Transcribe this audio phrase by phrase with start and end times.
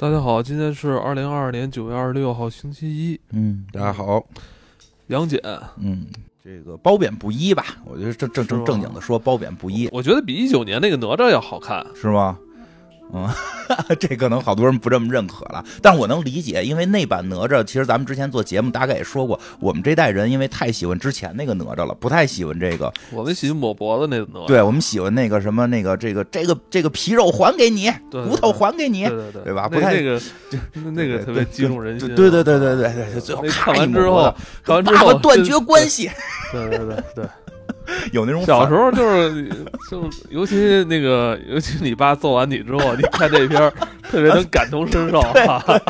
[0.00, 3.20] 大家好，今天是二零二二年九月二十六号，星期一。
[3.32, 4.24] 嗯，大家好。
[5.08, 5.38] 杨戬，
[5.76, 6.06] 嗯，
[6.42, 7.66] 这个褒贬不一吧？
[7.84, 12.38] 我觉得正正正正经的说，褒贬不一，我觉得比一九年那个哪吒要好看，是吗？
[13.12, 13.28] 嗯，
[13.98, 22.92] 这可能好多人不这么认可了，但我能理解，因为那版哪吒，其实咱们之前做节目大概也说过，我们这代人因为太喜欢之前那个哪吒了，不太喜欢这个。
[23.10, 29.68] 我们喜欢抹脖子那个哪吒，对我们喜欢那个什么那个这个这个这个皮肉还给你，骨头还给你，对对对，对吧？
[29.68, 30.20] 不太那个
[30.92, 32.14] 那个特别击中人心。
[32.14, 36.10] 对对对对对对，最后看完之后，看完之后断绝关系。
[36.52, 37.24] 对对对对。
[38.12, 39.48] 有那种小时候就是
[39.90, 43.72] 就尤其那个尤其你爸揍完你之后，你看这片
[44.02, 45.20] 特别能感同身受。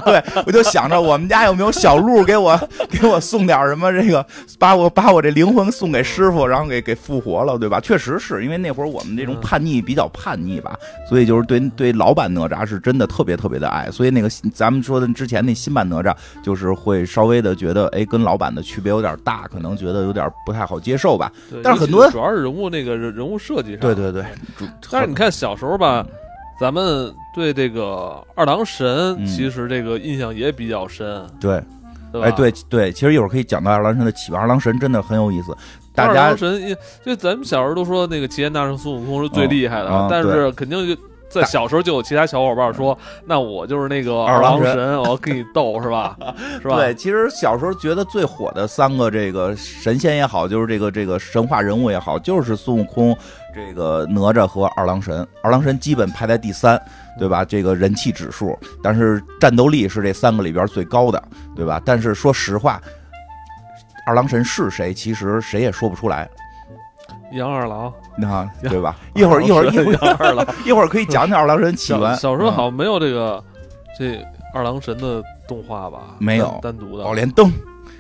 [0.05, 2.59] 对，我就想着我们家有没有小鹿给我
[2.91, 4.25] 给我送点什么，这个
[4.59, 7.81] 把我把我这灵魂送给师傅，然后给给复活了，对吧？
[7.81, 10.77] 确实是因为那会儿我们这种叛逆比较叛逆吧，
[11.09, 13.91] 所以就是对对老版哪吒是真的特别特别的爱。
[13.91, 21.33] 所以那个咱们说的之前那新版哪吒，就是会稍微的觉得哎跟老版的区别有点大，可能觉得有点不太好接受吧。
[21.63, 24.25] 但是很多主要是人物那个人物设计上，对对对。
[24.91, 26.07] 但是你看小时候吧，
[26.61, 31.27] 咱们对这个二郎神其实这个印象也比较深。
[31.41, 31.63] 对，
[32.21, 34.41] 哎对对，其实一会儿可以讲到二郎神的起源。
[34.41, 35.57] 二郎神真的很有意思。
[35.95, 41.01] 大家二郎神，就咱们小时候都说那个齐天大圣孙悟空是最厉害的，但是肯定就。
[41.31, 46.17] 在小时候就有其他小伙伴说：“那我就是那个二郎神，我要跟你斗，是吧？
[46.61, 53.17] 是吧？”对，其实小时候觉得最火的三个这个神仙也好，就是这个这个神话人物也好，就是孙悟空、
[53.55, 55.27] 这个哪吒和二郎神。
[55.43, 56.81] 二郎神基本排在第三，
[57.19, 57.45] 对吧？
[57.45, 61.23] 这个人气指数，但是战斗力是这三个里边最高的，
[61.55, 61.81] 对吧？
[61.85, 62.81] 但是说实话，
[64.05, 66.29] 二郎神是谁，其实谁也说不出来。
[67.33, 68.97] 杨二郎，那对吧？
[69.15, 72.17] 一会儿一会儿一会儿二郎，一会儿 可以讲讲二郎神起源。
[72.17, 73.43] 小时候好像没有这个
[73.99, 74.19] 这
[74.55, 76.17] 二郎神的动画吧？
[76.19, 77.53] 没有单独的宝莲灯。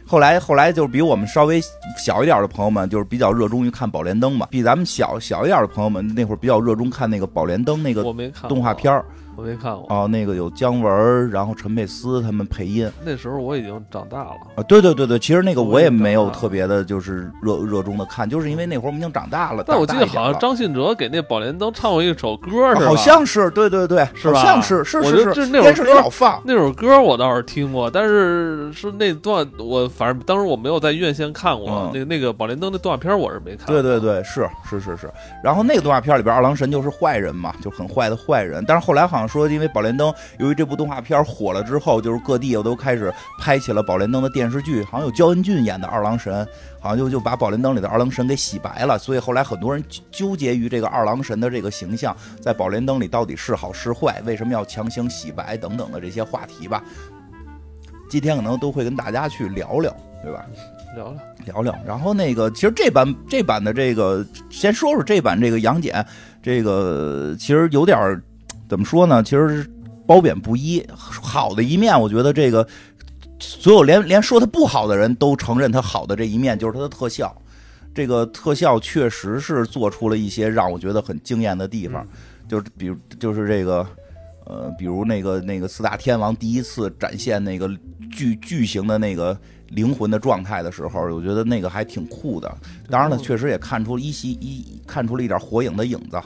[0.06, 1.61] 后来后来就是比我们稍微
[1.97, 4.49] 小一点的朋友们，就是比较热衷于看宝莲灯嘛。
[4.50, 8.03] 比咱们小小一点的朋友们，那会儿比较热衷看那个宝莲灯那个
[8.49, 9.04] 动画片儿。
[9.36, 12.91] 我没看过哦，那个有姜文，然后陈佩斯他们配音。
[13.04, 14.62] 那时候我已经长大了啊！
[14.64, 19.64] 对对对对，其实那个我也没有特别的，就是热热衷的看，就是因为那会儿我们已经长大了。
[19.66, 22.86] 但我记得好像张信哲给那宝莲灯唱过一首歌，是吧？
[22.86, 24.42] 好像是，对对对，是吧？
[24.42, 33.66] 像是是是是，电视里老放那首歌，我倒是听过，但是是那段我反正当时我没有在院线看过那个那个宝莲灯的动画片，我是没看。
[33.66, 35.10] 对对对，是是是是。
[35.42, 38.62] 然后那个动画片里边，二郎神就是坏人嘛，就很坏的坏人。
[38.66, 40.12] 但是后来好像说，因为宝莲灯。
[40.38, 46.46] 由于这部动画片火了之后，就是各地又都开始拍起了《宝莲灯》的电视剧，好像有焦恩俊演的二郎神，
[46.80, 48.98] 好像就就把《宝莲灯》里的二郎神给洗白了。
[48.98, 56.82] 所以后来很多人纠结于这个二郎神的这个形象在《宝莲灯》里到底是好是坏，为什么要强行洗白等等的这些话题吧。
[58.10, 60.44] 今天可能都会跟大家去聊聊，对吧？
[60.97, 61.14] 聊
[61.47, 61.78] 聊聊聊。
[61.86, 66.04] 然后那个，其实这版这版的这个，先说说这版这个杨戬，
[66.42, 68.20] 这个其实有点
[68.70, 69.22] 怎么说呢？
[69.22, 69.70] 其实。
[70.06, 72.66] 褒贬不一，好的一面，我觉得这个
[73.38, 77.32] 所有连连说他不好的人都承认他好的这一面，就是他的特效。
[77.94, 82.04] 这个特效确实是做出了一些让我觉得很惊艳的地方，
[82.48, 83.86] 就是比如就是这个
[84.47, 87.70] 呃，比如那个那个四大天王第一次展现那个
[88.10, 89.38] 巨巨型的那个
[89.69, 92.53] 灵魂的状态的时候，我觉得那个还挺酷的。
[92.88, 96.20] 当然了，确实也看出一些一看出了一点火影的影子。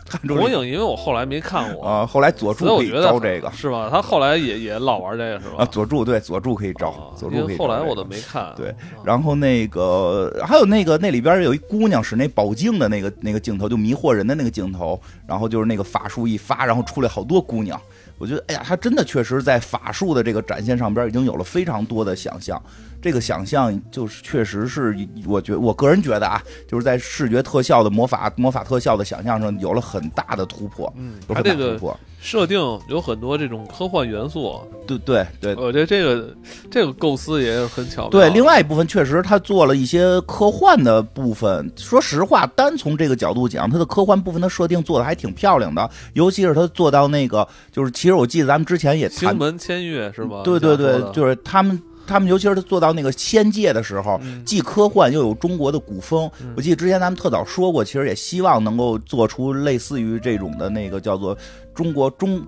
[0.28, 2.06] 火影，因为我后来没看过啊。
[2.06, 3.88] 后来佐助可以招这个，是吧？
[3.90, 5.56] 他后来也也老玩这个，是吧？
[5.58, 7.56] 啊，佐助对佐助可以招，佐助可以。
[7.56, 8.52] 后来我都没看。
[8.56, 15.00] 对，然后那个还有那个那里边有一姑娘使那宝镜的那个那个镜头，就迷惑人的那个镜头。
[15.26, 17.80] 然后就是那个法术一发，然后出来好多姑娘。
[18.22, 22.62] 我觉得，哎呀，他真的确实在法术的这个展现上边已经有了非常多的想象。
[23.00, 24.96] 这个想象就是确实是，
[25.26, 30.92] 我觉我个人觉得啊，就是在视觉特效的魔法魔法特效的想象上有了很大的突破。
[30.96, 31.76] 嗯，它这个
[32.22, 32.56] 设定
[32.88, 34.60] 有很多这种科幻元素。
[34.86, 36.34] 对对对，我觉得这个
[36.70, 38.10] 这个构思也很巧妙。
[38.10, 41.70] 对，另外一部分确实他做了一些科幻的部分。
[41.76, 50.42] 说实话，单从这个角度讲，他的科幻部分的设定做的还挺漂亮的，尤其是他做到那个，就是其实我记得咱们之前也谈星门签约是吧？
[50.44, 51.80] 对对对，就是他们。
[52.06, 56.30] 他们尤其是做到那个仙界的时候，既科幻又有中国的古风。
[56.56, 61.36] 我记得之前咱们特早说过，其实也希望能够做出类似于这种的那个叫做
[61.74, 62.42] 中国中，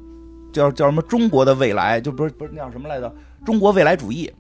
[0.53, 3.13] 叫叫什么中国的未来，就不是不是那叫什么来着？
[3.45, 4.31] 中国未来主义，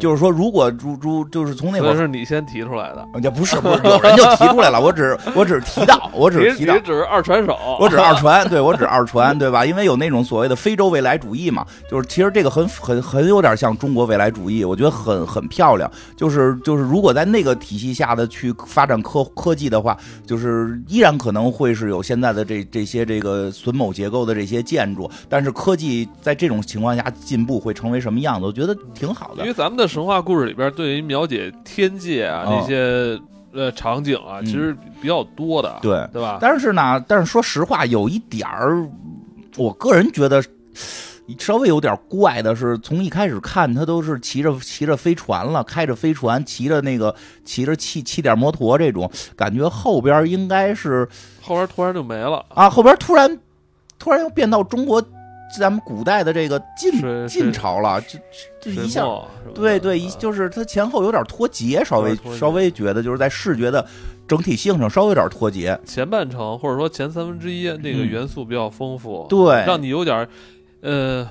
[0.00, 9.64] 就是说，如果猪猪就是从那会儿是你先提出来的，也不是不是有人就提出来了，我只我只是提到， 我只是提到，只是二传手，我只是二传，对我只是二传，对吧？
[9.64, 15.90] 因为有那种所谓的非洲未来主义嘛，就是其实这个很很很有点像中国未来主义，我觉得很很漂亮。
[16.16, 19.96] 就是就是如果在那个体系下的去发展科科技的话，
[20.26, 28.46] 就是依然可能会是有现在的这这些这个榫卯结构的这些建筑，但是科技在这种情况下进步会成为什么样子？
[28.46, 29.84] 我觉得挺好的，因为咱们。
[29.84, 33.20] 的神话故事里边，对于描写天界啊那些
[33.52, 36.38] 呃场景啊，其实比较多的，对对吧？
[36.40, 38.88] 但是呢，但是说实话，有一点儿，
[39.56, 40.42] 我个人觉得
[41.38, 51.06] 稍微有点怪的是，从一开始看他都是骑着骑着飞船了，开着飞船，骑着那个骑着气气垫摩托这种感觉，后边应该是
[51.42, 53.38] 后边突然就没了啊，后边突然
[53.98, 55.04] 突然又变到中国。
[55.58, 58.18] 咱们古代的这个晋晋朝了，就
[58.60, 59.04] 就一下，
[59.54, 63.86] 对对，一就是它前后有点脱节，稍微稍微觉得就是在视觉的
[64.26, 65.78] 整体性上稍微有点脱节。
[65.84, 70.28] 前半程或者说前三分之一那个元素比较丰富，对，让你有点
[70.80, 71.28] 呃。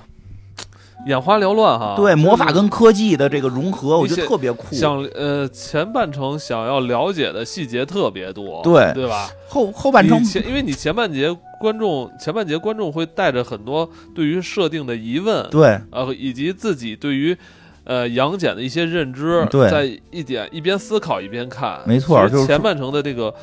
[1.06, 4.74] 眼花缭乱哈，对魔法跟科技的这个融合，我觉得特别酷。
[4.74, 9.30] 想呃前半程想要了解的细节特别多，对对吧？
[9.50, 17.38] 后后半程前，因为你前半节观众前半节观众会带着很多对于设定的疑问，对，呃以及自己对于
[17.84, 23.34] 呃杨戬的一些认知，对，在一点一边思考一边看，没错，就是前半程的这个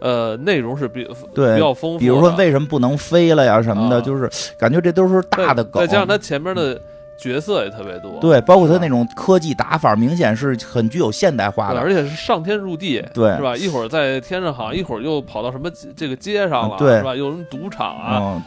[0.00, 4.28] 呃内容是比对比较丰富，比如说为什么不能飞了呀什么的，就是
[4.58, 6.80] 感觉这都是大的梗，再加上他前面的。
[7.16, 13.56] 角色也特别多，对，包括他那种科技打法，明显是很具有现代化的，而且是上天入地，对，是吧？
[13.56, 17.14] 一会儿在天上航，一会儿又跑到什么这个街上了，对，是吧？
[17.14, 18.42] 有什么赌场啊？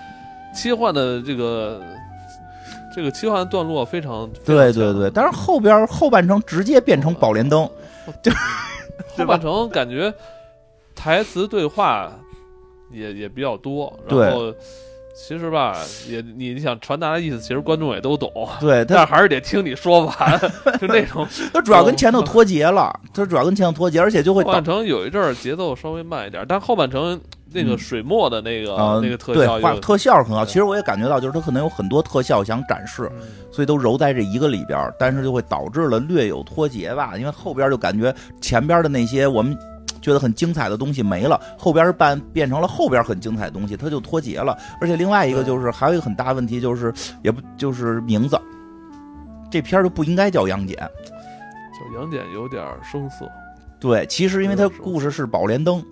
[0.53, 1.81] 切换的这个
[2.93, 5.09] 这个切换段落非常，对对对。
[5.11, 7.69] 但是后边后半程直接变成宝莲灯，
[8.21, 8.31] 就
[9.15, 10.13] 后半程感觉
[10.93, 12.11] 台词对话
[12.91, 14.53] 也也比较多，然后。
[15.19, 15.75] 其实吧，
[16.07, 18.31] 也你你想传达的意思，其实观众也都懂。
[18.59, 20.39] 对，但还是得听你说完，
[20.79, 21.27] 就那种。
[21.51, 24.43] 它主要跟前头脱节了，它主要跟前头脱节，而且就会。
[24.43, 27.19] 后半程有一阵儿节奏稍微慢一点，但后半程
[27.51, 30.45] 那个水墨的那个那个特效，对，特效很好。
[30.45, 33.11] 其实我也感觉到，就是它可能有很多特效想展示，
[33.51, 37.17] 所以都揉在这一个里边，但是就会导致了略有脱节吧。
[37.17, 39.57] 因为后边就感觉前边的那些我们。
[40.07, 44.57] 觉得很精彩的东西没了，后边办变成了后边很精彩的东西，它就脱节了。
[44.79, 46.93] 而且另外一个就是还有一个很大问题，就是
[47.23, 48.39] 也不就是名字，
[49.51, 53.29] 这片儿就不应该叫杨戬，叫杨戬有点生涩。
[53.81, 55.83] 对，其实因为它故事是宝莲灯，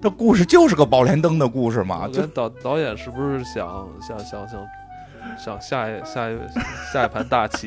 [0.00, 2.06] 它故事就是个宝莲灯的故事嘛。
[2.06, 4.64] 就导导演是不是想想想想？
[5.38, 6.36] 想下一下一
[6.92, 7.66] 下一盘大棋，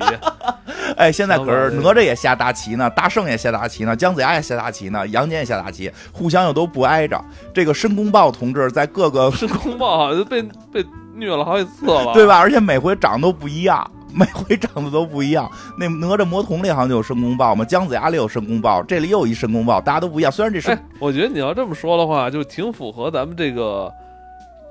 [0.96, 7.20] 哎，现在可是哪吒也下大棋呢，大圣也下大棋呢，姜子牙也下大棋呢，杨戬也下大棋，互相又都不挨着。
[7.54, 10.42] 这个申公豹同志在各个申公豹好像被
[10.72, 10.86] 被
[11.16, 12.38] 虐了好几次了，对吧？
[12.40, 15.50] 而且每回长得都不一样，每回长得都不一样。
[15.80, 20.32] 那哪吒魔童里好像就有申公豹嘛，姜子牙里有申公豹，这里又一申公豹，大家都不一样。
[20.32, 23.92] 虽然这是，我觉得你要这么说的话，就挺符合咱们这个。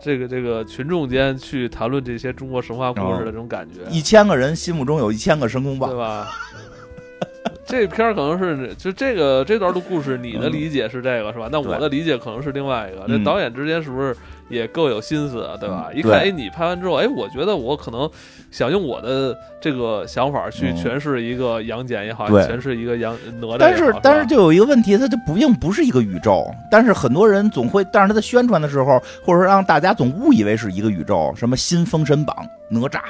[0.02, 6.28] 这个这个群众间去谈论这些中国神话故事的这种感觉，一千个人心目中有一千个申公豹，对吧？
[7.64, 11.48] 这片儿可能是就这个这段的故事，你的理解是这个是吧？
[11.50, 13.06] 那我的理解可能是另外一个。
[13.06, 14.14] 这导演之间是不是
[14.48, 15.90] 也够有心思，对吧？
[15.94, 18.08] 一看，哎，你拍完之后，哎，我觉得我可能
[18.50, 23.56] 想用我的这个想法去诠释一个杨戬也好，诠释一个杨哪吒。
[23.58, 26.44] 但是但是就有一个问题，它就不并不是一个宇宙。
[26.70, 32.36] 但是很多人总会，但是他在宣传的时候，或者说让大家总误以为是一个宇宙，什么新封神榜
[32.68, 33.00] 哪吒。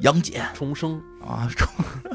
[0.00, 1.68] 杨戬重生啊，重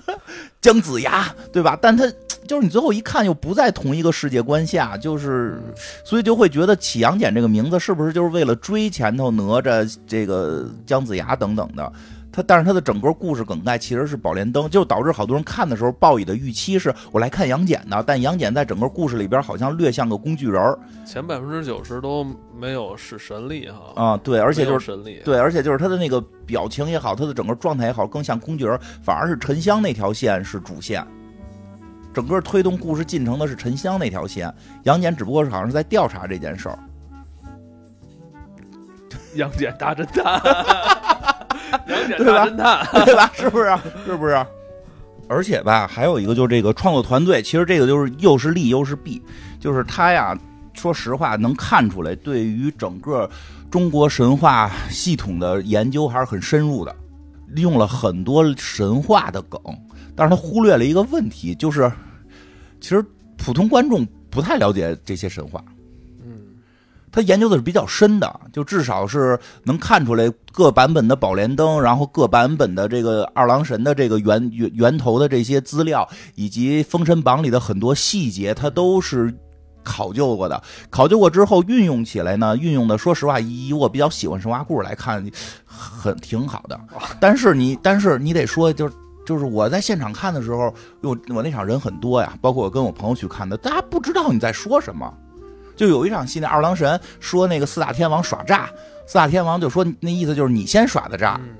[0.62, 1.78] 姜子牙对吧？
[1.82, 2.06] 但他
[2.48, 5.62] 就是你最后一看又不在同一个世界观下，就是
[6.04, 11.92] 所以就会觉得起杨戬这个名字是不是就是为了追前头哪吒这个姜子牙等等的？
[12.32, 22.26] 他但是他的整个故事梗概其实是宝莲灯，就导致好多人看的时候报以的预期是我来看杨戬的，但杨戬在整个故事里边好像略像个工具人儿，前百分之九十都
[22.58, 24.02] 没有使神力哈。
[24.02, 25.22] 啊对，而且就是神力。
[25.26, 31.06] 对，而且就是他的那个表情也好，他的整个状态也好，更像工具人，反而是沉香那条线是主线，
[32.14, 36.80] 整个推动故事进程的是沉香那条线，杨戬只不过是好像是在调查这件事儿，
[39.36, 41.11] 杨戬大侦探。
[42.18, 42.46] 对吧？
[43.06, 43.32] 对吧？
[43.36, 43.78] 是不是？
[44.06, 44.46] 是不是？
[45.28, 49.22] 而且吧，还有一个就是这个创作团队，其实这个就是又是利又是弊，
[49.60, 50.38] 就是他呀，
[50.74, 53.30] 说实话能看出来，对于整个
[53.70, 56.94] 中国神话系统的研究还是很深入的，
[57.56, 59.58] 用了很多神话的梗，
[60.16, 61.90] 但是他忽略了一个问题，就是
[62.82, 63.02] 其实
[63.38, 65.64] 普通观众不太了解这些神话。
[67.12, 79.34] 嗯，他研究的是比较深的，就至少是能看出来各版本的宝莲灯，然后各版本的这个二郎神的这个源源源头的这些资料，以及《封神榜》里的很多细节，他都是
[79.84, 80.62] 考究过的。
[80.90, 85.26] 考究过之后运用起来呢，运用的说实话，以我比较喜欢神话故事来看，
[85.66, 86.80] 很挺好的。
[87.20, 88.94] 但是你，但是你得说，就是
[89.26, 95.12] 就是我在现场看的时候，我我那场人很多呀，包括我跟我朋友去看的，大家不知道你在说什么。
[95.82, 98.70] 就有一场戏，那二郎神说那个四大天王耍诈，
[99.08, 101.56] 四大天王就说那意思就是你先耍的诈，嗯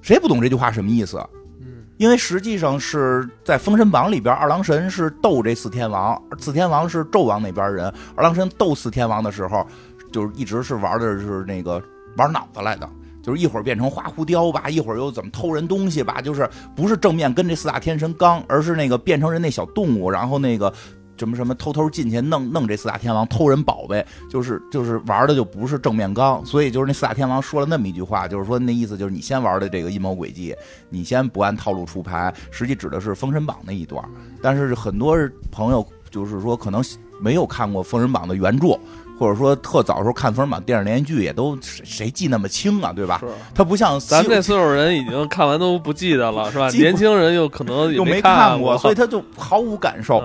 [0.00, 1.18] 谁不懂这句话什么意思？
[1.60, 7.92] 嗯因为实际上是在《封神榜》里边，二郎神是斗这四天王，四天王是纣王那边人。
[8.14, 9.66] 二郎神斗四天王的时候，
[10.12, 11.82] 就是一直是玩的是那个
[12.16, 12.88] 玩脑子来的，
[13.24, 20.72] 就是一会儿变成花狐雕吧，一会儿又怎么偷人东西吧，就是不是正面跟这四大天神刚，而是那个变成人那小动物，然后那个。
[21.16, 30.54] 什么什么偷偷进去弄弄这四大天王偷人宝贝，就是就是玩的就不是正面刚，所以就是那四大天王说了那么一句话，就是说那意思就是你先玩的这个阴谋诡计，
[30.88, 34.02] 你先不按套路出牌，实际指的是《封神榜》那一段。
[34.40, 35.16] 但是很多
[35.50, 36.82] 朋友就是说可能
[37.20, 38.78] 没有看过《封神榜》的原著，
[39.18, 43.20] 或者说特早时候看《封神榜》电视连续剧，也都谁谁记那么清啊，对吧？
[43.54, 43.64] 他。
[43.64, 46.68] 不像咱们这岁数人已经看完都不记得了，是吧？
[46.68, 50.22] 年轻人又可能也又没看过，所以他就毫无感受。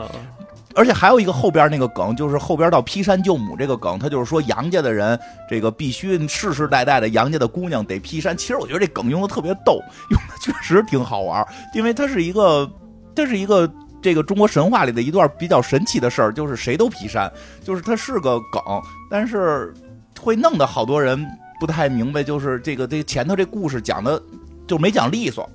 [0.76, 8.38] 而且还有一个后边那个梗，就是后边到劈山救母这个梗，他就是说杨家的人，这个必须世世代代的杨家的姑娘得劈山。
[8.38, 12.70] 其实我觉得这梗用的特别逗，用的确实挺好玩，因为它是一个，
[13.16, 13.70] 这是一个
[14.02, 17.30] 这个中国神话里的一段比较神奇的事儿，就是谁都劈山，
[17.64, 18.62] 就是它是个梗，
[19.10, 19.74] 但是
[20.20, 21.26] 会弄得好多人
[21.60, 24.22] 不太明白，就是这个这前头这故事讲的
[24.68, 25.50] 就没讲利索，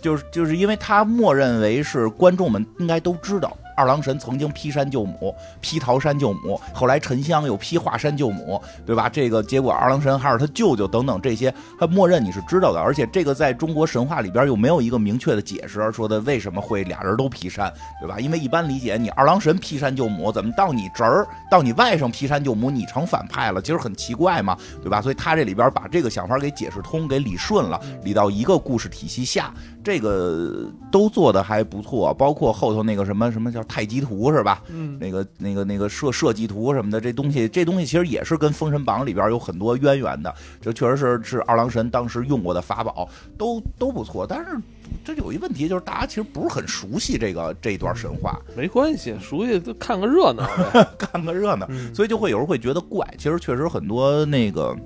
[0.00, 3.54] 就是就是因为他默认为是观众们应该都知道。
[3.74, 9.08] 二郎神曾经劈山救母，劈桃山救母，后来沉香又劈华山救母，对吧？
[9.08, 12.80] 这个结果二郎神还是他舅舅等等这些，他默认你是知道的。
[12.80, 18.18] 而且这个在中国神话里边又没有一个明确的解释，说的为什么会俩人都劈山，对吧？
[18.20, 23.60] 因为一般理解，你二郎神劈山救母，怎么到你侄儿、到你外甥劈山救母，你成反派了？
[23.60, 25.00] 其实很奇怪嘛，对吧？
[25.00, 29.52] 所以他这里边把这个想法给解释通，给理顺了，理到一个故事体系下，
[29.84, 32.14] 这个都做的还不错。
[32.14, 33.62] 包括后头那个什么什么叫。
[33.74, 34.62] 太极图是吧？
[34.68, 40.32] 嗯，那个、那个、那个设设计图什么的，这东西，这东西其实也是跟《封神榜》里边有很多渊源的。
[40.60, 44.24] 这确实是是二郎神当时用过的法宝，都都不错。
[44.24, 44.56] 但是
[45.04, 48.38] 这有一问题，就是大家其实不是很熟悉这个这一段神话。
[48.56, 50.46] 没关系，熟悉就看个热闹，
[50.96, 53.04] 看个热闹，嗯、所以就会有人会觉得怪。
[53.18, 54.76] 其实确实很多那个。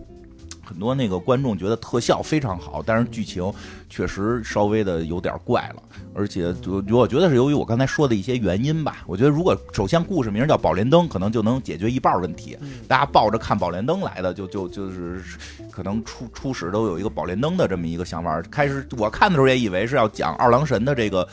[0.68, 3.50] 很多那个观众觉得特效非常好，但是剧情
[3.88, 5.82] 确实稍微的有点怪了，
[6.12, 8.98] 而且就我觉得是由于我刚才说的一些原因吧。
[9.06, 12.54] 我觉得如果首先故事名叫《宝莲灯》，可能就能解决一半问题。
[12.86, 15.22] 大家抱着看《宝莲灯》来的，就就就是
[15.70, 18.42] 可能初初始都有一个《宝莲灯》的这么一个想法。
[18.50, 21.26] 开始我看的时候也以为是要讲二郎神的这个。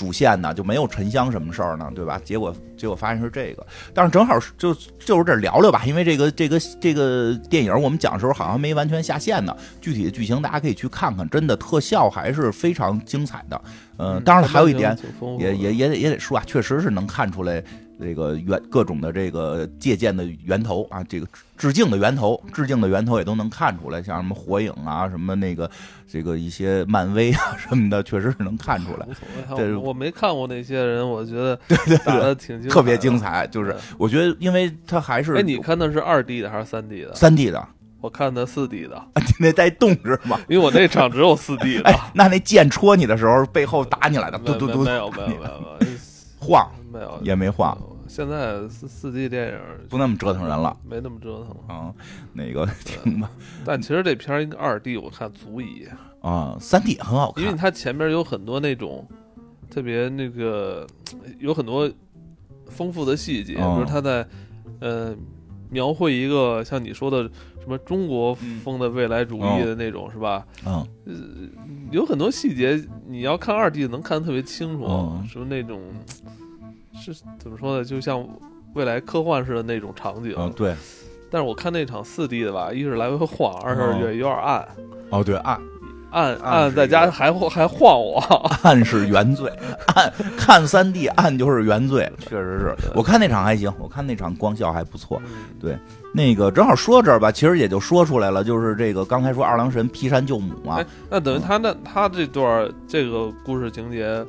[0.00, 2.18] 主线呢就没有沉香什么事儿呢，对吧？
[2.24, 9.54] 结果结果发现是这个，但是正好就就是这聊聊吧，因为这个这个这个电影我们讲的时候好像没完全下线呢。
[9.78, 13.60] 具体的剧情大家可以去看看，真的特效还是非常精彩的。
[13.98, 14.96] 嗯，当然了，还有一点
[15.38, 17.62] 也也也得也得说啊，确实是能看出来
[18.00, 21.26] 这个源各种的这个借鉴的源头啊，这个
[21.56, 25.70] 致敬的源头，致敬的源头也都能看出来，像什么火影啊，什么那个
[26.10, 29.06] 这个一些漫威啊 什么的，确实是能看出来。
[29.56, 37.14] 这我没看过那些人，我觉得对对打的挺特别精彩，就是我觉得，因为他还是哎，你看的是二 D 的还是三 D 的？
[37.14, 37.68] 三 D 的。
[38.00, 38.98] 我看的四 D 的，
[39.38, 40.40] 那带动是吗？
[40.48, 41.82] 因为我那场只有四 D 的。
[41.90, 45.86] 哎，那那剑戳你的时候，背后打你来的，嘟嘟嘟，没有没有没有没有，
[46.38, 47.76] 晃没有也没晃。
[48.10, 51.94] 现在四四 D 电影不那么折腾人了，没那么折腾了啊。
[52.32, 53.30] 哪个听吧，
[53.64, 55.86] 但其实这片儿应该二 D 我看足以
[56.20, 59.06] 啊，三 D 很好看，因为它前面有很多那种
[59.70, 60.84] 特别那个
[61.38, 61.88] 有很多
[62.66, 64.26] 丰富的细节，比如他在
[64.80, 65.14] 呃
[65.70, 67.30] 描绘一个像你说的。
[67.62, 70.46] 什么中国风的未来主义的那种是吧？
[70.64, 71.14] 嗯，呃，
[71.90, 75.78] 有很多细节你要看二 D 能看得特别清楚，嗯什么那种
[77.00, 77.84] 是怎么说呢？
[77.84, 78.24] 就像
[78.74, 80.34] 未来科幻似的那种场景。
[80.36, 80.74] 嗯，对。
[81.30, 84.68] 但是我看那场四 D 的吧，一是来回晃，二是也有点暗。
[85.10, 85.60] 哦，对，暗。
[86.12, 88.18] 暗暗在家还还晃我，
[88.66, 89.48] 暗是原罪，
[89.94, 92.74] 暗看三 D 暗就是原罪，确实是。
[92.96, 95.22] 我看那场还行，我看那场光效还不错。
[95.60, 95.78] 对，
[96.12, 104.26] 那个正好说这儿吧，其实也就说出来了，就是这个刚才说二郎神劈山救母嘛哎，那等于他那他这段这个故事情节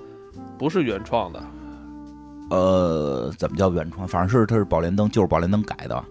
[0.60, 1.44] 不是原创的，
[2.51, 4.08] 呃，怎么叫原创？
[4.08, 6.03] 反正是他是宝莲灯，就是宝莲灯改的，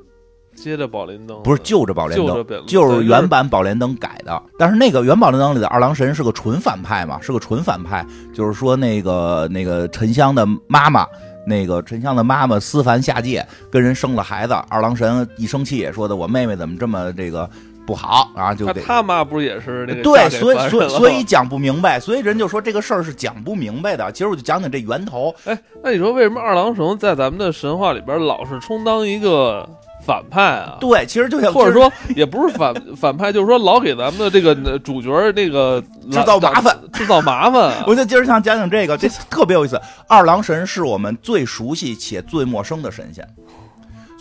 [0.56, 4.42] 接着宝莲灯不是就着宝莲灯就是原版宝莲灯改的。
[4.58, 11.06] 但是那个原宝莲灯里的二郎神是个纯反派嘛，是个纯反派，就是说那个那个沉香的妈妈。
[11.46, 17.48] 那个沉香的妈妈思凡下界，跟人生了孩子，二郎神一生气说的我妹妹怎么这么这个
[17.90, 24.12] 不好啊，就他他妈不是也是那个对，所以所以所以讲不明白，所以人就说这个事儿是讲不明白的。
[24.12, 29.68] 其实我就讲讲这源头，哎，那你说为什么二郎神在咱们的神话里边老是充当一个
[30.06, 30.76] 反派啊？
[30.80, 35.82] 对，其实就像或者说也不是反 反派，就是说老给咱们的这个呃主角儿那个
[36.12, 37.84] 制造麻烦，制造麻烦啊。
[37.88, 39.80] 我就今儿想讲讲这个，这特别有意思。
[40.06, 43.26] 二郎神是我们最熟悉且最陌生的神仙。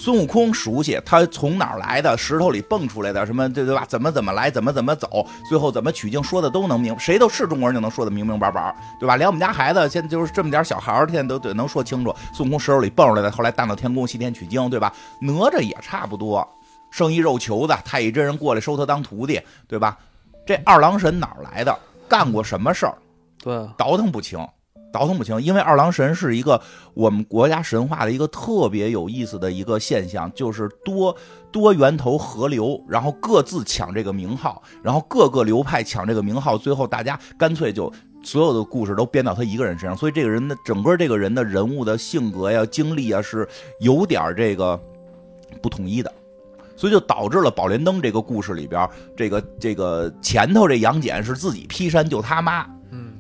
[0.10, 2.18] 孙悟空熟悉，他从哪儿来的？
[2.18, 3.86] 石头里蹦出来的，什么对对吧？
[3.88, 9.18] 怎么怎么来，怎么怎么走，最后怎么取经，说的都能明，谁都是中国人就能说的明明白白，对吧？
[9.18, 12.12] 连我们家孩子现在就是这么点小孩儿，现在都得能说清楚。
[12.34, 14.92] 孙悟空石头里蹦出来的，后来大闹天宫西天取经，对吧？
[15.22, 16.44] 哪吒也差不多，
[16.90, 19.96] 生一肉球子，太乙真人过来收他当徒弟，对吧？
[20.44, 21.78] 这二郎神哪儿来的？
[22.08, 22.98] 干过什么事儿？
[23.44, 24.40] 对，倒腾不清，
[24.92, 26.62] 倒腾不清，因为二郎神是一个
[26.94, 31.16] 我们国家神话的一个特别有意思的一个现象，就是多
[31.52, 37.92] 多源头合流，然后各自抢这个名号，然后各个流派抢这个名号，最后大家干脆就
[38.24, 43.48] 所有的故事都编到他一个人身上，所以这个人的整个这个人的人物的性格呀、经历啊是
[43.80, 44.80] 有点这个
[45.62, 46.12] 不统一的。
[46.76, 52.66] 所以就导致了宝莲灯这个故事里边，这个这个前头这杨戬是自己劈山救他妈，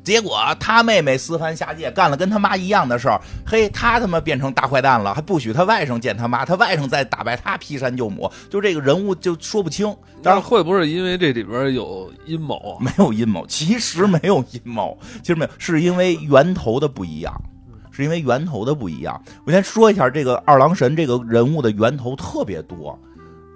[0.09, 9.95] 结果他妹妹私翻下界干了跟他妈一样的事儿，嘿，他他妈变成大坏蛋了，还不许他外甥见他妈，他外甥再打败他劈山救母，就这个人物就说不清。
[10.23, 12.73] 但是会不会因为这里边有阴谋啊？
[12.81, 17.31] 没有阴谋，其实没有阴谋，其实没有，是因为源头的不一样，
[17.91, 19.21] 是因为源头的不一样。
[19.45, 22.99] 我先说一下这个二郎神这个人物的源头特别多。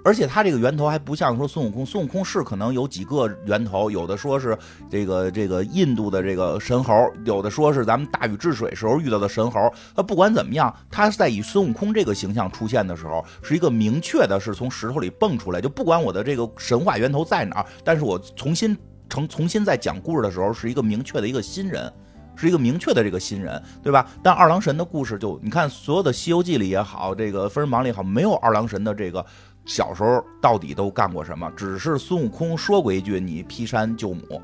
[0.04, 4.56] 而且他这个源头还不像说孙悟空，孙悟空是可能有几个源头，有的说是
[4.90, 6.92] 这个这个印度的这个神猴，
[7.24, 9.72] 有的说是咱们大禹治水时候遇到的神猴。
[9.96, 15.60] 那不管怎么样，他在以孙悟空这个形象出现的时候，是一个明确的，是从石头里蹦出来。
[15.60, 18.76] 就不管我的这个神话源头在哪儿，但是我重新
[19.08, 21.90] 重重新在讲故事的时候，是一个明确的一个新人。
[22.36, 24.04] 是一个明确的这个新人，对吧？
[24.20, 29.24] 但二郎神的故事就你看，所有的《西游记》里也好，这个《封神榜》里也好，没有二郎神的这个
[29.66, 34.42] 小时候到底都干过什么，只是孙悟空说过一句“你劈山救母”，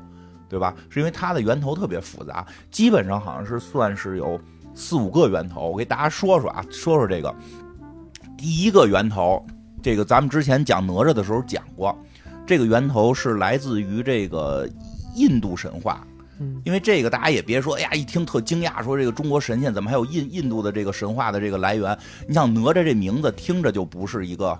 [0.49, 0.75] 对吧？
[0.89, 4.39] 是因为它的源头特别复杂，基本上好像是算是有
[4.73, 5.69] 四五个源头。
[5.69, 7.33] 我给大家说说啊，说说这个
[8.37, 9.45] 第一个源头，
[9.81, 11.95] 这个咱们之前讲哪吒的时候讲过，
[12.45, 14.67] 这个源头是来自于这个
[15.15, 16.05] 印度神话。
[16.39, 21.95] 嗯，因为这个大家也别说，哎呀，一听特惊讶，说这个中国神仙怎么还有印印度的这个神话的这个来源？
[22.27, 24.57] 你想哪吒这名字听着就不是一个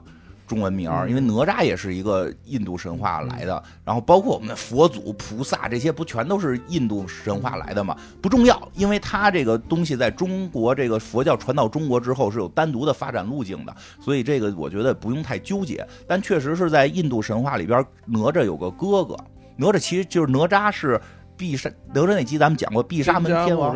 [0.52, 3.64] 中文名儿，因为哪吒也是一个印度神话来的。
[3.86, 7.96] 然后包括我们的佛祖、菩萨这些，不全都是印度神话来的吗？
[8.22, 15.88] 不重要，因为它这个东西在中国这个佛教传到中国之后是有单独的发展路径的，所以这个我觉得不用太纠结。
[16.06, 19.16] 但确实是在印度神话里边，哪吒有个哥哥，
[19.56, 21.00] 哪吒其实就是哪吒是。
[21.38, 23.76] 必杀哪吒那集咱们讲过，必杀门天王。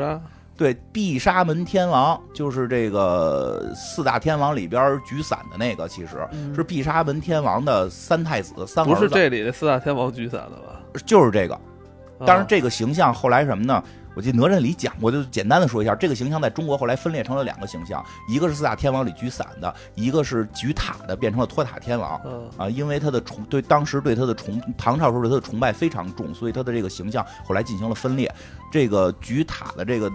[0.57, 10.81] 对，必杀门天王就是这个四大天王里边举伞的那个，其实是必杀门天王的三太子，三不是这里的四大天王举伞的吧？
[11.05, 11.59] 就是这个。
[12.25, 13.83] 当然，这个形象后来什么呢？
[14.15, 22.15] 我记得哪吒里讲过，就简单的说一下，这个形象在中国后来分裂成了两个形象，一个是四大天王里举伞的，一个是举塔的，变成了托塔天王。
[22.55, 28.33] 啊，因为他的崇对当时对他的崇唐朝时候对他的崇拜非常重，所以他的这个形象后来进行了分裂。
[28.71, 30.09] 这个举塔的这个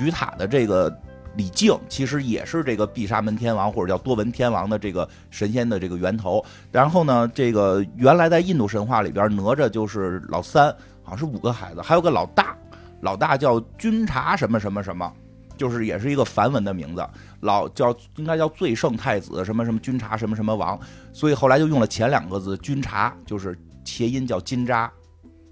[0.00, 0.90] 举塔的这个
[1.36, 6.42] 李靖，其实也是这个必杀门天王或者叫多闻天王的这个神仙的这个源头。
[6.72, 12.56] 然后呢，这个原来在印度神话里边，哪吒就是老三，好像是五个孩子，还有个老大。
[13.02, 15.12] 老大叫君察什么什么什么，
[15.56, 17.06] 就是也是一个梵文的名字。
[17.40, 20.78] 老叫应该叫最圣太子什么什么君察什么什么王，
[21.12, 24.88] 所以后来就用了前两个字君察，就是谐音叫金吒。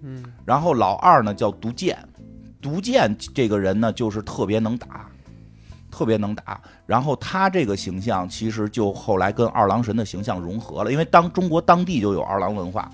[0.02, 1.98] 嗯，然后老二呢叫毒剑，
[2.68, 5.06] 毒剑这个人呢就是特别能打，
[5.90, 6.60] 特别能打。
[6.86, 12.90] 然后他这个形象其实就后来跟二郎神的形象融合了，因为当中国当地就有二郎文化。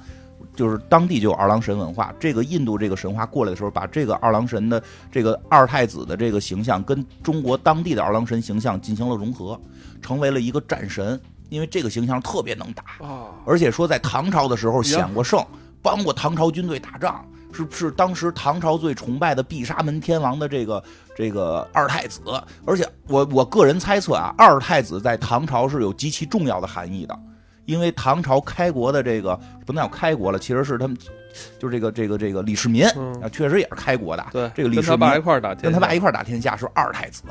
[0.54, 2.14] 就是当地就有二郎神文化。
[2.20, 9.60] 这个印度这个神话过来的时候，把这个二郎神的这个二太子的这个形象跟中国当地的二郎神形象进行了融合，
[10.00, 11.20] 成为了一个战神。
[11.50, 12.84] 因为这个形象特别能打，
[13.44, 15.44] 而且说在唐朝的时候显过圣，
[15.84, 20.82] 帮过唐朝军队打仗，是是当时唐朝最崇拜的碧沙门天王的这个
[21.14, 22.22] 这个二太子。
[22.64, 27.16] 而且我我个人猜测啊，二太子在唐朝是有极其重要的含义的。
[27.66, 30.94] 因为唐朝开国的这个不能叫开国了，其实是他们，
[31.58, 32.84] 就这个这个这个李世民
[33.22, 34.26] 啊，确实也是开国的。
[34.32, 37.22] 对，这个李世民跟他爸一块打，跟他爸一块打天下是二太子，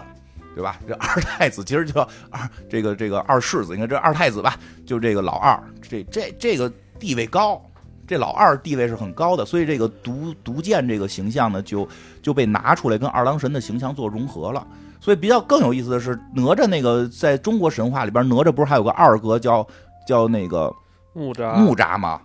[0.56, 0.80] 对吧？
[0.88, 5.56] 这二太子其实就二这个这个二世子，你看这二太子吧，就这个老二，
[5.88, 7.64] 这这这个地位高，
[8.08, 11.88] 这老二地位是很高的，所以这个毒毒剑这个形象呢，就
[12.22, 14.66] 就被拿出来跟二郎神的形象做融合了。
[15.00, 19.68] 所以比较更有意思的是，哪吒那个在中国神话里边，哪吒不是还有个二哥叫？
[20.06, 20.70] 叫那个
[21.14, 22.20] 木吒木吒嘛，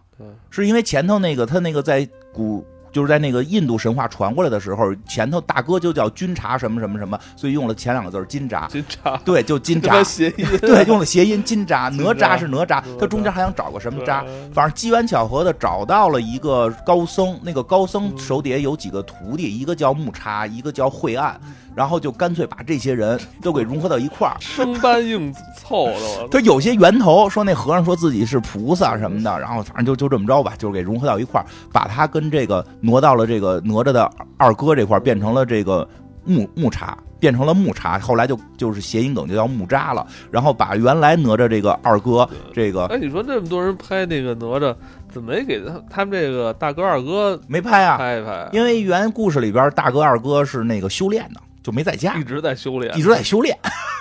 [0.50, 2.66] 是因为前头那个他那个在古
[2.98, 8.66] 就是在那个印度神话传过来的时候，前头大哥就叫军察什么什么什么，所以用了前两个字金吒。
[8.66, 11.88] 金吒对，就金吒 谐音 对，用了谐音金吒。
[11.90, 21.40] 哪吒是哪吒，他中间还想找个什么吒，反正机缘巧合的找到了一个高僧，那个高僧手底下有几个徒弟，一个叫木叉，一个叫惠岸。
[21.78, 26.26] 然后就干脆把这些人都给融合到一块儿，生搬硬凑的。
[26.28, 35.88] 他有些源头说那和尚说自己是菩萨什么的，然后反正就就这么着吧，就给融合到一块儿，把他跟这个挪到了这个哪吒的二哥这块变成了这个
[36.24, 40.04] 木木叉，变成了木叉，后来就就是谐音梗就叫木扎了。
[40.32, 44.74] 然后把原来哪吒这个二哥这个，哎，你说这么多人拍那个哪吒，
[45.12, 47.96] 怎么没给他他们这个大哥二哥没拍啊？
[47.98, 51.40] 拍一拍，因为原故事里边大哥二哥是那个修炼的。
[51.68, 53.54] 就没在家，一直在修炼，一直在修炼，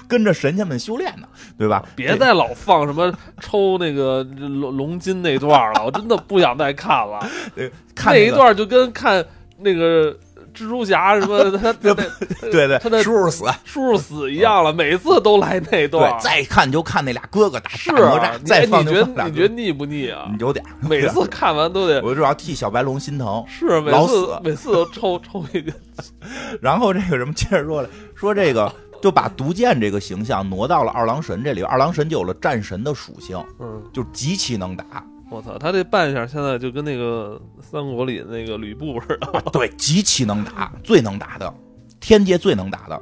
[0.07, 1.27] 跟着神仙们修炼呢，
[1.57, 1.83] 对吧？
[1.97, 7.19] 别再老放什么抽那个龙龙筋那段了，我真的不想再看了。
[8.05, 9.25] 那一段就跟看
[9.57, 10.17] 那个。
[10.57, 11.51] 蜘蛛侠什么？
[11.57, 16.17] 他对对对，他的叔叔死，叔叔死一样了，每次都来那段。
[16.19, 17.99] 再看就看那俩哥哥打是哪
[18.37, 20.29] 吒，再放你觉得你觉得腻不腻啊？
[20.39, 23.43] 有点，每次看完都得，我主要替小白龙心疼。
[23.47, 25.71] 是，每次每次都抽 抽一个。
[26.61, 34.85] 然后这个什么，接着说了，说这个就把毒剑这个形象挪到了二郎神这里，二郎神就有了战神的属性，嗯，就极其能打。
[35.29, 39.41] 我操，他这扮相现在就跟那个三国里那个吕布似的。
[39.51, 41.53] 对，极其能打，最能打的，
[41.99, 43.01] 天界最能打的。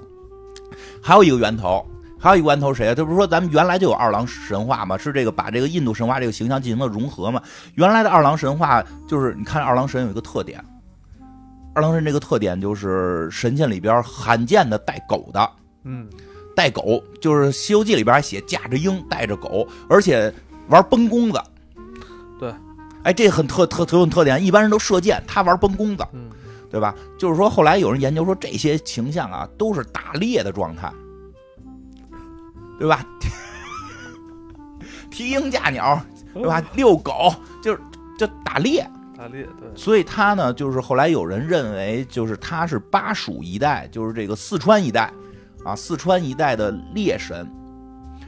[1.03, 1.85] 还有一个源头，
[2.19, 2.95] 还有一个源头谁啊？
[2.95, 4.97] 这不是说咱们原来就有二郎神话吗？
[4.97, 7.39] 是这个把这个印度神话这个形象进行了融合吗？
[7.75, 10.59] 原来的二郎神话就是，你看二郎神有一个特点，
[11.75, 15.51] 二郎神这个特点就是神仙里边罕见的带狗的。
[15.83, 16.09] 嗯，
[16.55, 20.33] 带狗就是《西游记》里边还写驾着鹰带着狗，而且
[20.69, 21.39] 玩崩弓子。
[22.39, 22.53] 对，
[23.03, 24.43] 哎，这很特特特有特点。
[24.43, 26.29] 一般人都射箭，他玩崩弓子，嗯，
[26.69, 26.93] 对吧？
[27.17, 30.91] 就是说，后来有人研究说，这些形象啊，都是打猎的状态，
[32.77, 33.05] 对吧？
[35.09, 36.01] 提鹰架鸟，
[36.33, 36.61] 对吧？
[36.75, 37.79] 遛狗，就是
[38.19, 38.85] 就打猎，
[39.17, 39.47] 打猎。
[39.57, 45.09] 对，所以他呢，就是后来有人认为，就是他是巴蜀一带，就是这个四川一带
[45.63, 47.49] 啊，四川一带的猎神。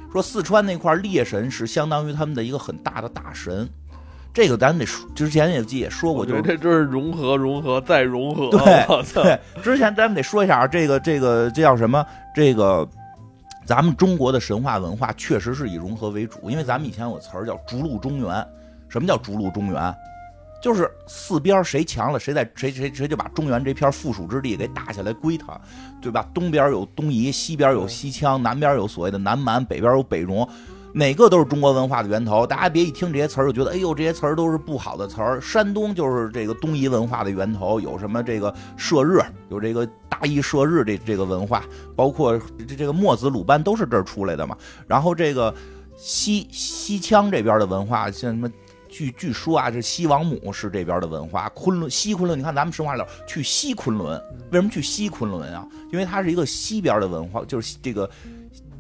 [0.10, 3.70] 说四川那块猎神是相当于他们的一个很大的大神。
[4.38, 8.52] 这个咱得说，之前也也说过，就是这就是融合、融合再融合。
[8.54, 12.06] 对对，之前咱们得说一下，这个这个这叫什么？
[12.36, 12.88] 这个
[13.66, 18.48] 咱们中国的神话文化确实是以融合为主，因为咱们以前有个词儿叫“逐鹿中原”。
[18.88, 19.92] 什么叫“逐鹿中原”？
[20.62, 25.60] 就是四边谁强了，谁在谁谁谁就把中原这片附属之地给打下来归他，
[26.00, 26.30] 对吧？
[26.32, 30.48] 东边有东夷，西边有西羌，南边有所谓的南蛮，北边有北戎。
[30.98, 35.40] 哪个都是中国文化的源头，大家别一听这些词儿就觉得，哎呦，这些词儿都是不好的词儿。
[35.40, 41.64] 山东就是这个东夷文化的源头，有什么这个射日，有这个大义射日这这个文化，
[41.96, 42.36] 包括
[42.68, 44.58] 这这个墨子鲁班都是这儿出来的嘛。
[44.88, 45.54] 然后这个
[45.96, 48.52] 西西羌这边的文化，像什么
[48.90, 51.48] 据据说啊，这西王母是这边的文化。
[51.50, 55.64] 昆仑西昆仑，你看咱们神话里去西昆仑，为什么去西昆仑啊？
[55.92, 58.10] 因为它是一个西边的文化，就是这个。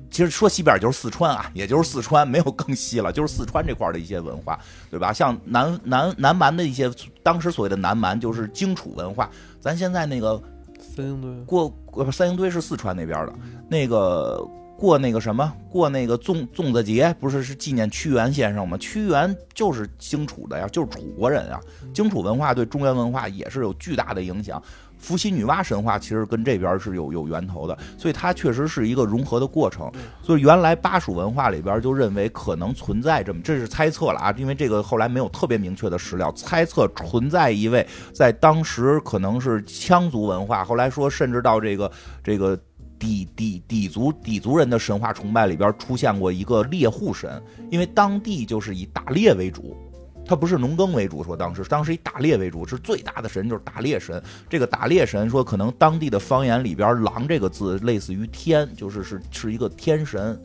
[0.10, 5.12] 其实说西边就是四川啊，也就是四川，没有更西了， 就是四川这块的一些文化，对吧？
[5.12, 6.92] 像南南南蛮的一些，
[7.22, 9.30] 当时所谓的南蛮就是荆楚文化。
[9.60, 10.42] 咱现在那个
[10.80, 11.72] 三星堆过，
[12.12, 13.34] 三星堆是四川那边的，
[13.70, 14.40] 那个
[14.78, 18.78] 过那个什么，过那个粽粽子节，不是是纪念屈原先生吗？
[18.78, 21.60] 屈原就是荆楚的呀，就是楚国人啊。
[21.94, 24.62] 荆楚文化对中原文化也是有巨大的影响。
[24.98, 29.92] 伏羲女娲神话其实跟这边是有有源头的，所以它确实是一个融合的过程。
[30.22, 41.92] 所以原来巴蜀文化里边就认为可能存在这么，这是猜测了啊，因为这个后来没有特别明确的史料，猜测存在一位在当时可能是羌族文化，后来说甚至到这个
[42.24, 42.58] 这个
[43.00, 49.78] 底底底族底族人的神话崇拜里边出现过一个猎户神，因为当地就是以打猎为主。
[50.28, 54.22] 他不是农耕为主，说当时当时以打猎为主，是最大的神就是打猎神。
[54.50, 60.38] 这个打猎神说，可能当地的方言里边“狼”这个字类似于天，就是是是一个天神，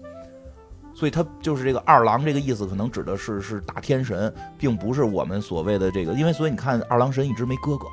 [0.94, 6.12] 所以他就是这个二郎这个意思，可能指的是是大天神，并不是我们所谓的这个。
[6.12, 7.86] 因为所以你看，二郎神一直没哥哥，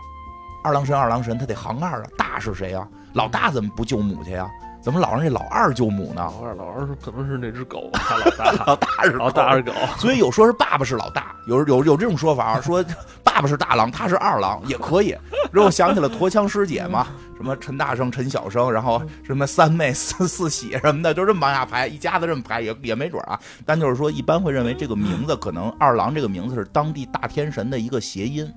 [0.63, 2.87] 二郎神二郎神他得行二啊，大是谁啊？
[3.13, 4.47] 老大怎么不救母去呀？
[4.81, 6.21] 怎么老让这老二救母呢？
[6.21, 12.83] 老二，老二是可能是那只狗，他老大， 老大是老大是狗，所以有说是爸爸是老大，有有有这种说法，说
[13.23, 15.15] 爸爸是大郎，他是二郎也可以。
[15.51, 23.39] 让我想起了驼枪师姐嘛，什么陈大生、陈小生，然后什么三妹、四四喜什么的，就这么往下排，一家子这么排也也没准啊。
[23.65, 28.49] 但就是说，一般会认为这个名字可能二郎这个名字是当地大天神的一个谐音。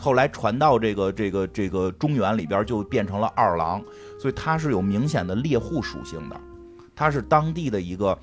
[0.00, 3.82] 后来传到这个这个这个中原里边，就变成了二郎，
[4.18, 6.40] 所以他是有明显的猎户属性的，
[6.94, 8.18] 他是当地的一个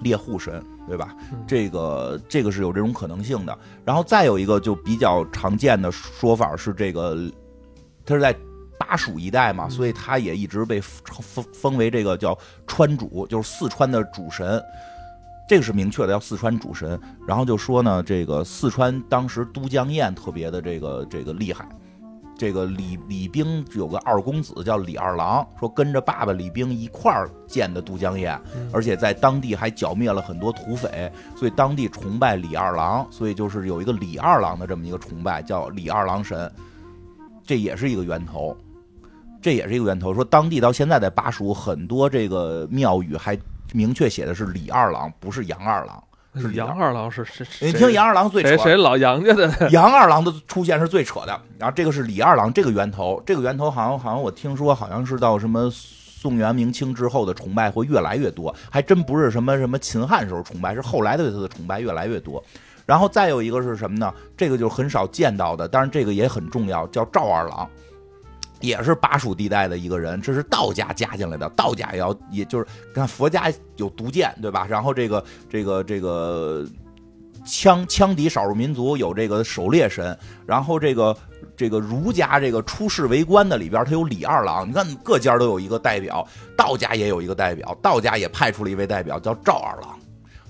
[0.00, 1.14] 猎户神，对吧？
[1.46, 3.58] 这个这个是有这种可能性的。
[3.84, 7.16] 然后再有一个就比较常见的说法是，这个
[8.06, 8.34] 他是在
[8.78, 14.62] 巴蜀一带嘛，所以他也一直被封封为这个叫川主，就是四川的主神。
[15.48, 17.00] 这个是明确的，叫四川主神。
[17.26, 21.68] 然后就说呢，这个四川当时都江堰特别的这个这个厉害。
[22.38, 28.38] 这个李李冰有个二公子叫李二郎，说跟着爸爸李冰一块儿建的都江堰，
[28.72, 36.50] 而且在当地还剿灭了很多土匪，所以当地崇拜李二郎，所以就是有一个李二郎的这么一个崇拜，叫李二郎神。
[37.44, 38.56] 这也是一个源头，
[39.42, 40.14] 这也是一个源头。
[40.14, 43.36] 说当地到现在在巴蜀很多这个庙宇还。
[43.74, 46.02] 明确写的是李二郎，不是杨二郎。
[46.36, 47.46] 是杨二郎是谁？
[47.60, 51.40] 你听杨二郎最扯，谁老杨家的 杨二郎的出现是最扯的。
[51.58, 62.42] 然后这个是李二郎，这个源头，这个源头好像好像我听说好像是到什么宋元明清之后的崇拜会越来越多，还真不是什么什么秦汉时候崇拜，是后来的对他的崇拜越来越多。
[62.86, 64.12] 然后再有一个是什么呢？
[64.36, 67.68] 这个就很少见到的，但是这个也很重要，叫赵二郎。
[68.60, 71.48] 也是巴蜀地带的一个人，这是道家加进来的。
[71.50, 74.66] 道家也要，也就是看佛家有毒剑，对吧？
[74.68, 76.66] 然后这个这个这个
[77.46, 80.16] 羌羌敌少数民族有这个狩猎神，
[80.46, 81.16] 然后这个
[81.56, 84.68] 这个儒家这个出世为官的里边，他有李二郎。
[84.68, 89.97] 你看各家都有一个代表，道家也有一个代表，道家也派出了一位代表，叫赵二郎。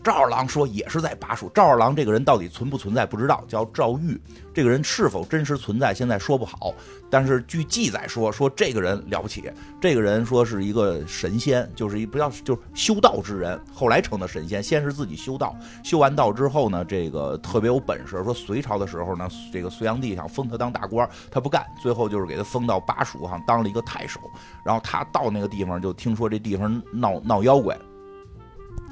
[0.09, 1.51] 赵二郎说也是在巴蜀。
[1.55, 4.19] 赵二郎这个人到底存不存在不知道，叫赵玉。
[4.55, 6.73] 这个人是否真实存在，现在说不好。
[7.11, 9.53] 但是据记载说，说这个人了不起。
[9.79, 14.63] 这个人说是一个神仙，就是一不要就是修道之人，后来成的神仙。
[14.63, 18.25] 先是自己修道，修完道之后呢，这个特别有本事。
[18.25, 24.19] 说隋朝的时候呢，这个隋炀帝想封他当大官，他不干，最后就是给他封到巴蜀哈当了一个太守。
[24.65, 27.77] 然后他到那个地方，就听说这地方闹闹妖怪。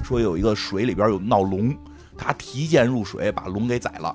[0.03, 1.77] 说有一个水里边有闹龙，
[2.17, 4.15] 他提剑入水，把龙给宰了，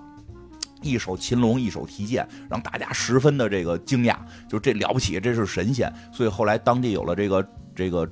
[0.81, 4.15] 一手擒龙，一手提剑，让大家十分的这个惊讶，
[4.49, 5.91] 就这了不起，这是神仙。
[6.13, 8.09] 所以后来当地有了这个这个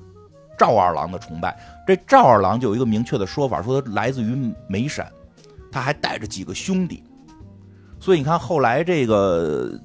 [0.58, 1.58] 赵二郎的崇拜。
[1.88, 5.10] 这赵二郎就有一个明确的说法，说他来自于眉山，
[5.72, 7.02] 他还带着几个兄弟。
[8.00, 9.72] 所以你看后来这个《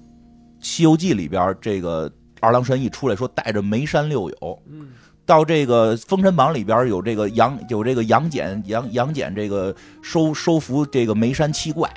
[0.60, 4.62] 西游记》里边，这个二郎神一出来说带着眉山六友。
[4.66, 4.88] 嗯。
[5.26, 11.90] 到这个《封神榜》里边有这个杨有这个杨戬杨杨戬这个收收服这个眉山七怪，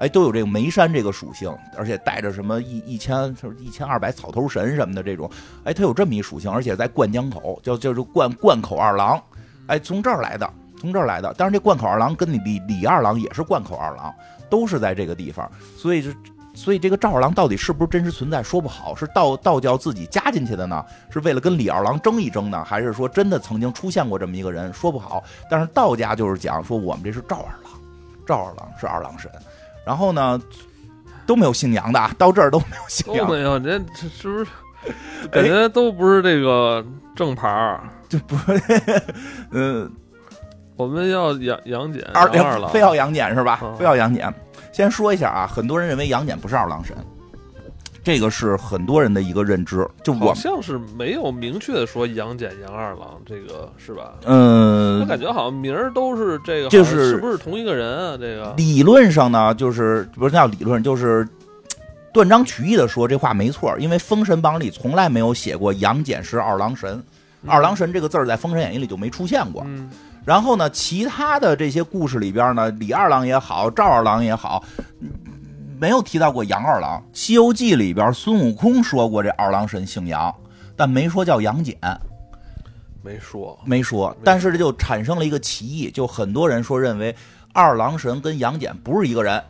[0.00, 5.30] 哎，都有这个眉山这个属性，而且带着什么一一千一千二百草头神什么的这种，
[5.64, 9.22] 哎，他有这么一属性，而且在灌江口叫叫做灌灌口二郎，
[9.68, 10.50] 哎，从这儿来的，
[10.80, 11.32] 从这儿来的。
[11.34, 14.12] 当然，这灌口二郎跟李李二郎也是灌口二郎，
[14.50, 16.10] 都是在这个地方，所以就。
[16.56, 20.82] 所以这个赵二郎到底是不是真实存在，说不好，是道道教自己加进去的呢？
[21.10, 22.64] 是为了跟李二郎争一争呢？
[22.64, 24.72] 还是说真的曾经出现过这么一个人？
[24.72, 25.22] 说不好。
[25.50, 27.72] 但是道家就是讲说我们这是赵二郎，
[28.26, 29.30] 赵二郎是二郎神。
[29.84, 30.40] 然后呢，
[31.26, 33.58] 都没有姓杨的，到这儿都没有姓杨，都没有。
[33.60, 34.46] 这这是不是
[35.30, 37.80] 感觉都不是这个正牌儿？
[38.08, 39.02] 就不是，
[39.50, 39.92] 嗯，
[40.76, 43.60] 我们要杨杨戬二二郎， 非要杨戬是吧？
[43.78, 44.32] 非要杨戬。
[44.72, 46.96] 先说一下啊，很多人认为杨戬不是二郎神，
[48.04, 49.88] 这个是很多人的一个认知。
[50.04, 54.14] 就我好像是没有明确的说杨戬、杨二郎，这个是吧？
[54.24, 58.16] 嗯、我感觉好像名儿都是这个，就是是不是同一个人啊？
[58.20, 61.26] 这个理论上呢，就是不是叫理论，就是
[62.12, 67.02] 断章取义的说这话没错，因为《封神榜》里从来没有写过杨戬是二郎神，
[67.46, 69.62] 二郎神这个字儿在《封神演义》里就没出现过。
[69.66, 69.90] 嗯
[70.26, 74.64] 然后呢，其他的这些故事里边呢，李二郎也好，赵二郎也好，
[75.00, 75.08] 嗯
[75.78, 76.98] 没有提到过杨二郎。
[77.12, 80.34] 《西游记》里边孙悟空说过这二郎神姓杨，
[80.74, 81.76] 但没说叫杨戬，
[83.02, 84.16] 没说，没说。
[84.24, 87.14] 但是这就产生了一个歧义，就很多人说认为
[87.52, 89.40] 二郎神跟杨戬不是一个人，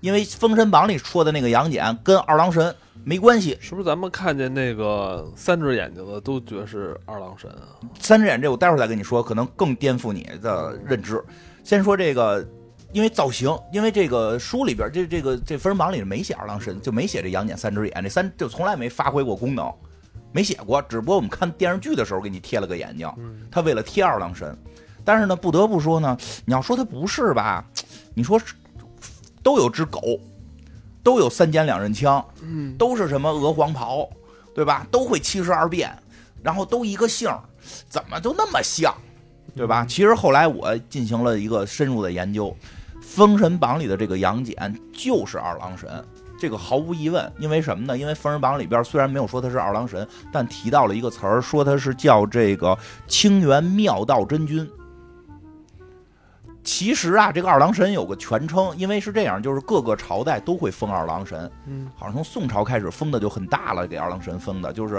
[0.00, 3.56] 因为《封神榜》里说的那个杨戬跟二郎神没关系。
[3.60, 7.78] 是不是咱们看见那个三只眼睛的都觉得是二郎神啊？
[8.00, 11.22] 三只眼这我待会儿再跟你说，可能更颠覆你的认知。
[11.62, 12.46] 先说这个，
[12.92, 19.72] 因为造型，因为这个书里边这这个这《封神榜》里没写二郎神，就没写这杨戬三只眼，这三就从来没发挥过功能，
[20.32, 20.80] 没写过。
[20.82, 24.56] 只不过我们看电视剧的时候给你贴了个眼睛，嗯他为了贴二郎神。
[25.04, 27.64] 但是呢，不得不说呢，你要说他不是吧？
[28.14, 28.40] 你说
[29.42, 30.00] 都有只狗，
[31.04, 34.08] 都有三尖两刃枪，嗯，都是什么鹅黄袍，
[34.54, 34.84] 对吧？
[34.90, 35.96] 都会七十二变，
[36.42, 37.38] 然后都一个姓儿，
[37.88, 38.92] 怎么就那么像，
[39.54, 39.84] 对吧？
[39.86, 42.48] 其实后来我进行了一个深入的研究，
[43.02, 44.54] 《封神榜》里的这个杨戬
[44.92, 45.88] 就是二郎神，
[46.40, 47.30] 这个毫无疑问。
[47.38, 47.96] 因为什么呢？
[47.96, 54.68] 因为《封神榜》里边虽然没有说他是二郎神，但提到了一个词儿，说他是叫这个清源妙道真君。
[56.64, 64.94] 其实啊，这个二郎神有个全称，因为是这样，就是各个朝代都会封二郎神，嗯，好像从宋朝开始封的就很大了，给二郎神封的，就是，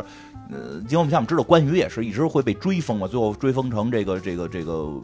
[0.52, 5.04] 呃，因为我们像我们知道关羽也是一直会被追封嘛，最后追封成这个这个这个武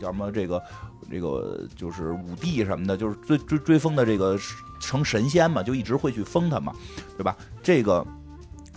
[0.00, 0.62] 叫什么这个
[1.10, 4.38] 这个就是武帝什么的，就是追追追封的这个
[4.80, 6.72] 成神仙嘛，就一直会去封他嘛，
[7.16, 7.36] 对吧？
[7.62, 8.06] 这个。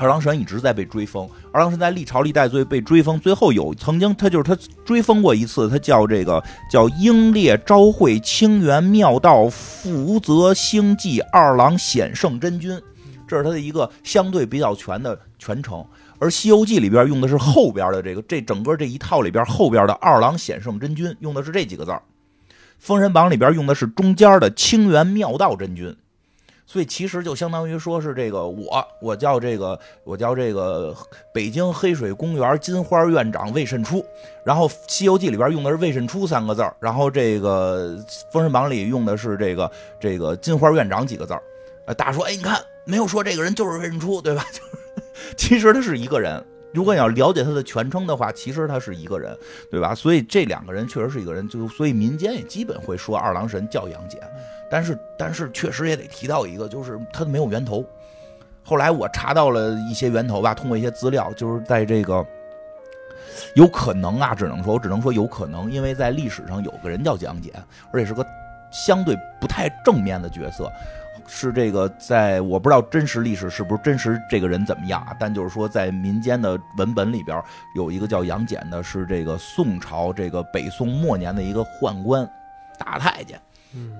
[0.01, 12.81] 二郎神一直在被追封，二郎神在历朝历代最被追封，最后有曾经他就是他追封过一次，他叫这个叫英烈昭惠清源妙道福泽星际二郎显圣真君，
[13.27, 15.85] 这是他的一个相对比较全的全称。
[16.17, 22.01] 而《西游记》里边用的是后边的这个，这整个这一套里边后边的二郎显圣真君用的是这几个字儿，
[22.79, 25.95] 《封神榜》里边用的是中间的清源妙道真君。
[26.71, 30.95] 所以其实就相当于说是这个我，我叫这个，我叫这个
[31.33, 34.05] 北京黑水公园金花院长魏慎初，
[34.45, 37.89] 然后《西游记》里边用的是魏慎初三个字儿，然后这个
[38.31, 41.43] 《封神榜》里用的是这个这个金花院长几个字儿。
[41.87, 44.45] 呃，大家说，哎，你看没有说这个人就是魏慎初，对吧？
[44.53, 44.61] 就
[45.13, 46.41] 是其实他是一个人。
[46.73, 49.37] 如果你要了解他的全称的话，其实他是一个人，
[49.69, 49.93] 对吧？
[49.93, 54.21] 所以这两个人确实是一个人，就所以民间也基本会说二郎神叫杨戬。
[54.71, 57.85] 但是，但是确实也得提到一个，就是它没有源头。
[58.63, 62.25] 后来我查到了一些源头吧，通过一些资料，就是在这个
[63.55, 67.51] 有可能啊，只能说我只能说有可能，因为在历史上有个人叫杨戬，
[67.91, 68.25] 而且是个
[68.71, 70.71] 相对不太正面的角色。
[71.27, 75.15] 是这个，在我不知道真实历史是不是真实这个人怎么样啊？
[75.19, 77.41] 但就是说，在民间的文本里边
[77.75, 82.29] 有一个叫杨戬的，是这个宋朝这个北宋末年的一个宦官
[82.77, 83.39] 大太监。
[83.73, 83.93] 嗯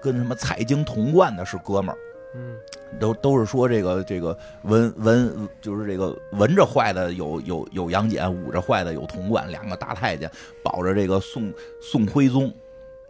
[0.00, 1.98] 跟什么采经童贯的是哥们儿，
[2.34, 2.56] 嗯
[2.98, 10.30] 都都是说这个这个闻闻就是这个闻着坏的有有有杨戬，捂着坏的有童贯，两个大太监
[10.62, 12.52] 保着这个宋宋徽宗，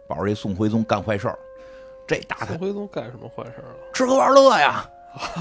[0.05, 1.39] 保着这宋徽宗干坏事儿。
[2.05, 3.77] 这大太宋徽宗干什么坏事儿了？
[3.93, 4.89] 吃喝玩乐呀，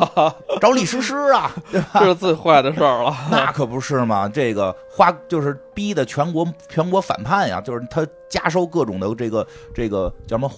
[0.61, 1.89] 找李师师啊，对吧？
[1.95, 3.17] 这是最坏的事儿了。
[3.31, 10.51] 那可不是嘛，这个花就是逼的全国全国反叛呀，就是他加收各种的这个这个叫什么，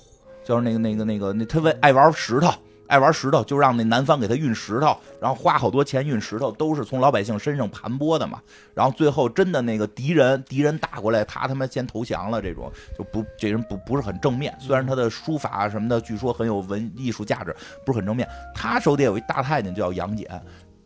[0.44, 2.52] 叫那个那个那个那他为爱玩石头，
[2.86, 8.40] 爱玩石头就让那南方给他运石头，然后花好多钱运石头，都是从老百姓身上盘剥的嘛。
[8.74, 14.52] 然后最后真的那个敌人敌人打过来，他他妈先投降了，这种就不这人不不是很正面。
[14.58, 17.54] 虽然他的书法什么的据说很有文艺术价值，
[17.86, 18.28] 不是很正面。
[18.54, 20.26] 他手底下有一大太监叫杨戬。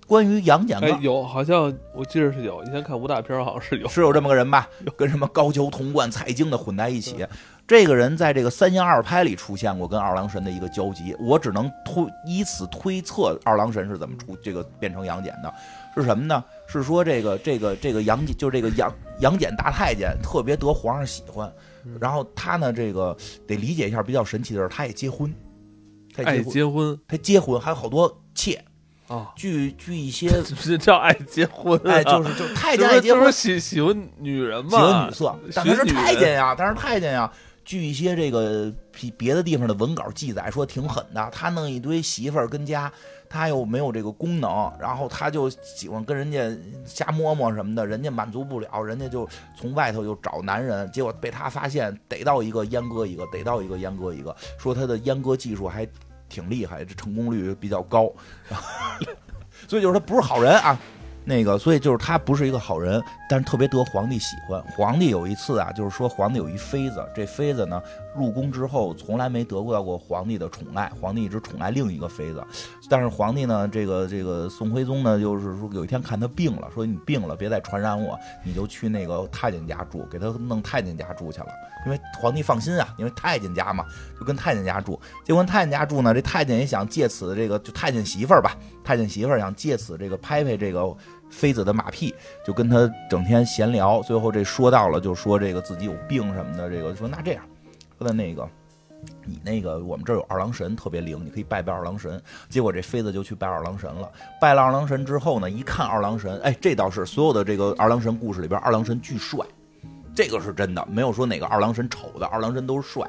[0.07, 3.88] 关于杨戬有，好像我记得是有，以前看武打片好像是有。
[3.88, 4.69] 是有这么个人吧？
[4.99, 7.25] 跟什么高俅、童贯、蔡京的混在一起。
[7.66, 15.53] 这个人在这个三言二拍里出现过跟二郎神的一个交集，我只能推以此推测二郎神是怎么出这个变成杨戬的，
[15.96, 16.44] 是什么呢？
[16.66, 21.50] 是说这个这个这个杨戬就这个杨杨戬大太监特别得皇上喜欢，
[21.98, 25.33] 然后他呢这个得理解一下比较神奇的是他也结婚，
[26.14, 28.62] 他也爱结婚，他结婚还有好多妾，
[29.09, 30.29] 啊，据据一些
[30.62, 31.92] 这叫爱结婚啊。
[31.94, 33.22] 哎就是就太监爱结婚。
[33.22, 37.33] 就是喜喜欢女人嘛，喜欢女色，但他是太监呀，但是太监呀。
[37.64, 42.92] 据一些这个别别的地方的文稿记载说挺狠的，他弄一堆媳妇儿跟家，
[43.29, 55.88] 他又没有这个功能，然后他就喜欢跟人家瞎摸摸什么的，人家满足不了，人家就从外头又找男人，结果被他发现，逮到一个阉割一个，逮到一个阉割一个，说他的阉割技术还
[56.29, 58.12] 挺厉害，这成功率比较高，
[59.67, 60.79] 所以就是他不是好人啊。
[61.25, 64.62] 那个，所以就是他不是一个好人，但是特别得皇帝喜欢。
[64.77, 67.83] 皇帝有一次啊，就是说皇帝有一妃子，这妃子呢
[68.17, 72.44] 入宫之后从来没得到过皇帝的宠爱，皇帝一直宠爱另一个妃子。
[72.88, 81.48] 但是皇帝呢，这个这个宋徽宗呢，就是说有一天看他病了，说你病了别再传染我，你就去那个太监家住，给他弄太监家住去了。
[81.87, 83.85] 因为皇帝放心啊，因为太监家嘛，
[84.19, 84.98] 就跟太监家住。
[85.25, 90.94] 结果太监家住呢，这太监也想借此这个就太监媳妇儿吧，太监媳妇儿想借此这个拍拍这个。
[91.31, 92.15] 妃子的马屁，
[92.46, 97.42] 就跟他整天闲聊，最后这说到了，就说这个自己有病什么的，这个说那这样，
[97.99, 98.49] 说的那个，
[99.25, 102.21] 你那个我们这儿有二郎神特别灵，你可以拜拜二郎神。
[102.49, 109.47] 结果这妃子就去拜二郎神了，拜了二郎神之后呢，一看二郎神，哎，这倒是所有的这个二郎神故事里边，二郎神巨帅，
[110.15, 113.09] 这个是真的，没有说哪个二郎神丑的，二郎神都是帅，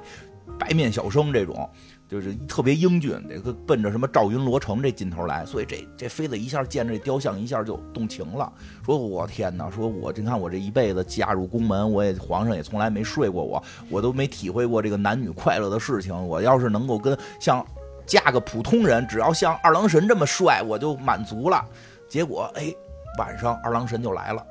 [0.60, 1.70] 白面小生这种。
[2.08, 8.51] 就是特别英俊，这个奔着什么赵云罗成这劲头来，所以这这妃子一下见这雕像，一下就动情了，
[8.86, 17.66] 说我天哪，说我你看我这一辈子嫁入宫门，我也皇上也从来没睡过我，我都没体会过这个男女快乐的事情，我要是能够跟像
[18.06, 21.66] 嫁个普通人，只要像二郎神这么帅，我就满足了。
[22.08, 22.72] 结果哎，
[23.18, 24.45] 晚上二郎神就来了，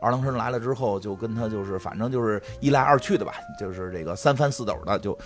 [0.00, 5.18] 二郎神来了之后，就跟他就是反正就是一来二去的吧，就是这个三翻四抖的，就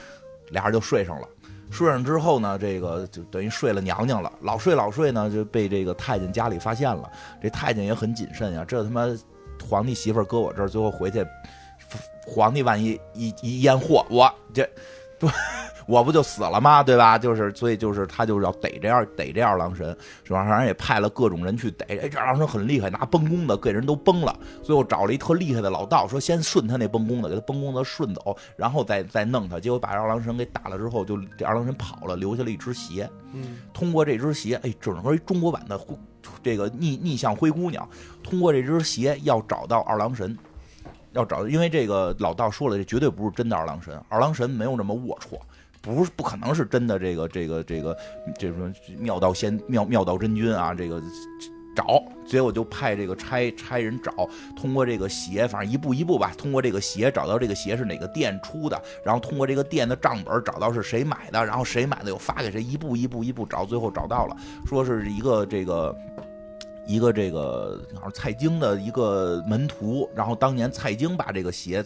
[0.50, 1.26] 俩人就睡上了。
[1.70, 4.32] 睡上之后呢，这个就等于睡了娘娘了。
[4.40, 7.10] 老睡老睡呢，就被这个太监家里发现了。
[7.42, 9.06] 这太监也很谨慎呀，这他妈
[9.68, 11.26] 皇帝媳妇搁我这儿，最后回去，
[12.26, 14.68] 皇帝万一一一验货，我这
[15.18, 15.28] 不。
[15.88, 16.82] 我不就死了吗？
[16.82, 17.16] 对吧？
[17.16, 20.44] 就是，所以就是他就是要逮这样逮这二郎神，是吧？
[20.44, 21.86] 反正也派了各种人去逮。
[21.88, 24.38] 哎，这二郎神很厉害，拿崩弓的给人都崩了。
[24.62, 29.58] 最后找了一特厉害的老道，说先顺他那崩弓的，给他崩弓的顺走，然后再再弄他。
[29.58, 33.08] 结果把二郎神给打了之后，就这二郎神跑了，留下了一只鞋。
[33.32, 35.80] 嗯，通过这只鞋，哎，整个一中国版的
[36.42, 37.88] 这个逆逆向灰姑娘，
[38.22, 40.36] 通过这只鞋要找到二郎神，
[41.12, 45.38] 要找，因为这个老道说了，这绝对不是真的二郎神，二郎神没有这么龌龊。
[45.80, 47.96] 不是不可能是真的，这个这个这个
[48.36, 51.00] 这什么妙道仙妙妙道真君啊，这个
[51.74, 54.12] 找，结果就派这个差差人找，
[54.56, 64.36] 通过这个鞋，反正一步一步吧，通过这个鞋找到这个鞋是哪个店出的，然后通过这个店的账本找到是谁买的，然后谁买的又发给谁，一步一步一步找，最后找到了，
[64.66, 65.96] 说是一个这个
[66.88, 71.84] 一个这个好像蔡京的一个门徒，然后当年蔡京把这个鞋。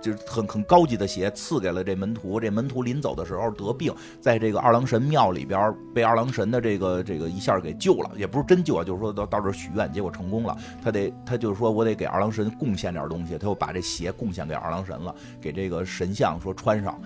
[0.00, 10.58] 就是很很高级的鞋赐给了这门徒，这门徒临走的时候得病，在这个二郎神庙里边被二郎神的这个这个一下给救了，也不是真救啊，就是说到到这许愿，结果成功了。
[10.82, 17.00] 他得他就是说我得给二郎神贡献点东西，他又把这鞋贡献给二郎神了，给这个神像说穿上，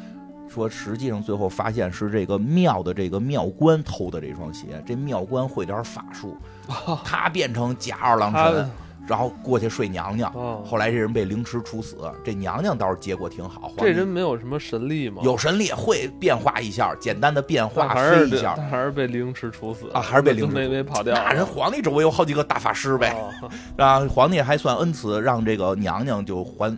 [0.56, 6.34] 说实际上最后发现是这个庙的这个庙官偷的这双鞋，这庙官会点法术，
[7.04, 8.70] 他变成假二郎神。
[9.06, 10.32] 然后过去睡娘娘，
[10.64, 11.96] 后来这人被凌迟处死。
[12.24, 13.70] 这娘娘倒是结果挺好。
[13.78, 15.22] 这人没有什么神力吗？
[15.22, 20.00] 有神力，会变化一下，简单的变化飞一下，还是被凌迟处死啊？
[20.00, 21.14] 还是被凌迟没没跑掉？
[21.14, 23.14] 那人皇帝周围有好几个大法师呗，
[23.78, 26.76] 啊，皇帝还算恩慈，让这个娘娘就还，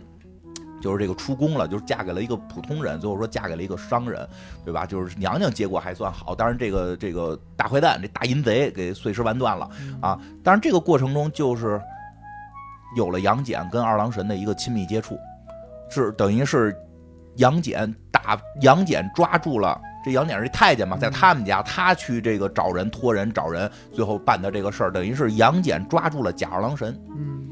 [0.81, 4.27] 就是这个出宫了，就是嫁给了一个普通人，最后说嫁给了一个商人，
[4.63, 4.85] 对吧？
[4.85, 9.69] 就是娘娘结果还算好，当然这个这个大坏蛋，这大淫贼给碎尸万段了
[10.01, 10.19] 啊！
[10.43, 11.81] 当然这个过程中就是。
[12.95, 15.15] 有了杨戬跟二郎神的一个亲密接触，
[15.91, 16.75] 是等于是
[17.35, 26.99] 杨戬打杨戬抓住了这杨戬是太监嘛，在他们家，他去这个找人托人找人，最后办的这个事儿，等于是杨戬抓住了假二郎神。
[27.15, 27.47] 嗯，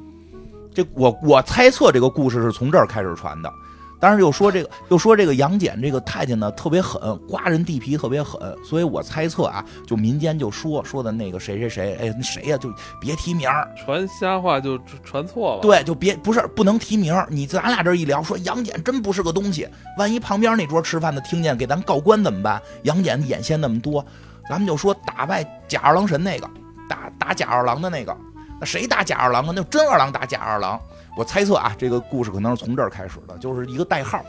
[0.77, 3.51] 这我我猜测这个故事是从这儿开始传的。
[3.99, 12.71] 但是又说这个，又说这个杨戬这个太监呢特别狠，刮人地皮特别狠，所以我猜测啊，就民间就说说的那个谁谁谁，哎，那谁呀，就
[13.01, 15.61] 别提名传瞎话就传错了。
[15.63, 19.67] 对，就别不是不能提名你咱俩这一聊，说杨戬真不是个东西，
[19.97, 22.61] 万一旁边那桌吃饭的听见，给咱告官怎么办？
[22.83, 24.05] 杨戬眼线那么多，
[24.47, 26.47] 咱们就说打败假二郎神那个，
[26.87, 28.15] 打打假二郎的那个，
[28.59, 29.53] 那谁打假二郎啊？
[29.55, 30.79] 那真二郎打假二郎。
[31.17, 34.23] 我猜测啊，这个故事可能是从这儿开始的，就是一个代号，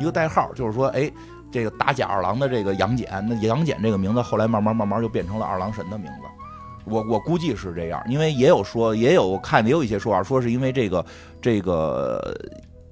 [0.00, 1.08] 一个代号，就是说，哎，
[1.52, 6.18] 这个打假二郎的这个杨戬，那杨戬这个名字后来慢慢慢慢就变成了二郎神的名字。
[6.86, 11.06] 我我估计是这样，因为也有说，也有看也有一些说法，说是因为这个
[11.40, 12.36] 这个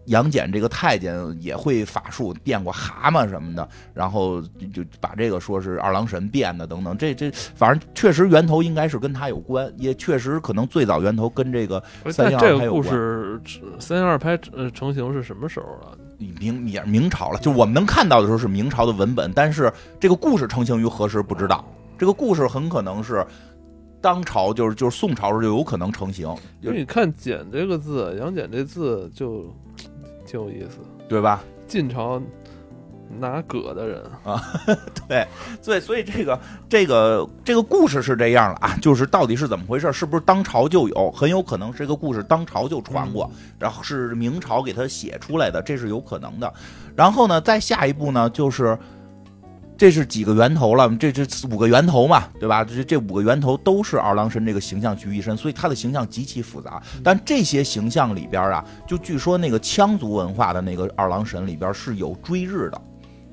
[0.06, 4.40] 杨戬这个太监也会法术，变过蛤蟆什么的，然后
[4.72, 6.96] 就把这个说是二郎神变的等等。
[6.98, 12.84] 这这反正确实源头应该是跟他有关，也确实可能最早源头跟这个三星二拍有关。
[12.84, 13.42] 这个故事
[13.78, 15.94] 三星二拍呃成型是什么时候啊？
[16.18, 21.64] 明也明朝了，就我们能看到的时候是明朝的文本，但是这个故事成型于何时不知道。
[21.98, 23.24] 这个故事很可能是
[24.00, 26.28] 当朝，就是就是宋朝时候就有可能成型。
[26.60, 29.46] 因为你看“简”这个字，杨戬这字就。
[30.32, 31.44] 挺有意思，对吧？
[31.68, 32.18] 晋朝
[33.20, 34.42] 拿葛的人啊，
[35.06, 35.26] 对，
[35.60, 39.92] 所以所以这个这个这个故事是这样了啊，就是到底是怎么回事？
[39.92, 41.10] 是不是当朝就有？
[41.10, 46.50] 很有可能这个故事当朝就传过，然后是明朝给他写出来的，这是有可能的。
[46.96, 48.78] 然后呢，再下一步呢，就是。
[49.82, 50.88] 这是几个源头了？
[50.94, 52.62] 这这五个源头嘛，对吧？
[52.62, 56.80] 这这五个源头都是二郎神这个形象集于一身，所以他的形象极其复杂。
[57.02, 62.80] 但这些形象里边啊，就据说那个羌族文化的那个二郎神里边是有追日的，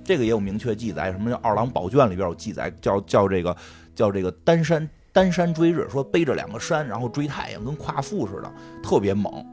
[0.03, 1.11] 这个也有明确记载。
[1.11, 3.55] 什么叫《二郎宝卷》里边有记载，叫叫这个
[3.93, 9.45] 叫这个丹山丹山追日，说背着两个山，然后追太阳，跟夸父似的，特别猛。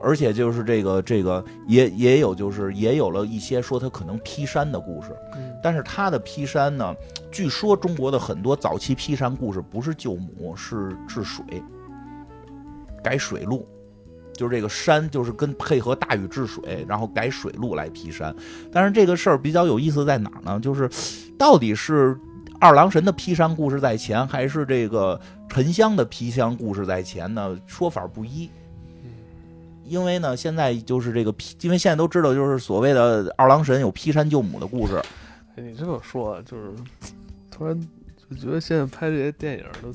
[0.00, 5.16] 而且就是这个这个也也有就是也有了一些说他可能劈山的故事，
[5.62, 6.94] 但是他的劈山呢，
[7.30, 11.44] 据说中国的很多早期劈山故事不是救母，是治水，
[13.02, 13.66] 改水路，
[14.34, 18.34] 就是这个山就是跟配合大禹治水，然后改水路来劈山。
[18.70, 20.60] 但是这个事儿比较有意思在哪儿呢？
[20.60, 20.88] 就是
[21.38, 22.18] 到底是
[22.60, 25.18] 二郎神的劈山故事在前，还是这个
[25.48, 27.58] 沉香的劈山故事在前呢？
[27.66, 28.50] 说法不一。
[29.88, 35.00] 因为呢，现在就是这个劈，因为现在都知道，就是所谓的二郎神有劈山救母的故事。
[35.56, 36.70] 哎，你这么说，就是
[37.50, 37.78] 突然
[38.30, 39.90] 就觉得现在拍这些电影都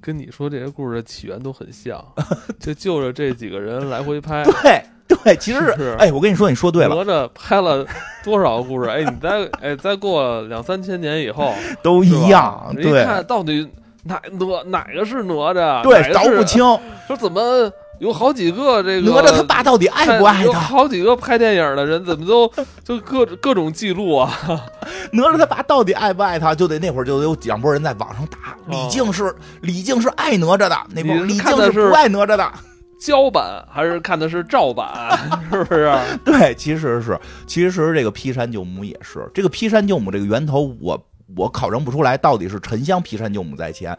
[0.00, 2.04] 跟你说这些故事的起源都很像，
[2.60, 4.44] 就就着这几个人来回拍。
[4.44, 4.82] 对
[5.24, 6.94] 对，其实是哎，我跟你说，你说对了。
[6.94, 7.86] 哪吒拍了
[8.22, 8.88] 多少个故事？
[8.88, 12.74] 哎，你再哎再过两三千年以后 都一样。
[12.74, 13.68] 对，看到底
[14.04, 15.82] 哪哪哪个是哪吒？
[15.82, 16.62] 对，搞不清。
[17.06, 17.72] 说怎么？
[18.00, 20.42] 有好几个这个哪吒他爸到底爱不爱他？
[20.42, 22.50] 有好几个拍电影的人怎么都
[22.82, 24.32] 就各各种记录啊？
[25.12, 26.54] 哪吒他爸到底爱不爱他？
[26.54, 28.56] 就得那会儿就有两拨人在网上打。
[28.66, 32.50] 李靖是李靖是爱哪吒的，那波李靖是不爱哪吒的。
[32.98, 34.88] 胶版还是看的是照版？
[35.50, 35.92] 是不是？
[36.24, 43.96] 对，其实是其实这个劈山救母也是这个劈山救母这个源头，我我考证不出来到底是沉香劈山救母在前。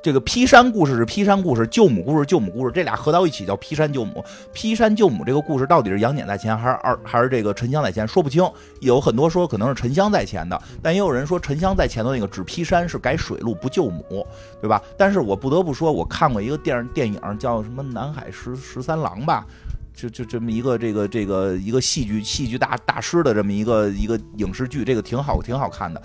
[0.00, 4.24] 这个劈山故事是劈山故事，救母故事救母故事，这俩合到一起叫劈山救母。
[4.52, 8.06] 劈山救母这个故事到底是杨戬在前，还是二还是这个沉香在前？
[8.06, 8.48] 说不清。
[8.80, 14.24] 有很多说可能是沉香在前的，但也有人说沉香在前头那个只劈山是改水路不救母，
[14.60, 14.80] 对吧？
[14.96, 19.44] 但是我不得不说，我看过一个电电影叫什么《南海十十三郎》吧，
[19.94, 26.00] 就就这么一个这个这个一个戏剧戏剧大大师的这么一个一个影视剧，这个挺好挺好看的。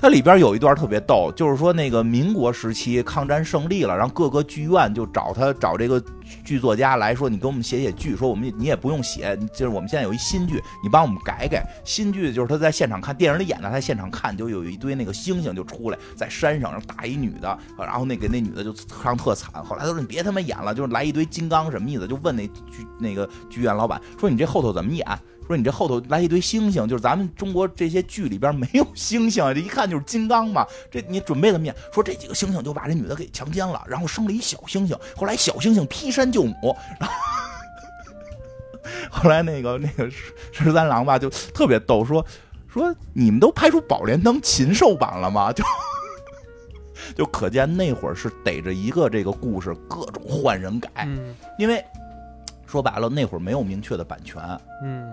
[0.00, 6.02] 它里边有一段特别逗，就是说那个民国时期抗战胜利了，然后各个剧院就找他找这个
[6.42, 11.62] 剧作家来说，你给我们写写剧，说我们你也不用写，就是我们现在有一新剧，你帮我们改改。
[11.84, 19.52] 新剧就是他在现场看电影里演的，他现场看就有一堆那个星星就出来，在山上然后打一女的，然后那个那女的就唱特惨。
[19.62, 22.08] 后来他说你别他妈演了，就是来一堆金刚什么意思？
[22.08, 25.06] 就问那剧那个剧院老板说你这后头怎么演？
[25.50, 30.64] 说你这后头来一堆星星，就是咱们中国这些剧里边没有星星，这一看就是金刚嘛。
[30.88, 31.74] 这你准备怎么演？
[31.92, 34.96] 说这几个星星就把这女的给强奸了，然后生了一小星星。
[35.16, 37.16] 后来小星星劈山救母，然后
[39.10, 40.08] 后来那个那个
[40.52, 42.24] 十三郎吧，就特别逗，说
[42.68, 45.52] 说你们都拍出《宝莲灯》禽兽版了吗？
[45.52, 45.64] 就
[47.16, 51.08] 就可见那会儿是逮着一个这个故事各种换人改，
[51.58, 51.84] 因为
[52.66, 54.40] 说白了那会儿没有明确的版权，
[54.84, 55.10] 嗯。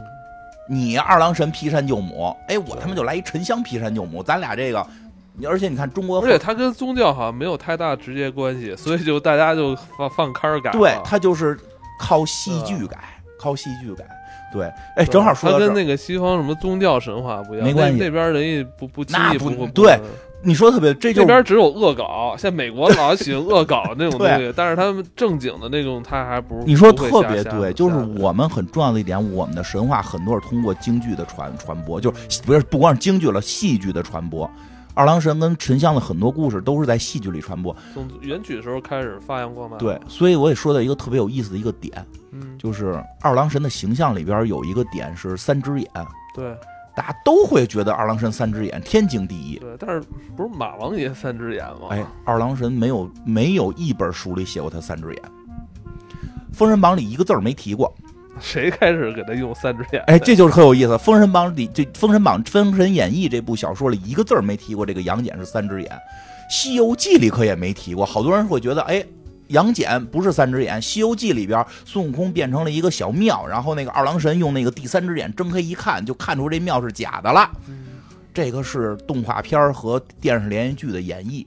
[0.68, 4.86] 你二郎神劈山救母，哎，我他妈就来一沉香劈山救母，咱俩这个，
[5.34, 10.72] 你而且你看中国，而且它跟宗教好像没有太大直接关系，所以就大家就放放开改。
[10.72, 11.57] 对，它就是
[11.99, 12.97] 靠戏剧改，
[13.39, 14.05] 靠戏剧改。
[14.51, 19.99] 对，哎，正好说它跟那个西方什么宗教神话不一样，没关系，那边人也不不轻易不对。
[20.44, 34.50] 你说特别，这这边只有恶搞，像美国老喜欢恶搞那种 东西，但是他们正经的那种，他还不你说特别对，就是我们很重要的一点，我们的神话很多是通过京剧的传传播，就是不是不光是京剧了，戏剧的传播。
[34.94, 39.78] 二郎神跟沉香的很多故事都是在戏剧里传播，从元曲的时候开始发扬光大。
[39.78, 45.88] 对，所以我也说到一个特别有意思的一个点，嗯，就是二郎神的形象里边有一个点是三只眼，
[46.34, 46.56] 对。
[46.98, 50.02] 大家都会觉得二郎神三只眼天经地义，对，但是
[50.36, 51.89] 不是马王爷三只眼吗？
[51.91, 55.22] 哎，二郎神没有没有一本书里写过他三只眼，
[56.52, 57.93] 《封神榜》里一个字儿没提过，
[58.39, 60.02] 谁开始给他用三只眼？
[60.08, 60.93] 哎，这就是很有意思。
[60.98, 65.91] 《封神榜》里，这《封神榜》《封神演义》这部小说里，一个字儿没提过这个杨戬是三只眼，
[66.50, 68.04] 《西游记》里可也没提过。
[68.04, 69.06] 好多人会觉得，哎，
[69.50, 77.50] 杨戬不是三只眼，《西游记》里边孙悟空变成了一个小庙，然后那个二郎神用那个第三只眼睁开一看，就看出这庙是假的了。
[78.34, 81.45] 这个是动画片和电视连续剧的演绎，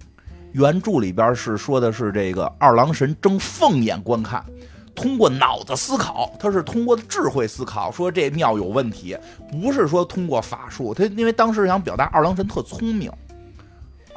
[0.52, 4.44] 原著里边是说的是这个二郎神睁凤眼观看。
[4.92, 9.16] 通过脑子思考，他是通过智慧思考，说这庙有问题，
[9.50, 10.92] 不是说通过法术。
[10.92, 13.10] 他因为当时想表达二郎神特聪明，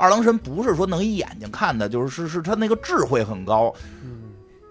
[0.04, 3.74] 二郎神不是说能一眼睛看的，就是是是他那个智慧很高。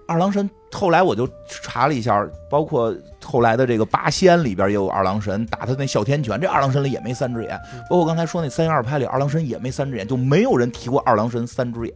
[0.06, 7.58] 二郎神后来我就查了一下，包括后来的这个八仙里边也有二郎神打他那哮天犬，这二郎神里也没三只眼。
[7.88, 11.94] 包括刚才说那三言二拍里二郎神也没三只眼，就没有人提过二郎神三只眼。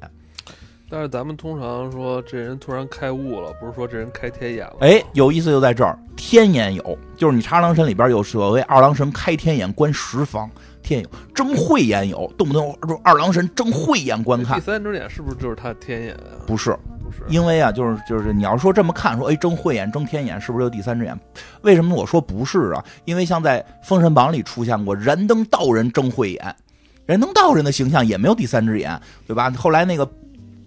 [0.89, 4.77] 但是咱们通常说这人突然开悟了，不是说这人开天眼了。
[4.81, 10.49] 哎，有意思就在这儿，天眼有，就是你查二郎神里边有所谓二郎神开天眼观十方，
[10.87, 14.59] 天眼睁慧眼有，动不动就二郎神睁慧眼观看。
[14.59, 16.39] 第三只眼是不是就是他天眼啊？
[16.47, 16.71] 不是，
[17.03, 21.19] 不是，因为啊，就是就是你要说这么看，说哎睁慧眼睁天眼是不是就第三只眼？
[21.63, 22.85] 为什么我说不是啊？
[23.05, 26.57] 因为像在《封神榜》里出现过燃灯道人睁慧眼，
[27.05, 29.51] 燃灯道人的形象也没有第三只眼，对吧？
[29.51, 30.09] 后来那个。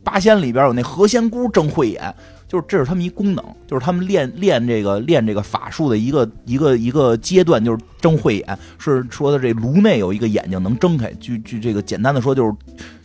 [0.01, 2.15] 八仙里边有那何仙姑睁慧眼，
[2.49, 11.13] 就是这是他们一功能，就是他们练练这个练这个法术的一个一个一个阶段，就是睁慧眼，是说的这颅内有一个眼睛能睁开。
[11.19, 12.51] 据据这个简单的说，就是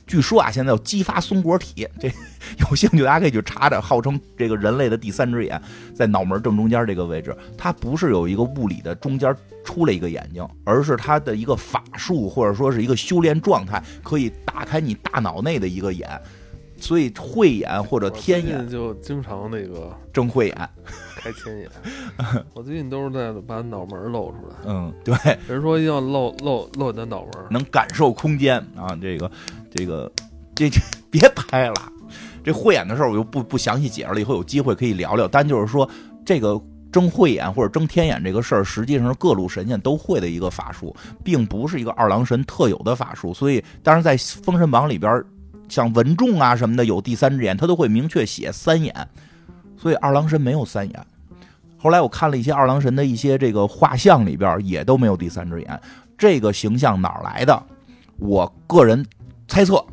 [0.07, 2.11] 据说啊，现在要激发松果体，这
[2.59, 5.61] 有兴趣大家可以去查查，号称这个人类的第三只眼
[5.95, 16.09] 在脑门正中间这个位置，它不是有一个物理的中间出来一个眼睛，而是它的一个法术或者说是一个修炼状态，可以打开你大脑内的一个眼。
[16.85, 20.69] 所以慧眼或者天眼就经常那个睁慧眼，
[21.17, 21.71] 开天眼。
[22.53, 24.55] 我最近都是在把脑门露出来。
[24.67, 25.17] 嗯，对。
[25.49, 28.95] 人说要露露露你的脑门，能感受空间啊。
[29.01, 29.31] 这个
[29.75, 30.13] 这个
[30.55, 30.69] 这
[31.11, 31.75] 别拍了。
[32.45, 35.27] 这慧眼的事儿我就不不详细解释了，以后有机会可以聊聊。
[35.27, 35.89] 但就是说，
[36.23, 36.61] 这个
[36.93, 43.33] 睁慧眼或者睁天眼这个事儿，实际上是各路神仙都会的一个法术，并不是一个二郎神特有的法术。
[43.33, 45.25] 所以，当然在《封神榜》里边。
[45.69, 48.95] 像文仲啊什么的有第三只眼，他都会明确写三眼，
[49.77, 51.07] 所以二郎神没有三眼。
[51.77, 55.81] 后来我看了一些二郎神的一些这个画像里边，也都没有第三只眼。
[56.17, 57.63] 这个形象哪来的？
[58.17, 59.05] 我个人
[59.49, 59.85] 猜测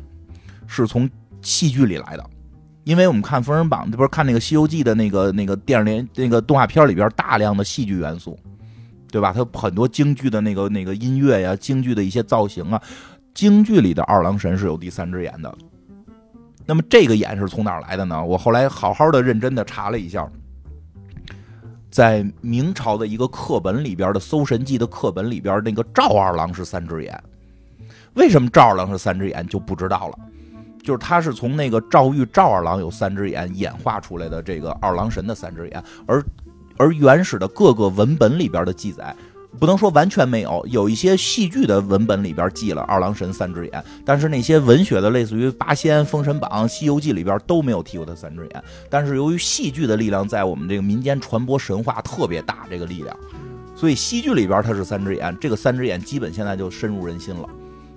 [0.66, 1.10] 是从
[1.42, 2.24] 戏剧里来的，
[2.84, 8.38] 因为我们看《封神榜》，这不是看那个《西游记》的那个那个电视连那个动画片里边大量的戏剧元素，
[9.10, 9.32] 对吧？
[9.32, 12.80] 它很多京剧的那个那个音乐呀，京剧的一些造型啊。
[13.34, 15.56] 京剧里的二郎神是有第三只眼的，
[16.66, 18.22] 那么这个眼是从哪来的呢？
[18.22, 20.28] 我后来好好的认真的查了一下，
[21.90, 27.22] 在明朝的一个课本里边的《搜神记》的课本里边，那个赵二郎是三只眼。
[28.14, 30.18] 为什么赵二郎是三只眼就不知道了，
[30.82, 36.22] 就是他是从那个赵玉赵二郎有三只眼演化出来的这个二郎神的三只眼，而
[36.76, 39.16] 而原始的各个文本里边的记载。
[39.58, 48.64] 不能说完全没有，有一些戏剧的文本里边记了二郎神三只眼，但是那些文学的，类似于八仙、封神榜、西游记里边都没有提过他三只眼。
[48.90, 53.16] 但是由于戏剧的力量在我们这个民间传播神话特别大，这个力量，
[53.76, 57.48] 所以戏剧里边他是三只眼，这个三只眼基本现在就深入人心了。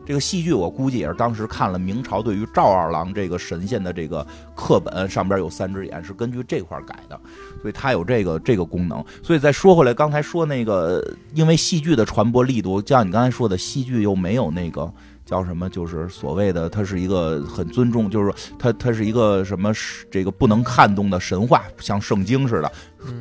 [0.06, 4.26] 这个戏剧我估计也是当时看了明朝对于赵二郎这个神仙的这个
[4.56, 7.20] 课本，上边有三只眼，是根据这块改的，
[7.62, 9.04] 所以它有这个这个功能。
[9.24, 11.04] 所以再说回来，刚才说那个，
[11.34, 14.92] 因为戏剧的传播力度，像你刚才说的，戏剧又没有那个
[15.26, 19.74] 叫什么，就是所谓的它是一个很尊重，就是说它它是一个什么
[20.12, 22.72] 这个不能撼动的神话，像圣经似的，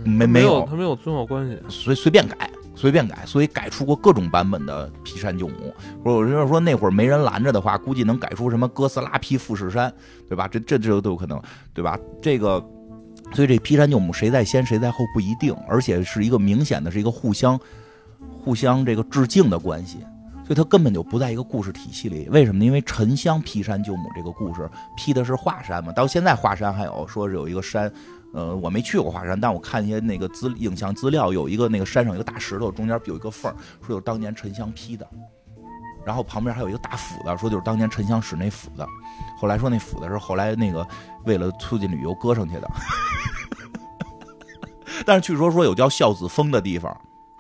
[0.04, 2.50] 没没有它没有宗教关系，随随便改。
[2.76, 5.72] 随便改，所以改出过各种版本的劈山救母。
[6.04, 9.92] 我就是说，那会儿没人拦着的话，估计能改出什么哥斯拉劈富士山，
[10.28, 10.48] 对吧？
[10.48, 11.40] 这这这都有可能，
[11.72, 11.98] 对吧？
[12.20, 12.58] 这个，
[13.32, 17.58] 所以这劈山救母谁在先谁在后不一定，而且是一个明显的是一个互相
[18.36, 19.98] 互相这个致敬的关系，
[20.44, 22.28] 所以它根本就不在一个故事体系里。
[22.30, 22.64] 为什么呢？
[22.64, 27.92] 因为沉香劈山救母这个故事劈的是华山嘛，到现在华山还有说是有一个山。
[28.34, 35.08] 呃，我没去过华山，但我看一些那个资影像资料，有一个那个山上有个大石头，中间有一个缝说有当年沉香劈的，
[36.04, 38.84] 然后旁边还有一个大斧子，说就是当年沉香使那斧子，
[39.38, 40.84] 后来说那斧子是后来那个
[41.24, 42.68] 为了促进旅游搁上去的，
[45.06, 46.92] 但是据说说有叫孝子峰的地方，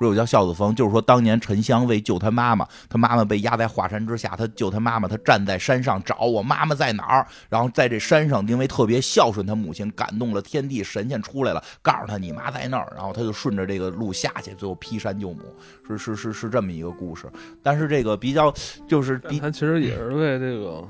[0.04, 15.40] 不是有叫孝子峰，就是说当年沉香为救他妈妈，他妈妈被压在华山之下，他救他妈妈，他站在山上找我妈妈在哪儿，然后在这山上因为特别孝顺他母亲，感动了天地神仙出来了，告诉他你妈在那儿，然后他就顺着这个路下去，最后劈山救母，
[15.88, 17.26] 是是是是这么一个故事。
[17.62, 18.52] 但是这个比较
[18.86, 20.86] 就是比他其实也是为这个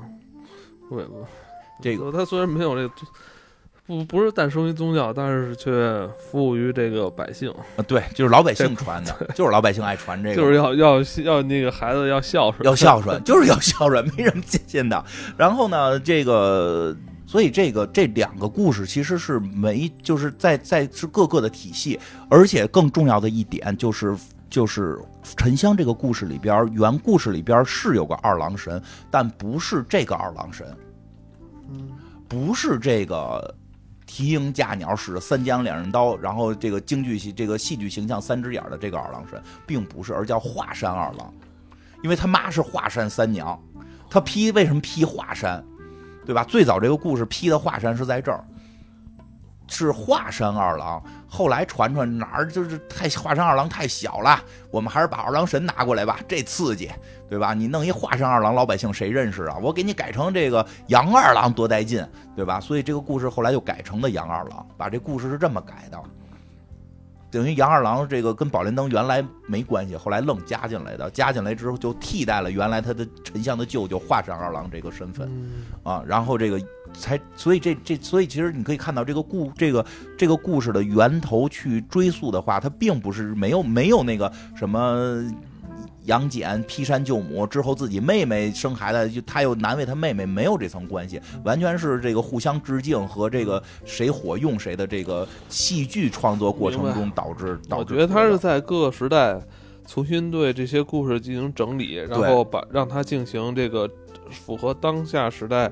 [0.89, 1.05] 为
[1.81, 2.93] 这个他虽然没有这个。
[3.87, 7.83] 不不是诞生于宗教，但是却服务于这个百姓啊！
[7.87, 15.05] 对，就是老百姓传的，就是老百姓爱传这个，就是要要要那个孩子要孝顺，要孝顺， 就是要孝顺，没什么新鲜的。
[15.37, 24.15] 然后呢，这个，所以这个这两个故事其实是没，就是在在是各个的体系，而且更重要的一点就是
[24.49, 24.97] 就是
[25.37, 28.81] 沉香这个故事里边，原故事里边是有个二郎神，
[29.11, 30.65] 但不是这个二郎神，
[31.69, 31.91] 嗯，
[32.27, 33.55] 不是这个。
[34.15, 41.33] 提鹰架鸟，使三江两刃刀，然后这个京剧戏这个戏剧形象三只眼的这个二郎神，并不是，而叫华山二郎，
[42.01, 43.61] 因为他妈是华山三娘，
[44.09, 45.61] 他劈为什么劈华山，
[46.25, 46.45] 对吧？
[46.45, 48.41] 最早这个故事劈的华山是在这儿。
[49.67, 54.39] 是华山二郎，后来传传哪儿就是太华山二郎太小了，
[54.69, 56.91] 我们还是把二郎神拿过来吧，这刺激，
[57.29, 57.53] 对吧？
[57.53, 59.57] 你弄一华山二郎，老百姓谁认识啊？
[59.61, 62.59] 我给你改成这个杨二郎多带劲，对吧？
[62.59, 65.99] 所以这个故事后来就改成了杨二郎，把这故事是这么改的，
[67.31, 75.29] 等于杨二郎这个跟宝莲灯原来没关系，后来愣加进来的，加进来之后就替代了原来他的丞相的舅舅华山二郎这个身份
[75.83, 76.61] 啊，然后这个。
[76.97, 79.85] 才，所以这这，所以其实你可以看到这个故这个
[80.17, 85.23] 这个故事的源头去追溯的话，它并不是没有没有那个什么
[86.05, 97.93] 杨戬劈山救母之后自己妹妹生孩子，就他又难为他妹妹，没有这层关系，完全是这个互相致敬和这个谁火用谁的这个戏剧创作过程中导致导致。
[97.93, 99.39] 我觉得他是在各个时代
[99.87, 103.89] 重新对这些故事进行整理，然后把让它进行这个
[104.29, 105.71] 符合当下时代。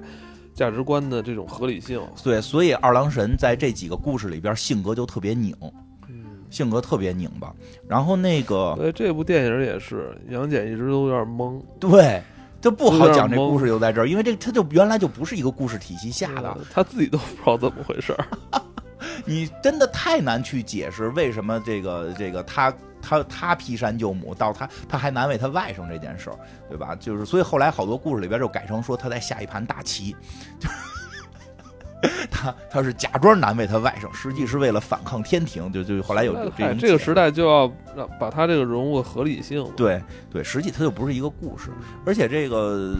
[0.53, 5.55] 价值观的这种合理性，对，所以二郎神在这几个故事里边性格就特别拧，
[6.49, 7.53] 性格特别拧巴。
[7.87, 12.21] 然后那个，对，这部电影也是杨戬一直都有点懵，对，
[12.61, 18.27] 就不好讲这故事就在这儿，因为这他就原来就不是一个故事体系下的，他自己都不知道怎么回事儿。
[19.25, 22.73] 你真的太难去解释为什么这个这个他。
[23.03, 26.39] 他他劈山救母，到他他还难为他外甥这件事儿，
[26.69, 26.95] 对吧？
[26.95, 30.15] 就是所以后来好多故事里边就改成说他在下一盘大棋，
[30.59, 30.75] 就是
[32.31, 35.71] 他他是假装难为他外甥，实际是为了反抗天庭。
[35.71, 39.69] 就就后来有这这个时代就要让把他这个人物合理性。
[39.75, 40.01] 对
[40.31, 41.69] 对，实际他就不是一个故事，
[42.05, 42.95] 而且这个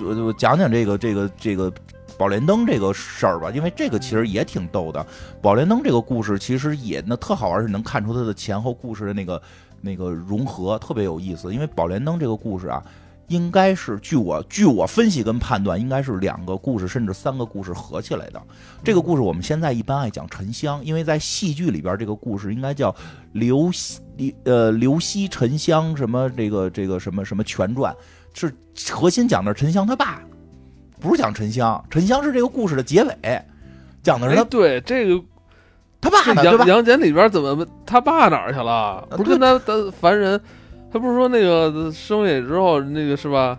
[0.00, 1.72] 我讲讲这个这个这个。
[2.16, 5.04] 宝莲灯这个事儿吧，因为这个其实也挺逗的。
[5.42, 9.42] 宝莲灯这个故事其实也那特好玩，是能看出它的前后故事的那个
[9.80, 11.52] 那个融合，特别有意思。
[11.52, 12.82] 因为宝莲灯这个故事啊，
[13.28, 18.40] 应该是据我据我分析跟判断，应该是两个故事甚至三个故事合起来的。
[18.84, 22.94] 这个故事我们现在一般爱讲沉香，因为在戏剧里边这个故事应该叫
[23.32, 24.00] 刘西
[24.44, 27.94] 呃刘西沉香什么这个这个什么什么全传，
[28.34, 28.54] 是
[28.92, 30.22] 核心讲的是沉香他爸。
[31.04, 33.42] 不是讲沉香，沉香是这个故事的结尾，
[34.02, 35.22] 讲的是他对这个
[36.00, 39.06] 他爸呢，杨杨戬里边怎么他爸哪儿去了？
[39.10, 40.40] 不是跟他他凡人，
[40.90, 43.58] 他不是说那个生下之后那个是吧？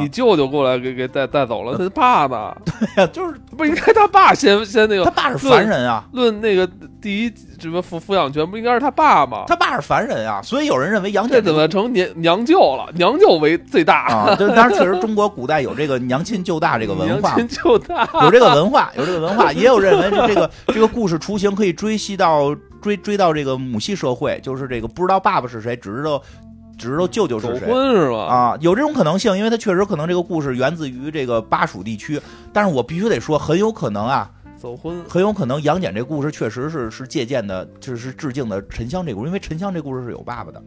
[0.00, 2.54] 你舅舅过来给给带带走了， 他爸呢？
[2.64, 5.04] 对呀，就是不应该他爸先先那个？
[5.04, 6.04] 他爸是凡人啊。
[6.12, 6.68] 论那个
[7.00, 9.44] 第一什么抚抚养权，不应该是他爸吗？
[9.46, 12.90] 他爸是凡人啊，所以有人认为杨戬怎么成娘娘舅了？
[12.94, 14.34] 娘舅为最大啊。
[14.38, 19.52] 就当然，确实中国古代有这个娘亲舅大这个文化，娘亲舅大 有这个文化，有这个文化。
[19.52, 26.20] 也有认为这个这个故事雏形可以追系到追追到这个母系社会，就是这个不知道爸爸是谁，只知道。
[26.76, 27.66] 只知道舅舅是谁？
[27.66, 28.24] 婚是吧？
[28.24, 32.20] 啊，有这种可能性，因为他确实可能这个故事源自于这个巴蜀地区，
[32.52, 40.62] 但是我必须得说，很有可能啊，走婚，很有可能杨戬这故事确实是是借鉴的，就是致敬的沉香这故事，因为沉香这故事是有爸爸的，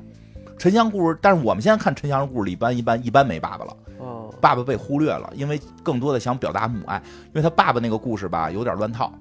[0.58, 9.12] 沉香故事，但是我们现在看沉香的故事，一般一般一般没爸爸了，哦，爸爸被忽略了，因为更多的想表达母爱，因为他爸爸那个故事吧有点乱套，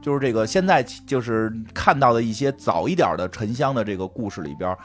[0.00, 4.76] 就是这个现在就是看到的一些早一点的沉香的这个故事里边。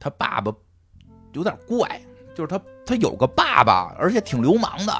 [0.00, 0.52] 他爸爸
[1.32, 2.00] 有点怪，
[2.34, 4.92] 就是他他有个爸爸，而且挺流氓的，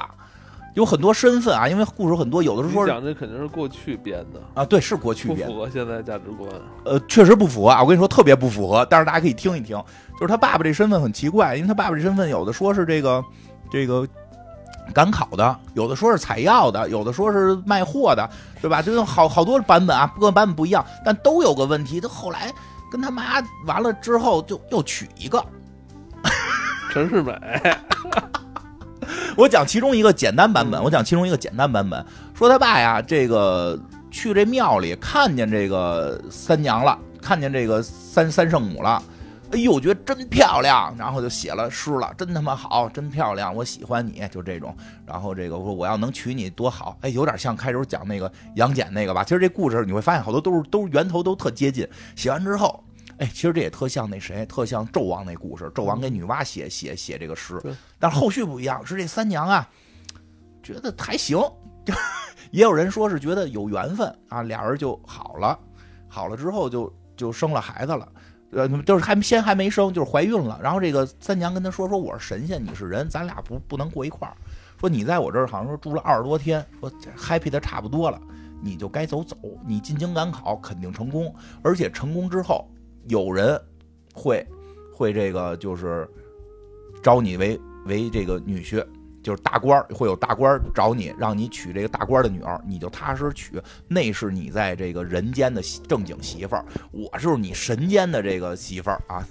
[0.75, 1.69] 有很多身份啊。
[1.69, 6.51] 因为故事很多，有的时候讲的肯定是过去编的啊，对，是过去编，不符合现在价值观。
[6.85, 8.87] 呃，确实不符合啊，我跟你说特别不符合。
[8.91, 9.77] 但是大家可以听一听，
[10.15, 13.25] 就是他爸爸这身份很奇怪，因为他爸爸这身份有的说是这个
[13.71, 14.07] 这个
[14.93, 18.29] 赶考的，有的说是采药的，有的说是卖货的，
[18.61, 18.83] 对吧？
[18.83, 22.53] 就是好好多版本啊，各个版本不一样，但都有个问题，他后来。
[22.91, 25.45] 跟他妈完了之后就又娶一个。
[26.91, 27.33] 陈世美，
[29.37, 33.79] 我讲其中一个简单版本，我讲其中一个简单版本，说他爸呀，这个
[34.11, 39.03] 去这庙里看见这个三娘了，看见这个三三圣母了。
[39.51, 44.77] 哎呦，我觉得真漂亮，然后就写了诗了，真他妈好，真漂亮，我喜欢你，就这种。
[45.07, 49.25] 然后这个我说我要能娶你多好，哎，有点像开头讲那个杨戬那个吧。
[49.25, 51.89] 其实这故事你会发现好多都是都是源头都特接近。
[52.15, 52.85] 写完之后，
[53.17, 57.59] 哎，其实这也特像那谁，特像纣王那故事，纣王给女娲写写写这个诗，
[57.99, 59.67] 但是后续不一样，是这三娘啊，
[60.63, 61.39] 觉得还行，
[61.87, 61.95] 就
[62.53, 65.59] 也有人说是觉得有缘分啊，俩人就好了，
[66.07, 68.07] 好了之后就就生了孩子了。
[68.51, 70.59] 呃，就是还先还没生，就是怀孕了。
[70.63, 74.35] 然后这个三娘跟他说：“说我是神仙，你是人，咱俩不不能过一块儿。
[74.81, 78.21] 说你在我这儿好像说住了二十多天，说 happy 的差不多了，
[78.63, 79.37] 你就该走走。
[79.67, 82.67] 你进京赶考肯定成功，而且成功之后
[83.07, 83.61] 有人
[84.15, 84.47] 会
[84.95, 86.09] 会这个就是
[87.03, 88.85] 招你为为这个女婿。”
[89.29, 99.23] 就是大官会有大官找你，让你娶这个大官的女儿，你就踏实娶，那是你在这个人间的正经媳妇儿，我就是你神间的这个媳妇儿啊。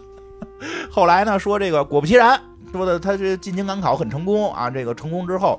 [0.92, 2.38] 后来呢，说这个果不其然，
[2.70, 5.58] 说的他这进京赶考很成功啊，这个成功之后。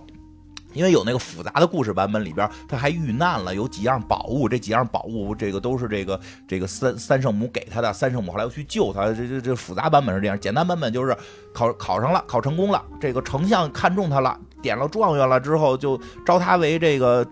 [0.80, 6.18] 因为有那个复杂的故事版本里边，他还遇难了，有几样宝物，这几样宝物，这个都是这个
[6.48, 11.14] 这个三三圣母给他的，三圣母后来又去救他，这这这复杂版本是这样，简单版本就是
[11.54, 17.28] 考考上了，考成功了，这个丞相看中他了，点了状元了之后，就招他为这个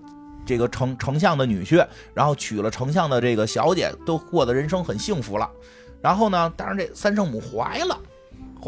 [0.45, 5.49] 这个丞丞相的女婿，然后娶了丞相的这个小姐，都过的人生很幸福了。
[6.01, 7.97] 然后呢，当然这三圣母怀了。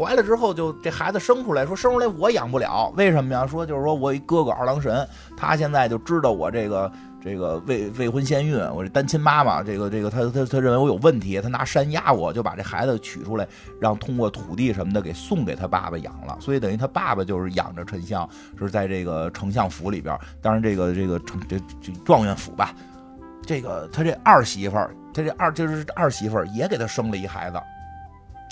[0.00, 3.46] 怀了之后，就这孩子生出来，说生出来我养不了，为什么呀？
[3.46, 6.90] 说就是说我一哥哥二郎神，他现在就知道我这个
[7.22, 13.46] 这个未未婚先孕，我这单亲妈妈，这个这个他他他认为我有问题，他拿山压我，就把这孩子取出来，
[13.78, 18.26] 让通过土地什么的给送给他爸爸养了，所以等于他爸爸就是养着丞相，
[18.58, 22.74] 是在这个丞相府里边，当然这个这个丞这这状元府吧，
[23.44, 24.76] 这个他这二媳妇，
[25.12, 27.60] 他这二就是二媳妇也给他生了一孩子。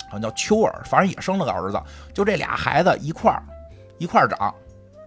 [0.09, 1.79] 好像叫秋儿，反正也生了个儿子，
[2.13, 3.41] 就这俩孩子一块儿
[3.99, 4.53] 一块儿长。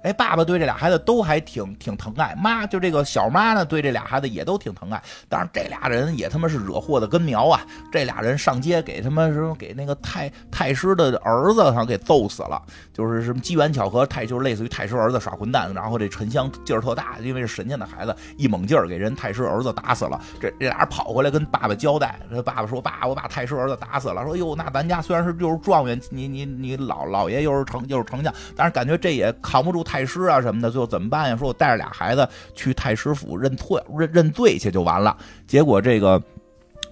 [0.02, 5.00] 哎，爸爸对这俩孩子都还挺挺疼爱，妈就这个小妈呢，对这俩孩子也都挺疼爱。
[5.28, 7.64] 当然，这俩人也他妈是惹祸的根苗啊！
[7.92, 12.60] 这俩人上街给他妈什么给那个太太师的儿子好像给揍死了，
[12.92, 20.20] 就是什么机缘巧合，太就是类似于太师儿子耍混蛋，然后这沉香劲儿特大，因为是神仙的孩子，一猛劲儿给人太师儿子打死了。
[20.40, 31.36] 这这俩人跑回来跟爸爸交代，他爸爸说：“爸，我把太师儿子打死了。”说：“哟，那咱家虽然是又是状元，你你你老老爷又是丞又是丞相，但是感觉这也扛不住。”太太师啊什么的，最后怎么办呀？
[31.36, 35.14] 说我带着俩孩子去太师府认错认认罪去就完了。
[35.46, 36.18] 结果这个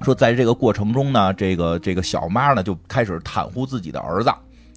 [0.03, 4.31] 说，在这个过程中呢，这个这个小妈呢就开始袒护自己的儿子，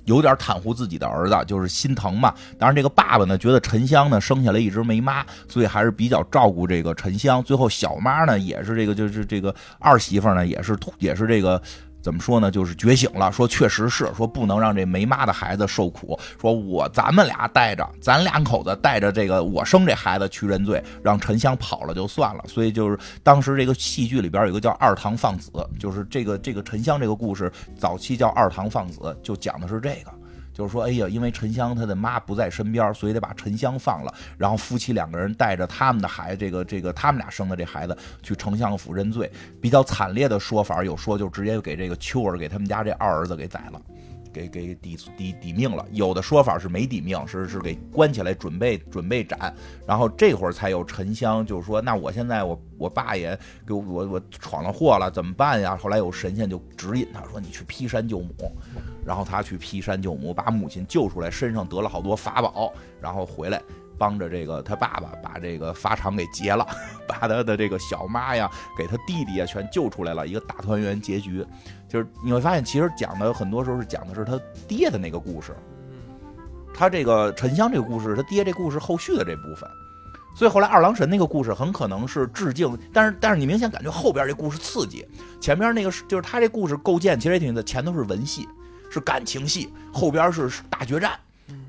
[0.06, 2.34] 有点袒护自己的儿子，就是心疼嘛。
[2.58, 7.44] 当然，这个爸爸呢觉得沉香呢生下来一直没妈，所以还是比较照顾这个沉香。
[7.44, 11.62] 最后小妈呢也是这个就是这个二媳妇呢也是也是这个。
[12.04, 12.52] 怎么说呢？
[12.52, 16.20] 就是觉醒了，说确实是说不能让这没妈的孩子受苦。
[16.40, 22.44] 说我咱们俩带着，咱两口子带着这个我生这孩子去认罪，让沉香跑了就算了。
[22.46, 25.50] 所以就是当时这个戏剧里边有一个叫二堂放子，
[25.80, 30.12] 就是这个这个沉香这个故事早期叫二堂放子，就讲的是这个。
[30.54, 34.14] 就是说，哎呀，因为沉香他的妈不在身边，所以得把沉香放了。
[34.38, 39.30] 然后夫妻两个人带着他们的孩子，这个这个他们俩生的这孩子去丞相府认罪。
[39.60, 43.82] 比较惨烈的说法有说，就直接给这个秋儿给他们家这二儿子给宰了。
[44.34, 49.54] 给给抵抵抵命了，有的说法是没抵命，是是给关起来准备准备斩，
[49.88, 55.78] 然后这会儿才有沉香，就是说，那我现在我我爸也给我我我闯了祸了，怎么办呀？
[55.78, 58.34] 后来有神仙就指引他说，你去劈山救母，
[59.06, 63.62] 然后他去劈山救母，把母亲救出来，身上得了好多法宝，然后回来。
[63.96, 66.68] 帮着这个他爸爸把这个法场给劫了，
[67.08, 71.46] 把他的这个小妈呀，给他弟弟呀全救出来了，一个大团圆结局。
[71.94, 75.56] 就是你会发现，其实讲的很多时候是讲的是他爹的那个故事。
[76.74, 79.70] 他这个沉香这个故事，他爹这故事后续的这部分。
[80.36, 85.08] 所以后来二郎神那个故事很可能是致敬，但是但是你明显感觉后边这故事刺激，
[85.40, 88.50] 前边那个是就是他这故事构建其实也挺的，前头是文戏，
[88.90, 91.12] 是感情戏，后边是大决战。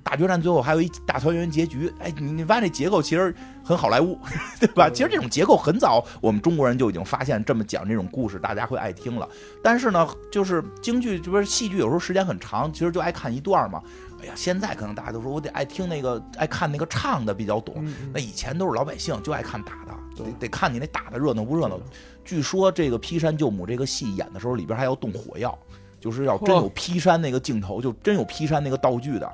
[0.05, 3.35] 大决战最后还有一大团圆结局，哎，你你发现这结构其实
[3.65, 4.19] 很好莱坞，
[4.61, 4.89] 对吧？
[4.91, 9.27] 其实这种结构很早，我们中国人就已经发现这么讲这种故事，大家会爱听了。
[9.63, 13.83] 但是呢，就是京剧，就是戏剧，有时候时间很长，其实就爱看一段嘛。
[14.23, 17.85] 哎呀，现在可能大家都说我得爱听那个，爱看那个唱的比较懂。
[18.13, 21.81] 那以前都是老百姓就爱看打的，得得看你那打的热闹不热闹。
[22.25, 25.59] 据说这个劈山救母这个戏演的时候，里边还要动火药，
[25.99, 29.31] 就是要真有劈山那个镜头，就真有劈山那个道具的。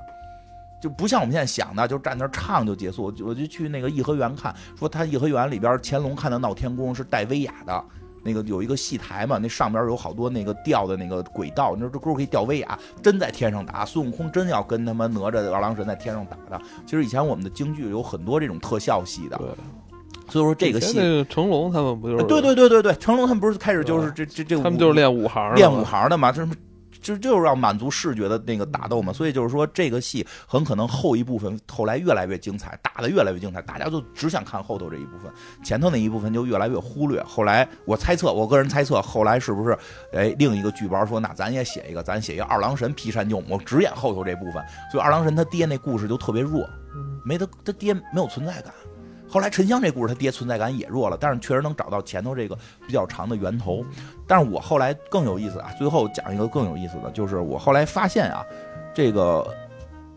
[0.80, 3.12] 就不像我们现在想的，就站那唱就结束。
[3.24, 7.84] 我就去那个颐和园看，说他颐和园里边乾隆看的闹天宫是带威亚的，
[8.22, 13.84] 那个有一个戏台嘛，那上边有好多那个吊的那个轨道，你说这钩可以吊威亚，真在天上打。
[13.84, 16.62] 孙悟空真要跟他妈哪吒、二郎神在天上打的。
[16.86, 19.38] 其实以前我们的京剧有很多这种特效戏的，
[20.28, 22.24] 所以说这个戏，成龙他们不就是？
[22.24, 26.52] 对对对对对，成龙他们不是开始就是这这这，他们就是练武行练武行的嘛，就是。
[27.00, 35.32] 就就是要满足视觉的那个打斗嘛，所以就是说这个戏很可能后一部分后来越来越精彩，打的越来越精彩，大家就只想看后头这一部分，
[35.64, 37.22] 前头那一部分就越来越忽略。
[37.22, 39.76] 后来我猜测，我个人猜测，后来是不是
[40.12, 46.68] 哎另一个剧本说，那咱也写一个，咱写一个二郎神劈山救母，只演后头这部分，所以二郎神他爹那故事就特别弱，
[47.24, 48.72] 没他他爹没有存在感。
[49.30, 53.84] 后来沉香这故事他爹存在感也弱了，但是确实能找到前头这个比较长的源头。
[54.26, 58.44] 但是我后来更有意思啊，最后讲一个更有意思的，就是我后来发现啊，
[58.92, 59.54] 这个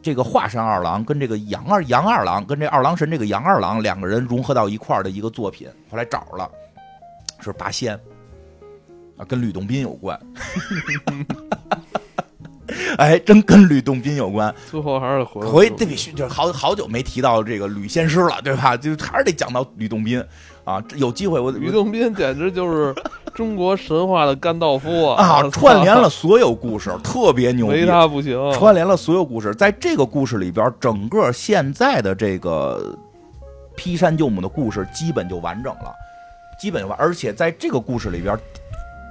[0.01, 6.49] 这个华山二郎跟这个杨二杨二郎跟这二郎神这个杨二郎两个人融合到一块儿的一个作品，后来找了
[7.39, 7.93] 是八仙
[9.17, 10.19] 啊，跟吕洞宾有关。
[12.97, 14.53] 哎，真跟吕洞宾有关。
[14.69, 18.75] 最后还是回回，这必须就是好好久没提到这个吕仙师了，对吧？
[18.77, 20.23] 就还是得讲到吕洞宾
[20.63, 20.83] 啊。
[20.95, 22.93] 有机会我吕洞宾简直就是
[23.33, 25.23] 中国神话的甘道夫啊！
[25.23, 28.37] 啊， 串联了所有故事，特别牛逼，没他不行。
[28.53, 32.95] 串联了所有故事，在这个故事里边，整个现在的这个
[33.75, 35.93] 劈山救母的故事基本就完整了，
[36.59, 36.97] 基本就完。
[36.99, 38.37] 而且在这个故事里边。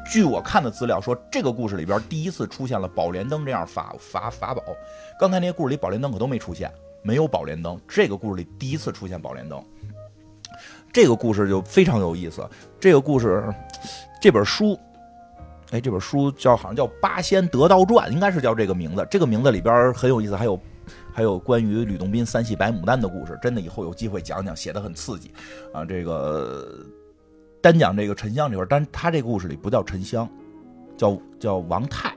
[0.04, 4.62] 据我看的资料说，这个故事里边第一次出现了宝莲灯这样法法法宝。
[5.18, 6.70] 刚才那些故事里宝莲灯可都没出现，
[7.02, 7.80] 没有宝莲灯。
[7.88, 9.64] 这个故事里第一次出现宝莲灯，
[10.92, 12.46] 这个故事就非常有意思。
[12.78, 13.42] 这个故事，
[14.20, 14.78] 这本书，
[15.70, 19.06] 哎，这本书叫好像叫《八仙得道传》，应该是叫这个名字。
[19.10, 20.60] 这个名字里边很有意思，还有
[21.14, 23.38] 还有关于吕洞宾三系白牡丹的故事。
[23.40, 25.32] 真的以后有机会讲讲，写的很刺激
[25.72, 26.84] 啊，这个。
[27.62, 30.28] 单讲这个沉香这块，但他这故事里不叫沉香，
[30.96, 32.12] 叫叫王泰，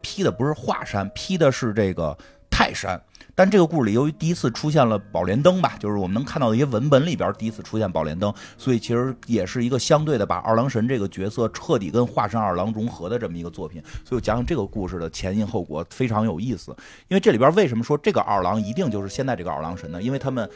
[0.00, 2.16] 劈的不是华山，劈的是这个
[2.50, 3.00] 泰山。
[3.34, 13.80] 但这个故事里，由于第一次出现了宝莲灯吧，就是我们能看到的一些文本里边第一次出现宝莲灯，所以其实也是一个相对的把二郎神这个角色彻底跟华山二郎融合的这么一个作品。
[14.04, 16.74] 所以我讲讲这个故事的前因后果，非常有意思。
[17.06, 20.02] 因为这里边为什么说这个二郎一定就是现在这个二郎神呢？
[20.02, 20.48] 因为他们。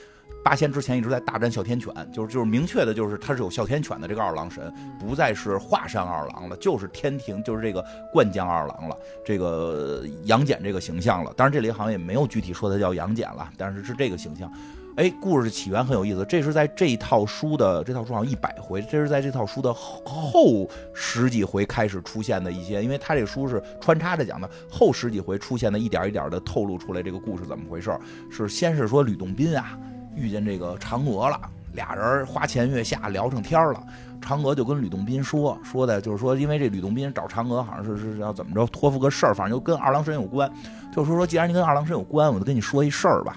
[0.45, 11.32] 八仙之前一直在大战哮天犬，就是就是明确的，就是他是有哮天犬的这个二郎神，不再是华山二郎了，就是天庭，就是这个灌江二郎了，这个杨戬这个形象了。
[11.36, 14.53] 当然这里好像也没有具体说他叫杨戬了，但是是这个形象。
[14.97, 27.97] 哎，故事起源很有意思，这是在这一套书的这套书好像一百回，这是在这套书的后十几回开始出现的一些，因为他这书是穿插着讲的，后十几回出现的一点一点的透露出来这个故事怎么回事
[28.30, 29.78] 是先是说吕洞宾啊。
[30.14, 31.40] 遇见这个嫦娥了，
[31.72, 33.82] 俩人花前月下聊上天了。
[34.20, 40.48] 嫦娥就跟吕洞宾说说的，就是说，因为这吕洞宾找嫦娥，好像是是要怎么着托付个事儿，反正就跟二郎神有关。
[40.92, 43.36] 就说说，既然你跟二郎神有关，我就跟你说一事儿吧。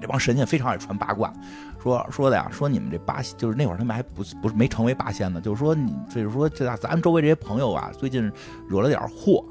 [0.00, 1.32] 这帮神仙非常爱传八卦，
[1.80, 8.28] 说说的呀，说你们这八仙，就是那会儿他们还不不是没成为八仙呢，就是说你就是说这咱周围这些朋友啊，最近
[8.68, 9.44] 惹了点祸，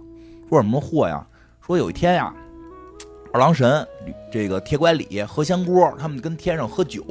[0.49, 1.25] 说什么祸呀？
[1.65, 2.33] 说有一天呀。
[3.33, 3.87] 二郎神，
[4.29, 7.01] 这个铁拐李、何仙姑，他们跟天上喝酒，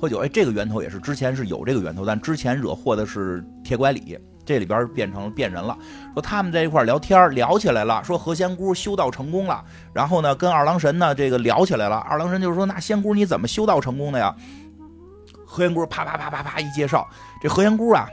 [0.00, 0.18] 喝酒。
[0.18, 5.78] 哎，这个源头也是之前是有这个源头，但之前惹祸的是铁拐李，这里边变成变人了。
[6.12, 11.98] 说他们在一块聊天，聊起来了，说何仙姑修道成功了，然后呢，跟二郎神呢这个聊起来了。
[11.98, 14.34] 二郎神就是说，那仙姑你怎么修道成功的呀？
[15.46, 17.08] 何仙姑啪啪啪啪啪一介绍，
[17.40, 18.08] 这何仙姑啊，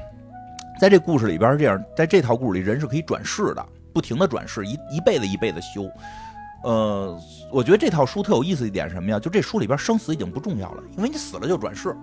[0.79, 5.89] 在这故事里边这样，在这套故事里，人是可以转世的，不停的转世，一一辈子一辈子修。
[6.63, 7.19] 呃，
[7.51, 9.19] 我觉得这套书特有意思一点什么呀？
[9.19, 11.95] 就这书里边生死已经不重要了，因为你死了就转世，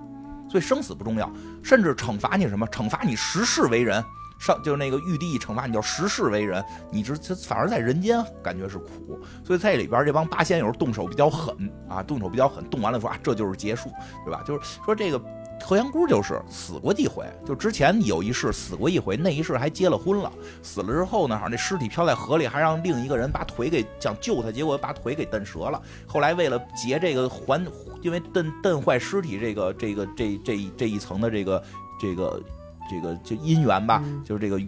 [0.48, 1.30] 所以生死不重要。
[1.62, 2.66] 甚至惩罚你什么？
[2.68, 4.04] 惩罚你十世为人，
[4.38, 9.18] 上就是那个玉帝惩罚你叫十世为人，你这反而在人间感觉是苦。
[9.42, 11.54] 所以在里边这帮八仙有时候动手比较狠
[11.88, 13.90] 啊，动手比较狠，动完了说啊这就是结束，
[14.24, 14.42] 对吧？
[14.46, 15.20] 就是说这个。
[15.62, 20.32] 何仙姑就是死过几回，就之前有一世死过一回，那一世还结了婚了。
[20.62, 25.80] 死了之后呢，好像那尸体漂在河里，还让另一个人把腿给想救他，结果把腿给蹬折了。
[26.06, 27.64] 后来为了结这个还，
[28.02, 31.62] 因为蹬蹬坏尸体这个这个这这这一层的这个
[32.00, 32.42] 这个
[32.90, 34.60] 这个就姻缘吧，就是这个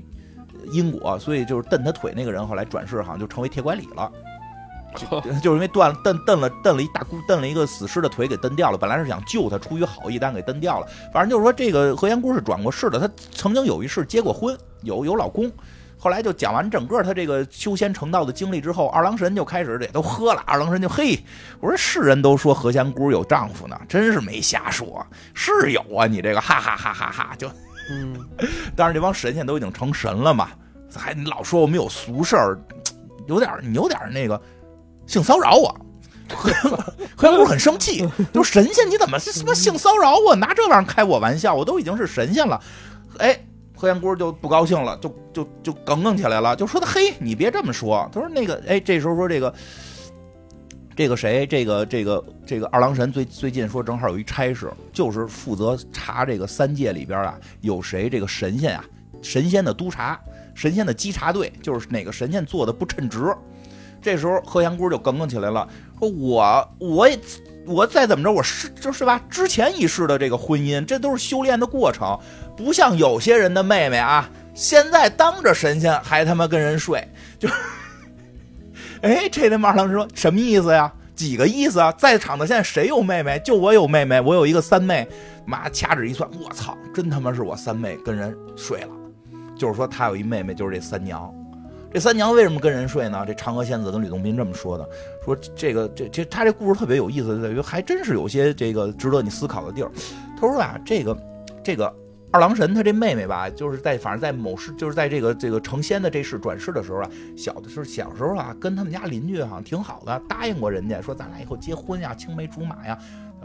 [0.70, 4.12] 因果，所以就是蹬他腿那个人后来转世，好像就成为铁拐李了。
[5.42, 10.86] 就是因为断蹬蹬了蹬了一大蹬了一个死尸的腿给蹬掉了，本来是想救他，出于好意，但给蹬掉了。
[11.12, 15.50] 反正就是说，这个何仙姑是转过世的，她曾经有一世结过婚，有有老公。
[15.98, 20.42] 后来就讲完整个他这个修仙成道的经历之后，二郎神就开始也都喝了。
[20.44, 21.16] 二郎神就嘿，
[21.60, 27.48] 我说世人都说何仙姑有丈夫呢，真是没瞎说，是有啊，你这个哈哈哈哈哈就，
[27.88, 28.16] 嗯，
[28.74, 30.48] 但是这帮神仙都已经成神了嘛，
[30.92, 32.58] 还老说我们有俗事儿，
[33.28, 34.42] 有点你有点那个
[35.06, 35.74] 性骚扰我，
[37.16, 42.60] 何仙姑很生气， 就神仙你怎么什么性骚扰我，拿这玩意儿开我玩笑，我都已经是神仙了，
[43.18, 43.38] 哎。
[43.74, 48.08] 何仙姑就不高兴了，就就就耿耿起来了，就说他嘿，你别这么说。
[48.12, 49.52] 他说那个，哎，这时候说这个，
[50.94, 58.84] 这个谁，这个这个这个二郎神最最近说正好有一差事，就是负责查这个三界里边啊有谁这个神仙啊，
[59.20, 60.16] 神仙的督察，
[60.54, 63.34] 神仙的稽查队，就是哪个神仙做的不称职。
[64.02, 65.66] 这时候何仙姑就耿耿起来了，
[65.98, 67.18] 说我我也。
[67.64, 72.18] 我再怎么着，我是就是吧，之前一世的这个婚姻，这都是修炼的过程，
[72.56, 77.06] 不像有些人的妹妹啊，现在当着神仙还他妈跟人睡，
[77.38, 77.48] 就，
[79.02, 80.92] 哎，这他妈二郎神说什么意思呀？
[81.14, 81.92] 几个意思啊？
[81.92, 83.40] 在场的现在谁有妹妹？
[83.44, 85.06] 就我有妹妹，我有一个三妹，
[85.46, 88.88] 妈掐指一算，我操，真他妈是我三妹跟人睡了，
[89.56, 91.32] 就是说他有一妹妹，就是这三娘。
[91.92, 93.22] 这三娘为什么跟人睡呢？
[93.26, 94.88] 这嫦娥仙子跟吕洞宾这么说的，
[95.22, 99.90] 说这个这这他这故事特别有意思，在于还真是有些这个值得你思考的地儿。
[100.34, 101.16] 他说啊，这个
[101.62, 101.94] 这个
[102.30, 112.98] 二郎神他这妹妹吧，就是在反正在某世，就是在这个这个成仙的这世转世的时候啊，小的时候小时候啊，跟他们家邻居好像挺好的，答应过人家说咱俩以后结婚呀，青梅竹马呀。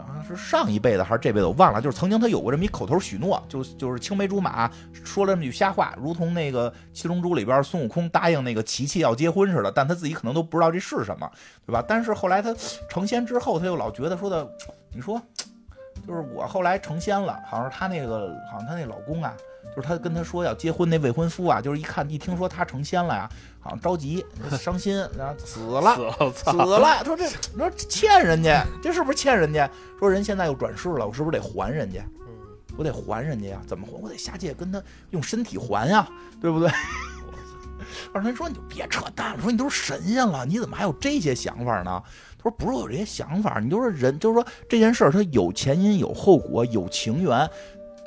[0.06, 11.30] 像是上一辈子还是这辈子我忘了，就是曾经他有过这么一口头许诺，就就是青梅竹马说了这么句瞎话，如同那个七龙珠里边孙悟空答应那个琪琪要结婚似的，但他自己可能都不知道这是什么，
[11.66, 11.84] 对吧？
[11.86, 12.54] 但是后来他
[12.88, 14.48] 成仙之后，他又老觉得说的，
[14.92, 15.20] 你说，
[16.06, 19.34] 就是我后来成仙了，好像他那个好像他那老公啊。
[19.78, 24.26] 就是他跟他说要结婚那未婚夫啊，就是一看一听说他成仙了呀，好像着急
[24.58, 27.04] 伤心，然后死了，死了。
[27.04, 29.70] 说这你说欠人家，这是不是欠人家？
[30.00, 32.04] 说人现在又转世了，我是不是得还人家？
[32.76, 33.62] 我得还人家呀？
[33.68, 33.92] 怎么还？
[34.02, 36.08] 我得下界跟他用身体还呀，
[36.40, 36.68] 对不对？
[38.12, 42.02] 二人说你就别扯淡了，说你都是神仙了，你怎么还有这些想法呢？
[42.36, 47.48] 他说不是有这些想法，你就是人，就是说这件事儿它有前因有后果，有情缘。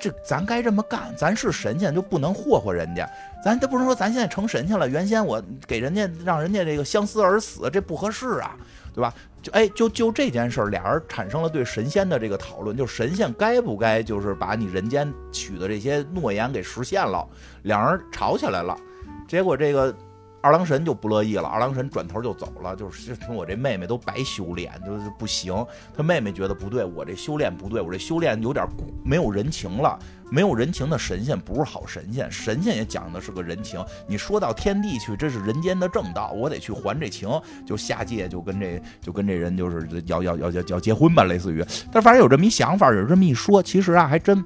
[0.01, 3.07] 这咱该这么干，咱是神仙就不能霍霍人家，
[3.45, 8.57] 咱都不能说咱现在成神仙了，原先我给人家让人家这个相思而死，这不合适啊，
[8.95, 9.13] 对吧？
[9.43, 17.23] 就哎，就就这件事儿，俩人产生了对神仙的这个讨论，就神仙该不该就是把你人间许的这些诺言给实现了，
[17.61, 18.75] 两人吵起来了，
[19.27, 19.95] 结果这个。
[20.41, 25.53] 二郎神就不乐意了，二郎神转头就走了，就是说我这妹妹都白修炼，就是不行。
[25.95, 28.65] 他妹妹觉得不对，我这修炼不对，我这修炼有点
[29.03, 29.99] 没有人情了，
[30.31, 33.79] 没有人情的神仙不是好神仙，神仙也讲的是个人情。
[34.07, 37.29] 你说到天地去，这是人间的正道，我得去还这情，
[37.63, 41.63] 就下界就跟这就跟这人就是要要要要要结婚吧，类似于。
[41.91, 44.43] 但反正有这么一想法，有这么一说，其实啊还真，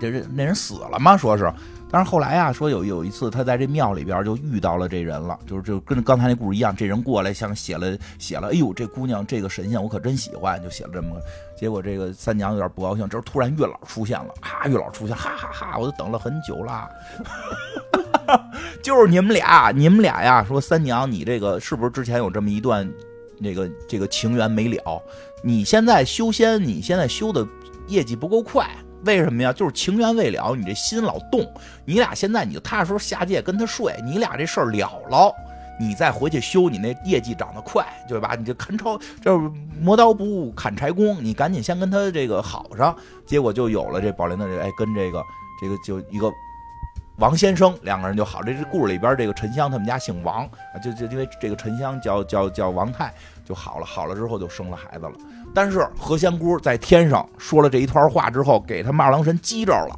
[0.00, 1.16] 这人那人死了吗？
[1.16, 1.48] 说是。
[1.90, 11.22] 但是后来啊，说有有一次他在这庙里边就遇到了这人了，就是就跟刚才那故事一样，这人过来像写了写了，哎呦，这姑娘这个神仙我可真喜欢，就写了这么个。
[11.58, 16.88] 结果这个三娘有点不高兴，这时候突然月老出现了，啊，月老出现，哈哈哈，我都等了很久了，
[18.82, 22.88] 就是你们俩，你们俩呀，说三娘你这个是不是之前有这么一段
[23.38, 25.02] 那个这个情缘没了？
[25.42, 27.46] 你现在修仙，你现在修的
[27.88, 28.66] 业绩不够快。
[29.04, 29.52] 为什么呀？
[29.52, 31.40] 就是情缘未了，你这心老动。
[31.84, 35.34] 你俩现在你就踏实下界跟他睡，你俩这事儿了了，
[35.78, 38.34] 你再回去修，你那业绩长得快，对吧？
[38.38, 42.94] 你这砍超就是磨刀不误砍柴工，你赶紧先跟他这个好上，
[43.26, 45.22] 结果就有了这宝莲的这哎，跟这个
[45.60, 46.30] 这个就一个
[47.16, 48.42] 王先生两个人就好。
[48.42, 50.48] 这是故事里边这个沉香他们家姓王，
[50.82, 53.12] 就就因为这个沉香叫叫叫王太
[53.46, 55.12] 就好了，好了之后就生了孩子了。
[55.54, 59.96] 但是何仙姑在天上说了这一段话之后，给他们二郎神激着了。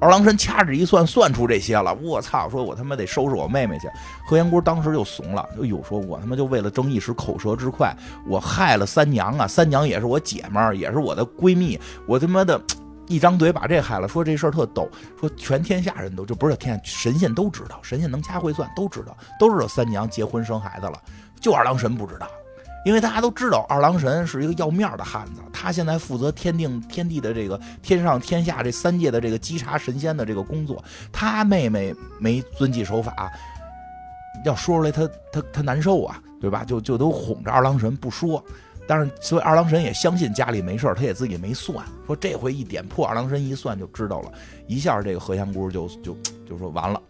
[0.00, 1.94] 二郎神掐指一算，算出这些了。
[1.94, 2.46] 我操！
[2.50, 3.88] 说我他妈得收拾我妹妹去。
[4.26, 5.48] 何仙姑当时就怂了。
[5.54, 9.46] 哎呦，说我他妈就为了争一时口舌之快，我害了三娘啊！
[9.46, 11.80] 三娘也是我姐们，也是我的闺蜜。
[12.06, 12.60] 我他妈的
[13.06, 14.06] 一张嘴把这害了。
[14.06, 14.86] 说这事儿特逗，
[15.18, 21.00] 说全天下人都就不是天神仙都知道，神仙能掐会算都知道，都知道三娘结婚生孩子了，
[21.40, 22.28] 就二郎神不知道。
[22.84, 30.82] 因为大家都知道二郎神是一个要面的汉子，他现在负责天定天地的这个天上天下这三界的这个稽查神仙的这个工作。
[31.10, 33.32] 他妹妹没遵纪守法，
[34.44, 36.62] 要说出来他他他难受啊，对吧？
[36.62, 38.44] 就就都哄着二郎神不说。
[38.86, 44.30] 但是所以二郎神也相信家里没事他也自己没算，说这回一点破，二郎神一算就知道了，
[44.66, 46.14] 一下这个何仙姑就就
[46.46, 47.00] 就说完了。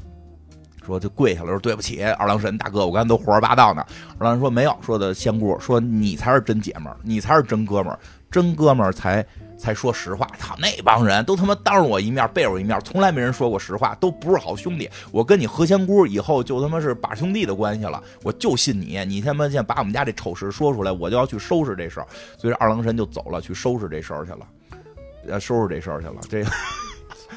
[0.85, 3.85] 说就跪下了，说对不起，二郎神大哥，我刚才都胡说八道呢。
[4.19, 7.99] 二郎神说没有，说的仙姑说你才是真姐们儿，你才是真哥们儿，
[8.31, 9.25] 真哥们儿才
[9.57, 10.27] 才说实话。
[10.39, 14.89] 操，那帮人都他妈当着我一面背我一面，从来没人说过实话，都不是好兄弟。
[15.11, 22.07] 我跟你何仙姑以后就他妈是把兄弟的关系了，我就信你，你他妈现在把我们家这丑事说出来，我就要去收拾这事儿。
[22.37, 24.47] 所以二郎神就走了，去收拾这事儿去了，
[25.29, 26.17] 呃，收拾这事儿去了。
[26.29, 26.51] 这个。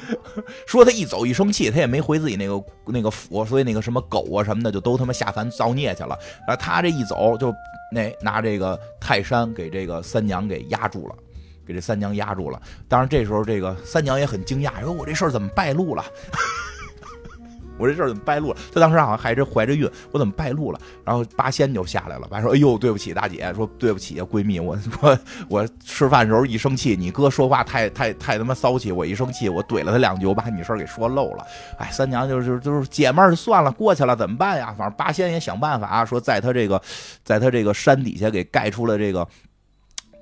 [0.66, 6.18] 说他一走一生气，他也没回自己那个那个府，所以那个什么狗啊什么的就都他妈下凡造孽去了。
[6.46, 7.54] 啊，他这一走就
[7.92, 11.14] 那拿这个泰山给这个三娘给压住了，
[11.66, 12.60] 给这三娘压住了。
[12.88, 16.04] 当然这时候这个三娘也很惊讶，说：“我这事儿怎么败露了？”
[17.78, 18.56] 我这事儿怎么败露了？
[18.72, 20.80] 他当时好像还是怀着孕，我怎么败露了？
[21.04, 25.18] 然后八仙就下来了，八说：“哎呦，对不起，大姐，说对不起啊，闺蜜，我说
[25.48, 31.46] 我吃饭时候一生气，你哥说话太太太他妈骚气，我一生气我怼了他两句，我把你事儿给说漏了。
[31.78, 34.74] 哎，三娘就是就是姐妹儿算了，过去了，怎么办呀？
[34.76, 36.80] 反正八仙也想办法，说在他这个
[37.24, 39.26] 在他这个山底下给盖出了这个。”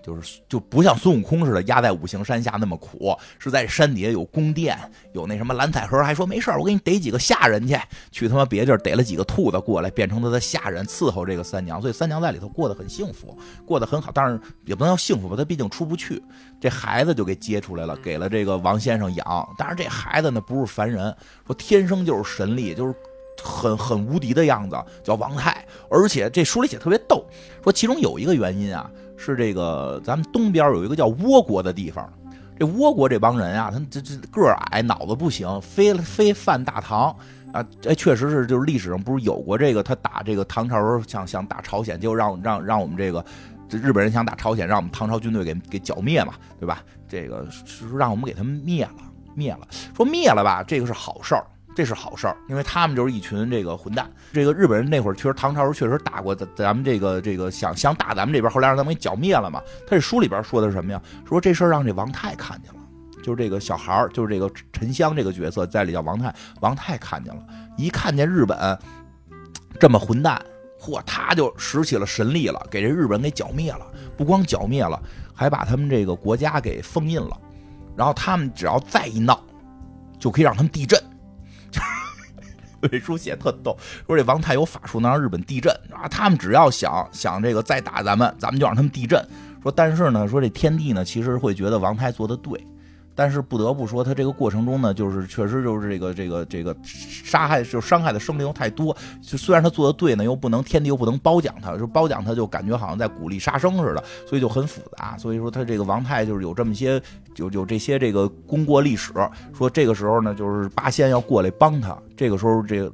[0.06, 4.78] 就是就不像孙悟空似的压在五行山下那么苦，是在山底下有宫殿，
[5.12, 7.76] 有那什么蓝采和，还说没事我给你逮几个下人去，
[8.12, 16.22] 去他妈别地儿逮了几个兔子过来，变成他的下人伺候这个三娘，所以三娘在里头过得很幸福，过得很好，但是也不能叫幸福吧，他毕竟出不去，
[16.60, 21.12] 这孩子就给接出来了，给了这个王先生养，但是这孩子呢不是凡人，
[21.46, 22.94] 说天生就是神力，就是
[23.42, 27.24] 很很无敌的样子，叫王泰，而且这书里写特别逗，
[27.62, 28.90] 说其中有一个原因啊。
[29.18, 32.06] 是这个，咱们东边有一个叫倭国的地方，
[32.58, 37.08] 这倭国这帮人啊，他这这个矮，脑子不行，非非犯大唐
[37.50, 37.64] 啊！
[37.86, 43.24] 哎，确实是，就是历史上不是有过这个，他打这个唐朝时候想想打朝鲜，就让让让我们这个
[43.70, 46.84] 这日本人想打朝鲜，让我们唐朝军队给给剿灭嘛，对吧？
[47.08, 49.02] 这个是让我们给他们灭了，
[49.34, 49.66] 灭了。
[49.96, 51.46] 说灭了吧，这个是好事儿。
[51.76, 54.10] 这是好事儿，因为他们就是一群这个混蛋。
[54.32, 59.60] 这个日本人那会儿确实唐朝时候确实打过咱咱们这个这个想想打咱们这边，后来让咱们给剿灭了嘛。
[59.86, 61.00] 他这书里边说的是什么呀？
[61.28, 62.80] 说这事儿让这王泰看见了，
[63.22, 66.34] 就是这个小孩儿，就是这个沉香这个角色在里叫王泰。
[66.60, 67.46] 王泰看见了，
[67.76, 68.78] 一看见日本
[69.78, 70.40] 这么混蛋，
[70.80, 73.86] 嚯，他就使起了神力了，给这日本给剿灭了。
[74.16, 74.98] 不光剿灭了，
[75.34, 77.38] 还把他们这个国家给封印了。
[77.94, 79.38] 然后他们只要再一闹，
[80.18, 80.98] 就可以让他们地震。
[82.88, 83.76] 这书写特逗，
[84.06, 86.06] 说这王太有法术能让日本地震啊！
[86.08, 89.22] 他们只要想想这个再打咱们，咱们就让他们地震。
[89.62, 92.64] 说但是呢，说这天帝呢，其实会觉得王太做的对。
[93.16, 98.94] 但是不得不说，他这个过程中呢，就是确实就是这个这个这个杀害就伤害的生灵太多。
[99.22, 105.16] 就虽然他做的对呢，又不能天地又不能褒奖他，就褒奖他就感觉好像在鼓励杀生似的，所以就很复杂。
[105.16, 107.00] 所以说他这个王太就是有这么些
[107.36, 109.14] 有有这些这个功过历史。
[109.56, 111.96] 说这个时候呢，就是八仙要过来帮他。
[112.16, 112.92] 这个时候这个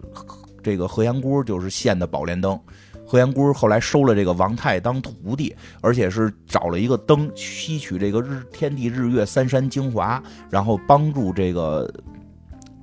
[0.63, 2.57] 这个何仙姑就是献的宝莲灯。
[3.13, 11.87] 何仙姑后来收了这个王太当徒弟，而且是找了一个灯，吸取这个日天地日月三山精华，然后帮助这个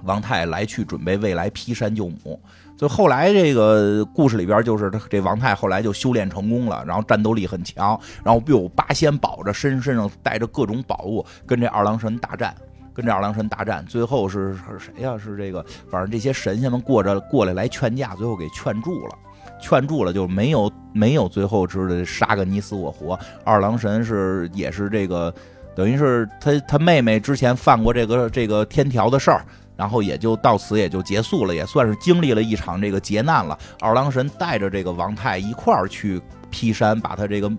[0.03, 2.39] 王太来去准备未来劈山救母。
[2.77, 12.53] 就后来这个故事里边，就是这王太后来就修炼成功了，然后战斗力很强，然后有八仙保着，身身上带着各种宝物，跟这二郎神大战，
[12.93, 15.17] 跟这二郎神大战，最后是是谁呀？
[15.17, 19.15] 是这个，反正这些神仙们过着过来来劝架，最后给劝住了。
[19.59, 23.19] 劝住了，就没有没有最后知道杀个你死我活。
[23.43, 25.33] 二郎神是也是这个，
[25.75, 29.45] 等于是他他妹妹之前犯过这个这个天条的事儿，
[29.75, 33.57] 然后也就到此也就结束了，也算是经历了一场这个劫难了。
[33.79, 37.51] 二郎神带着这个王太一块儿去劈山，把他这个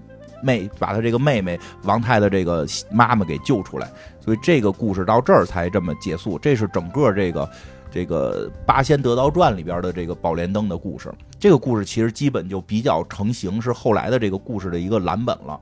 [0.42, 3.90] 妹把他这个妹妹王太的这个妈妈给救出来，
[4.24, 6.38] 所以这个故事到这儿才这么结束。
[6.38, 7.48] 这是整个这个。
[7.90, 15.60] 这个《八仙得道传》里边的这个宝莲灯的故事，这个故事其实基本就比较成型，是后来的这个故事的一个蓝本了。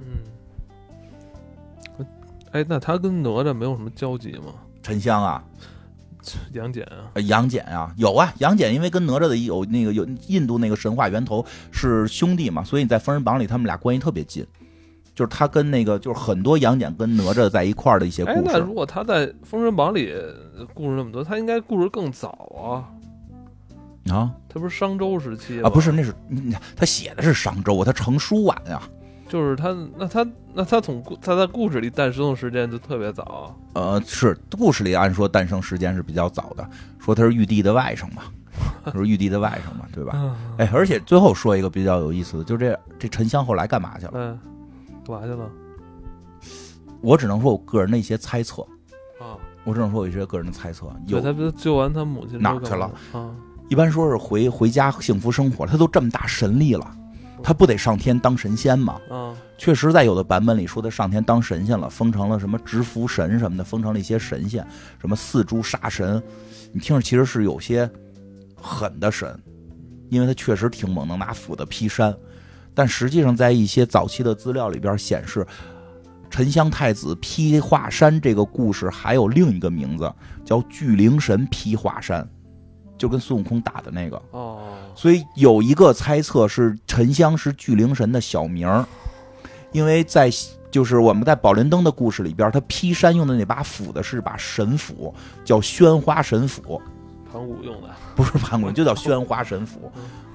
[0.00, 2.06] 嗯，
[2.52, 4.52] 哎，那他跟哪吒没有什么交集吗？
[4.82, 5.44] 沉香啊，
[6.52, 14.46] 杨戬啊，杨戬啊，有啊，杨戬因为跟哪吒的有那个有印度那个神话源头是兄弟嘛，所以你在《封神榜》里他们俩关系特别近。
[15.16, 18.42] 就是他跟那个，就是很多杨戬跟哪吒在一块儿的一些故事。
[18.44, 20.14] 那如果他在《封神榜》里
[20.74, 22.84] 故事那么多，他应该故事更早啊。
[24.14, 25.70] 啊，他不是商周时期啊？
[25.70, 26.14] 不是，那是
[26.76, 28.80] 他写的是商周啊，他成书晚呀。
[29.26, 33.56] 就是他，那他那他从他在故事里诞生的时间就特别早。
[33.72, 36.68] 呃，是故事里按说诞生时间是比较早的，
[37.00, 38.22] 说他是玉帝的外甥嘛。
[38.92, 40.16] 就是玉帝的外甥嘛，对吧？
[40.16, 44.12] 啊哎，而且最后说一个比较有意思的，就这这沉香后来干嘛去了？
[44.14, 44.38] 嗯，
[45.06, 45.50] 干嘛去了？
[47.00, 48.62] 我只能说我个人的一些猜测，
[49.20, 50.86] 啊，我只能说我一些个人的猜测。
[51.06, 53.30] 有对他不是救完他母亲哪儿去之后干嘛啊？
[53.68, 56.96] 一般说是回回家幸福生活，他都这么大神力了，
[57.42, 59.00] 他不得上天当神仙吗？
[59.10, 64.66] 啊，确实，在有的版本里说他上天当神仙了，封成了什么执符神什么的，封成了一些神仙，
[65.00, 66.22] 什么四柱杀神，
[66.72, 67.88] 你听着其实是有些
[68.54, 69.38] 狠的神，
[70.08, 72.16] 因为他确实挺猛，能拿斧子劈山。
[72.76, 75.46] 但实际上，在一些早期的资料里边显示，
[76.28, 80.12] 沉香太子劈华山这个故事还有另一个名字，
[80.44, 82.28] 叫巨灵神劈华山，
[82.98, 84.22] 就跟孙悟空打的那个。
[84.32, 84.58] 哦，
[84.94, 88.84] 所以有一个猜测是沉香是巨灵神的小名儿，
[89.72, 90.30] 因为在
[90.70, 95.14] 就是我们在宝莲灯的故事里边，他劈山用的那把斧子是把神斧，
[95.46, 96.78] 叫宣花神斧，
[97.32, 97.88] 盘古用的。
[98.14, 99.90] 不是盘古，就叫宣花神斧。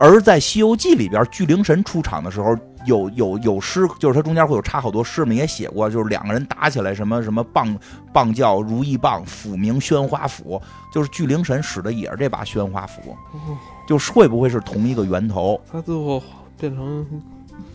[0.00, 2.56] 而在《西游记》里边，巨灵神出场的时候，
[2.86, 7.78] 有有有诗，就是它中间会有插好多诗嘛，也写过，就是两个人打起来，什么什么棒
[8.10, 10.58] 棒叫如意棒，斧名宣花斧，
[10.90, 15.60] 就是巨灵神使的也是这把宣花斧，哦，就是会不会是同一个源头？
[15.70, 16.22] 他最后
[16.58, 17.06] 变成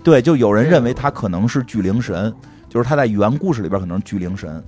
[0.04, 2.34] 对，就有人认为他可能是巨灵神，
[2.68, 4.64] 就是他在原故事里边可能是巨灵神，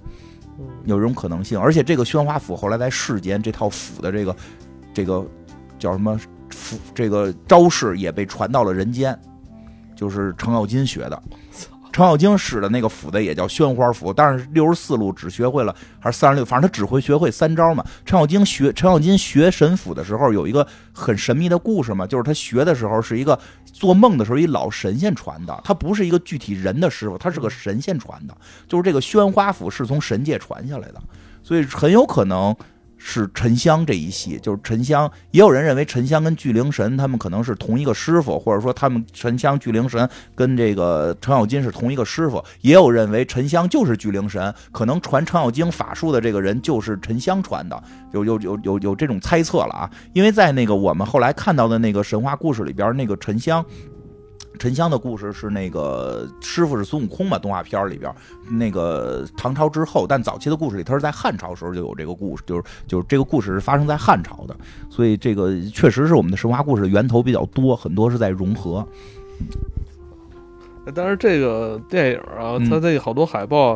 [0.60, 1.60] 嗯有这种可能性。
[1.60, 4.36] 而且这个宣花斧后来在世间这套斧的这个
[4.94, 5.26] 这个
[5.80, 6.28] 叫什么斧
[6.94, 9.18] 这个招式也被传到了人间，
[9.96, 11.22] 就是程咬金学的。
[11.90, 17.84] 程咬金使的那个斧子也叫宣花斧，但是六十四路只学会了还是三十六，反正他只会学会三招嘛。
[18.06, 28.38] 程咬金学程咬金学神斧的时候有一个很神秘的故事嘛，就是他学的时候是一个做梦的时候一老神仙传的，他不是一个具体人的师傅，他是个神仙传的，
[28.68, 31.02] 就是这个宣花斧是从神界传下来的，
[31.42, 32.56] 所以很有可能
[33.10, 47.82] 是沉香这一系，就是沉香，也有人认为沉香跟巨灵神他们可能是同一个师傅，或者说他们沉香巨灵神跟这个程咬金是同一个师傅，也有认为沉香就是巨灵神，可能传程咬金法术的这个人就是沉香传的，
[48.12, 53.64] 有有有有有这种猜测了啊，因为在那个我们后来看到的那个神话故事里边，那个沉香。
[54.58, 58.14] 沉香的故事是那个师傅是孙悟空嘛，动画片里边
[58.50, 64.56] 那个唐朝之后，但早期的故事里，他是在汉朝时候就有这个故事，就是就是这个故事是发生在汉朝的，
[64.90, 68.86] 所以这个确实是我们的神话故事的源头比较多，很多是在融合。
[70.96, 72.70] 但是这个电影啊，嗯。
[72.70, 73.72] 它这好多海报，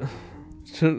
[0.00, 0.08] 呃
[0.64, 0.96] 这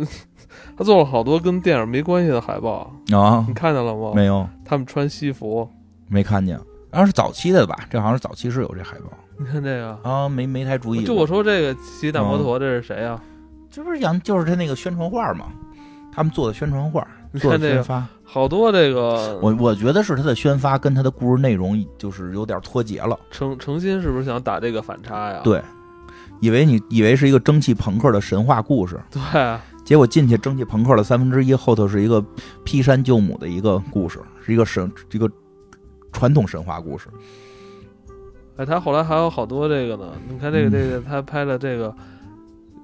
[0.77, 3.43] 他做了好多跟电影没关系的海报，啊。
[3.47, 4.11] 你，看见了吗？
[4.13, 5.67] 没有，他们穿西服，
[6.07, 6.59] 没看见，
[6.95, 7.77] 好像是早期的吧？
[7.89, 9.99] 这好像是早期是有这海报你看这个。
[10.01, 11.03] 啊，没没太注意。
[11.03, 13.21] 就我说这个骑大摩托，这是谁呀？
[13.69, 15.47] 这不是杨，就是他那个宣传画嘛，
[16.09, 18.07] 他们做的宣传画，你做的看这个，宣发。
[18.23, 23.19] 好多这个我我觉得是他的宣发跟他的故事内容就是有点脱节了。
[23.29, 25.41] 诚诚心是不是想打这个反差呀？
[25.43, 25.61] 对，
[26.39, 32.23] 以为你以为是一个蒸汽朋克的神话故事，对，结果进去蒸汽朋克的三分之一，后头是一个
[32.63, 35.29] 劈山救母的一个故事，是一个神一个
[36.15, 37.09] 传统神话故事。
[38.55, 40.13] 哎，他后来还有好多这个呢。
[40.29, 41.93] 你看这个嗯这个，他拍了这个，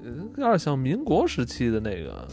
[0.03, 2.27] 呃有点像民国时期的那个。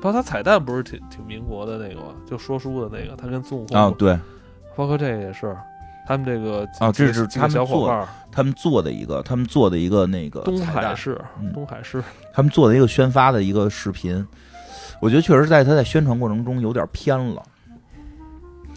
[0.00, 2.14] 包括他彩蛋不是挺挺民国的那个吗？
[2.24, 4.18] 就说书的那个，他跟孙悟空啊，对
[4.74, 5.54] 包括这个也是，
[6.06, 12.02] 他们这个啊这是他们做小伙伴，他们做的一个，他们做的一个那个东海市嗯，东海市，
[12.32, 14.24] 他们做的一个宣发的一个视频，
[15.02, 17.42] 我觉得确实在他在宣传过程中有点偏了，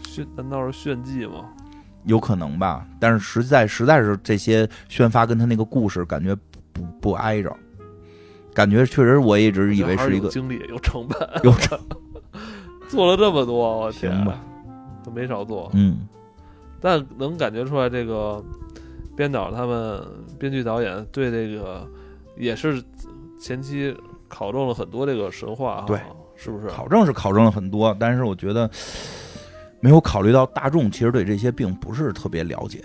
[0.04, 1.48] 炫难道是炫技吗？
[2.04, 2.86] 有可能吧。
[3.00, 7.54] 但是实在实在是这些宣发跟他那个故事感觉不不不挨着，
[8.54, 11.78] 感觉确实我一直以为是一个有精力有成本，有成
[12.88, 14.40] 做了这么多，我天行吧，
[15.04, 15.70] 都没少做。
[15.74, 16.06] 嗯
[16.84, 18.42] 但能感觉出来，这个
[19.16, 20.04] 编导他们
[20.36, 21.88] 编剧导演对这个
[22.36, 22.82] 也是
[23.40, 23.96] 前期
[24.26, 26.00] 考证了很多这个神话哈，对，
[26.34, 26.66] 是不是？
[26.66, 28.68] 考证是考证了很多，但是我觉得
[29.82, 32.82] 没有考虑到大众其实对这些并不是特别了解，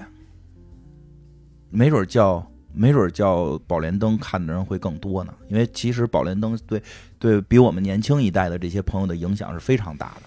[1.69, 6.81] 没准叫没准叫宝莲灯看的人会更多呢，因为其实宝莲灯对
[7.19, 10.21] 对比我们年轻一代的这些朋友的影响是非常大的。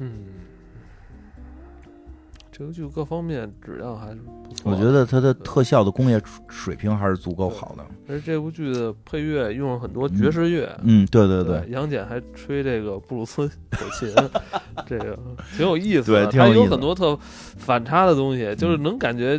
[0.00, 0.12] 嗯，
[2.56, 4.72] 这个剧各方面质量还是不错。
[4.72, 6.18] 我觉，得它的特效的工业
[6.48, 7.84] 水平还是足够好的。
[8.08, 10.66] 而且这部剧的配乐用了很多爵士乐。
[10.82, 14.08] 嗯，对对对对，，杨戬还吹这个布鲁斯口琴，
[14.88, 15.18] 这个
[15.54, 16.24] 挺有意思的。
[16.24, 17.14] 对挺有很多特
[17.58, 19.38] 反差的东西，就是能感觉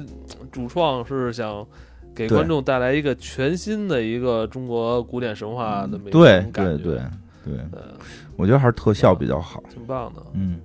[0.51, 1.65] 主创是想
[2.13, 6.11] 给观众带来一个全新的一个中国古典神话的美
[6.51, 6.77] 感觉。
[6.77, 7.01] 对对
[7.43, 7.95] 对，呃，
[8.35, 9.63] 我觉得还是特效比较好。
[9.73, 10.21] 挺棒的。
[10.33, 10.59] 嗯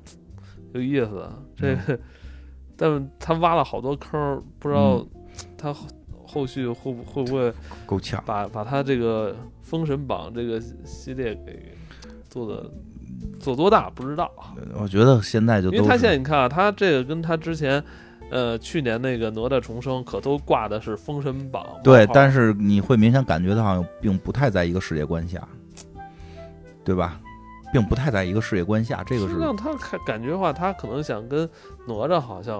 [0.74, 1.26] 有意思。
[1.56, 1.76] 这，
[2.82, 5.06] 但是他挖了好多坑，不知道
[5.56, 5.72] 他
[6.26, 7.52] 后续会不会不会
[7.86, 9.32] 够呛，把把他这个
[9.62, 11.76] 《封神榜》这个系列给
[12.28, 12.68] 做的
[13.38, 14.28] 做多大不知道。
[14.74, 17.80] 我觉得现在就因为他现在你看啊，他这个跟他之前。
[18.30, 25.46] 呃，去年那个哪吒重生可都挂的是封神榜，对，但是你会明显感觉到好像并不太在一个世界观下，
[26.82, 27.20] 对吧？
[27.72, 31.48] 并不太在一个世界观下，这个是让他感感觉的话，他可能想跟
[31.86, 32.58] 哪吒好像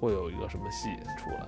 [0.00, 0.88] 会有一个什么戏
[1.18, 1.46] 出来，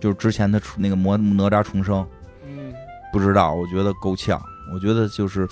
[0.00, 2.06] 就是之前的出那个魔哪吒重生，
[2.46, 2.72] 嗯，
[3.12, 4.40] 不知道，我觉得够呛，
[4.72, 5.48] 我觉得就是。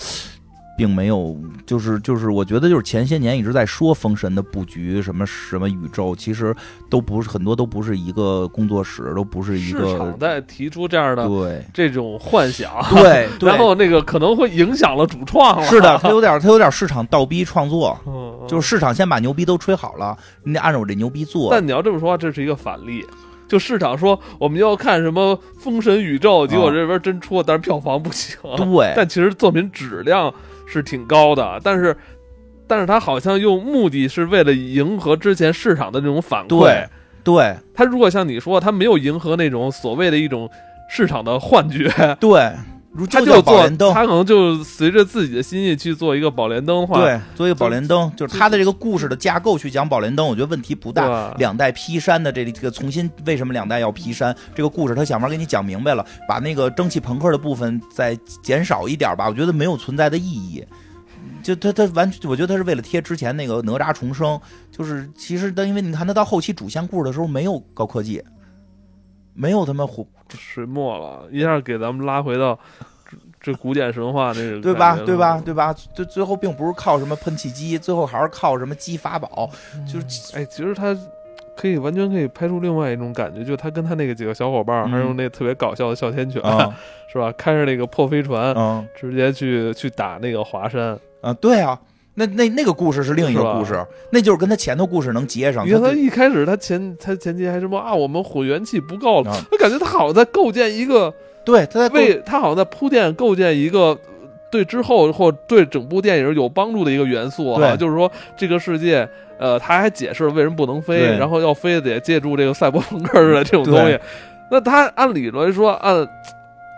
[0.82, 6.52] 并没有，就是就是，我觉得就是前些年一直在说封神的布局，什么什么宇宙，其实
[6.90, 15.64] 都不是很多，都不是一个工作室，都不是一个市场在提出这样的对这种幻想，对， 然后那个可能会影响了主创了。
[15.68, 17.96] 是的， 他有点他有点市场倒逼创作，
[18.48, 21.48] 就是市场先把牛逼都吹好了，你得按照我这牛逼做。
[21.52, 23.06] 但你要这么说，这是一个反例，
[23.46, 28.36] 就市场说我们要看什么封神宇宙，结果这边真出了，但是票房不行。
[28.56, 30.34] 对，但其实作品质量。
[30.66, 31.96] 是挺高的，但是，
[32.66, 36.86] 但是他好像又目的是为了迎合之前市场的那种反馈。
[37.24, 40.50] 对，他如果像你说，他没有迎合那种所谓的一种
[40.88, 41.90] 市场的幻觉。
[42.18, 42.50] 对。
[43.10, 51.32] 他就做，他可能就随着自己的心意去做一个宝莲灯的话，对，做一个宝莲灯，就是他的这个故事的架构去讲宝莲灯，我觉得问题不大。
[51.38, 54.36] 两代劈山的这这个重新为什么两代要劈山？
[54.54, 60.62] 这个故事他想法给你讲明白了，把那个蒸汽朋克的部分再减少一点吧，我觉得没有存在的意义。
[61.42, 64.38] 就他他完全，我觉得他是为了贴之前那个哪吒重生，
[64.70, 68.22] 就是其实他因为你看他到后期主线故事的时候没有高科技。
[69.34, 72.58] 没有他妈火水墨了，一下给咱们拉回到
[73.40, 74.96] 这古典神话那个，对吧？
[74.96, 75.42] 对吧？
[75.44, 75.72] 对吧？
[75.94, 79.50] 最最后并不是靠什么喷气机，最后还是靠什么积法宝。
[79.86, 80.96] 就是哎，其实他
[81.56, 86.42] 可以完全可以拍出另外一种感觉，就他跟他那个几个小伙伴，还用那特别搞笑的哮天犬，
[87.12, 87.32] 是吧？
[87.36, 88.54] 开着那个破飞船，
[88.94, 90.98] 直接去去打那个华山。
[91.20, 91.78] 啊，对啊。
[92.14, 95.66] 那那那个故事是另一个故事，那就是跟他前头故事能接上。
[95.66, 101.12] 因为他一开始他前他前期还什么啊，我们火元气不够了，我感觉他好像在构建一个，
[101.42, 103.98] 对，他在为他好像在铺垫构建一个
[104.50, 109.08] 对之后或对整部电影有帮助的一个元素啊，就是说这个世界，
[109.38, 113.98] 呃，他还解释了为什么不能飞，然后要飞得借助这个赛博朋克似的这种东西。
[114.50, 116.06] 那他按理来说，按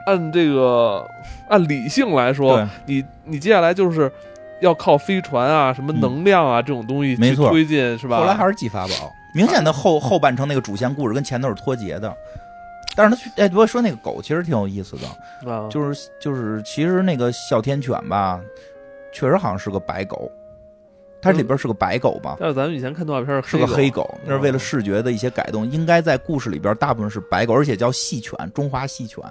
[0.07, 1.05] 按这个
[1.49, 4.09] 按理性来说，你你接下来就是。
[4.65, 8.19] 要靠飞船啊，什么能量啊这种东西去推进，是吧？
[8.19, 12.17] 后来还是记法宝，明显的后后半程那个主线故事跟前头是脱节的。
[12.97, 18.41] 但是他哎，不过说那个狗其实挺有意思的，就是就是其实那个哮天犬吧，
[19.13, 20.31] 确实好像是个白狗，
[21.21, 22.37] 它里边是个白狗吧？
[22.39, 25.69] 但是咱们以前看动画片是个黑狗，那是为了视觉的一些改动。
[25.69, 29.23] 应该在故事里边大部分是白狗，而且叫细犬，中华细犬。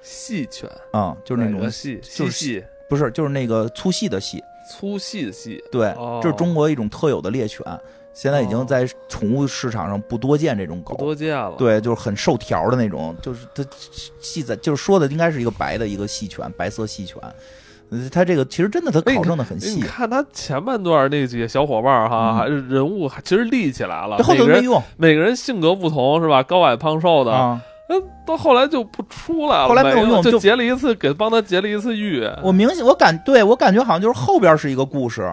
[0.00, 4.42] 细犬啊，就是那种细细，不是就是那个粗细的细。
[4.70, 5.92] 粗细的细，对，
[6.22, 7.64] 这是中国一种特有的猎犬，
[8.14, 11.54] 现在已经在宠物市场上不多见这种狗不，多见了。
[11.58, 13.64] 对，就是很瘦条的那种，就是它
[14.20, 17.16] 细在，就是说的应该是一个白的一个细犬，白色细犬。
[18.12, 19.74] 它这个其实真的，它考证的很细。
[19.74, 24.80] 你看它前半段那几个小伙伴哈，还是人物其实立起来了，后头没用。
[24.96, 26.40] 每个人性格不同是吧？
[26.44, 27.60] 高矮胖瘦的。
[27.90, 32.24] 那到后来就不出来了，后来没有用，就结了一次，给帮他结了一次狱。
[32.40, 35.28] 我明显，我感对我感觉好像就是后边是一个故事，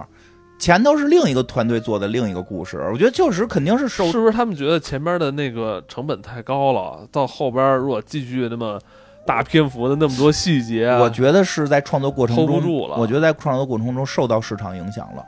[0.57, 2.83] 前头是另一个团队做的另一个故事。
[2.91, 7.07] 我觉得确实肯定是受，是不是他们觉得前边的那个成本太高了？
[7.11, 8.79] 到后边如果继续那么
[9.23, 12.97] 大篇幅的那么多细节，我觉得是在创作过程中 hold 不住了。
[12.97, 15.23] 我觉得在创作过程中受到市场影响了，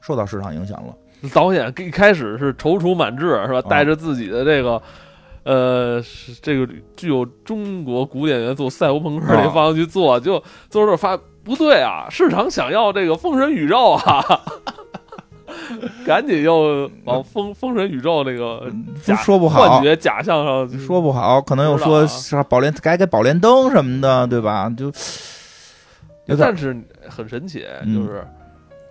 [0.00, 0.94] 受到市场影响了。
[1.32, 3.60] 导演一开始是踌躇满志，是吧？
[3.62, 4.80] 带着自己的这个。
[5.44, 6.66] 呃，是这个
[6.96, 12.06] 具有中国古典元素赛博朋克这方向去做，就做着发不对啊！
[12.10, 14.24] 市场想要这个封神宇宙啊，
[16.06, 18.72] 赶紧又往封封神宇宙那个
[19.22, 24.72] 说不好幻觉假象上说不好，可能又说是宝莲改改宝莲灯什么的，对吧？
[24.74, 24.90] 就，
[26.38, 26.74] 但是
[27.06, 28.26] 很神奇，就是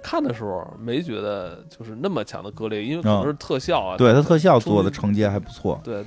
[0.03, 6.05] 看的时候没觉得就是那么强的割裂，因为可能是特效啊，对它特效做的承接还不错，对。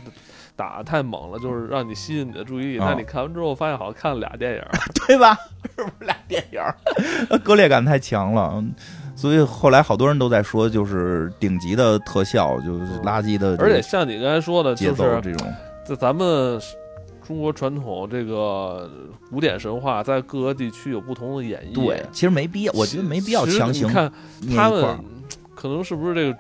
[0.57, 2.79] 打太猛了，就是让你吸引你的注意力。
[2.79, 4.63] 那你看完之后发现好像看了俩电影，
[5.07, 5.37] 对吧？
[5.77, 6.61] 是不是俩电影？
[7.45, 8.65] 割裂感太强了，
[9.15, 13.55] 所以后来好多人都在说，就是顶级的特效，就是垃圾的。
[13.59, 15.53] 而且像你刚才说的，节奏这种，
[15.85, 16.59] 在咱们
[17.27, 18.89] 中国传统这个
[19.31, 21.75] 古典神话，在各个地区有不同的演绎。
[21.75, 24.11] 对，其实没必要，我觉得没必要强行看
[24.57, 24.83] 他们。
[25.55, 26.39] 可可能是不是这个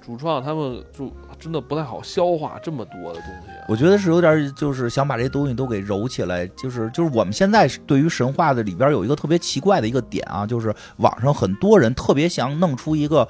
[0.00, 1.10] 主创他们就
[1.44, 3.66] 真的不太好消化这么多的东西、啊？
[3.68, 13.28] 我觉得是有点，就是想把这些东西都给揉起来，就是就是我们现在对于神话的里边有一个特别奇怪的一个点啊，就是网上很多人特别想弄出一个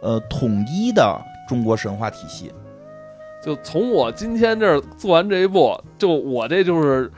[0.00, 2.52] 呃统一的中国神话体系。
[3.42, 7.10] 就从我今天这儿做完这一步，就我这就是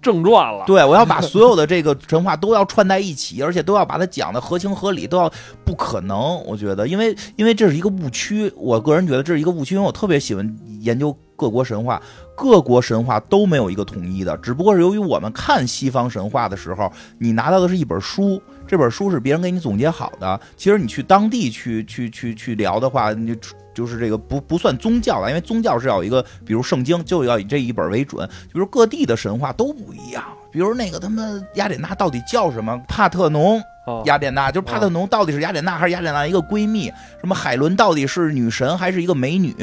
[0.00, 0.64] 正传了。
[0.66, 5.30] 对，我要把所有的这个神话都要串在一起，而且都要把它讲的合情合理，都要
[5.64, 6.42] 不可能。
[6.44, 12.00] 我觉得，因为因为这是一个误区，我个人觉得这是一个误区，因为我特别喜欢研究各国神话，
[12.36, 20.40] 各国神话都没有一个统一的，只不过是由于我们看西方神话的时候，你拿到的是一本书，这本书是别人给你总结好的。
[20.56, 23.36] 其实你去当地去去去去聊的话，你。
[23.78, 28.28] 就是这个不不算宗教了，因为宗教是要一个，比如圣经就要以这一本为准。
[28.52, 31.22] 比如各地的神话都不一样，比如那个他妈
[31.54, 32.76] 雅典娜到底叫什么？
[32.88, 33.62] 帕特农，
[34.06, 36.92] 雅典娜就是帕特农到底是雅典娜还是雅典娜一个闺蜜？
[37.20, 39.54] 什么海伦到底是女神还是一个美女？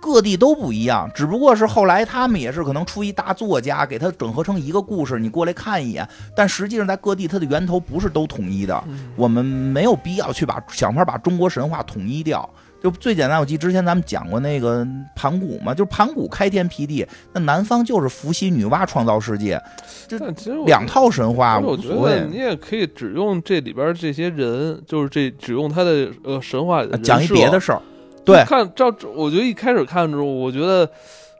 [0.00, 6.04] 各地都不一样，只不过是后来他们也是可能出一大作家给他整合成一个故事，你过来看一眼。
[6.34, 8.82] 但实际上在各地它的源头不是都统一的，
[9.14, 12.50] 我们没有必要去把想法把中国神话统一掉。
[12.82, 19.60] 就最简单，我记之前咱们讲过那个盘古嘛，就是盘古开天辟地，那南方就是伏羲女娲创造世界，
[20.08, 20.18] 这
[20.66, 22.24] 两套神话我觉得。
[22.26, 27.80] 你也可以只用这里边这些人，就是这只用他的呃神话讲一别的事儿。
[28.24, 30.90] 对，看照，我觉得一开始看的时候，我觉得。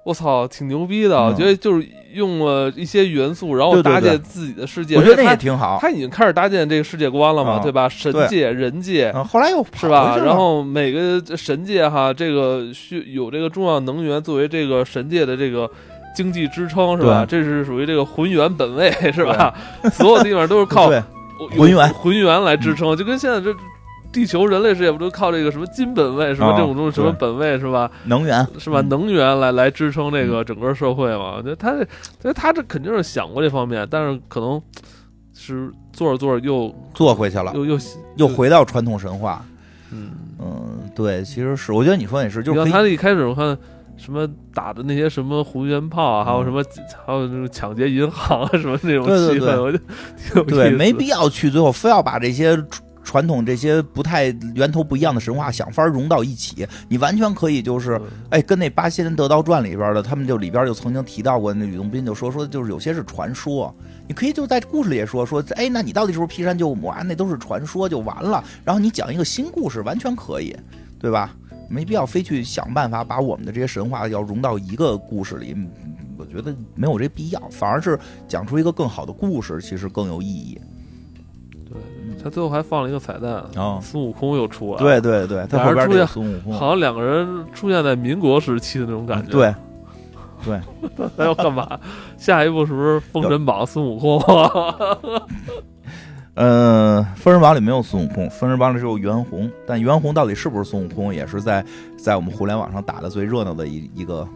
[0.04, 1.16] 我操，挺牛逼的！
[1.16, 4.96] 我觉得就是用了一些元素，然后搭建自己的世界。
[4.96, 5.78] 我觉得也挺好。
[5.80, 7.88] 他已经开始搭建这个世界观了嘛，对吧？
[7.88, 10.16] 神界、人界，后来又是吧？
[10.16, 15.70] 然后每个神界哈，这个需有这个重要能源作为这个神界的这个
[16.16, 17.24] 经济支撑，是吧？
[17.24, 19.54] 这是属于这个浑元本位，是吧？
[19.92, 20.90] 所有地方都是靠
[21.56, 23.54] 浑元 浑元来支撑，就跟现在这。
[24.12, 27.90] 地球人类世界不都靠这个什么金本位，什么这种东西，什么本位是吧？
[28.04, 28.82] 能源是吧？
[28.82, 31.36] 能源来来支撑这个整个社会嘛？
[31.38, 31.72] 我觉得他
[32.20, 34.60] 这，他这肯定是想过这方面，但是可能
[35.34, 37.78] 是做着做着又做回去了，又又
[38.16, 39.42] 又回到传统神话。
[39.90, 43.56] 嗯嗯，对，其实是，我觉得你说也是，就他一开始我看
[43.96, 46.62] 什么打的那些什么红元炮啊，还有什么
[47.06, 52.62] 还有那种抢劫银行啊什么那种气氛，我就对，没必要去最后非要把这些。
[53.04, 58.00] 传统这些不太源头不一样的神话，想法融到一起，你完全可以就是，
[58.30, 63.74] 哎，跟那《八仙得道传》里边的，他们就里边就曾经提到过，那吕洞宾就说说，就是有些是传说，
[64.06, 67.02] 你可以就在故事里也说说，哎，那你到底是不是劈山救母啊？
[67.02, 68.42] 那都是传说，就完了。
[68.64, 70.56] 然后你讲一个新故事，完全可以，
[70.98, 71.34] 对吧？
[71.68, 75.56] 没必要非去想办法把我们的这些神话要融到一个故事里，
[76.18, 77.98] 我觉得没有这必要，反而是
[78.28, 80.60] 讲出一个更好的故事，其实更有意义。
[82.22, 83.44] 他最后还放了一个彩蛋，
[83.80, 84.78] 孙悟空又出来了。
[84.78, 89.30] 对对对，他后边出现孙悟空，好像两个人出现在民国时期的那种感觉。
[89.32, 89.54] 对，
[90.44, 90.60] 对，
[91.16, 91.78] 他要干嘛？
[92.16, 94.22] 下一步是不是 《封神榜》孙悟空？
[96.34, 99.50] 嗯，《封神榜》里没有孙悟空，《封神榜》里只有袁弘。
[99.66, 101.64] 但袁弘到底是不是孙悟空，也是在
[101.98, 104.26] 在我们互联网上打的最热闹的一一个。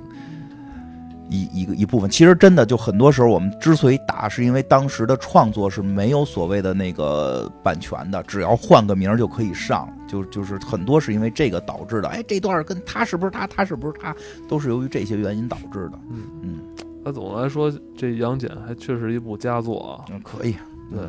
[1.29, 12.09] 一一个一部分，其实真的就很多时候，我们之所以打，是因为当时的创作是没有所谓的那个版权的，只要换个名就可以上，就就是很多是因为这个导致的。
[12.09, 14.15] 哎，这段跟他是不是他，他是不是他，
[14.49, 15.99] 都是由于这些原因导致的。
[16.11, 16.59] 嗯嗯，
[17.05, 20.05] 那总的来说，这杨戬还确实一部佳作啊。
[20.11, 20.55] 嗯，可以，
[20.91, 21.01] 对，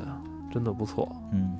[0.53, 1.09] 真的不错。
[1.31, 1.57] 嗯。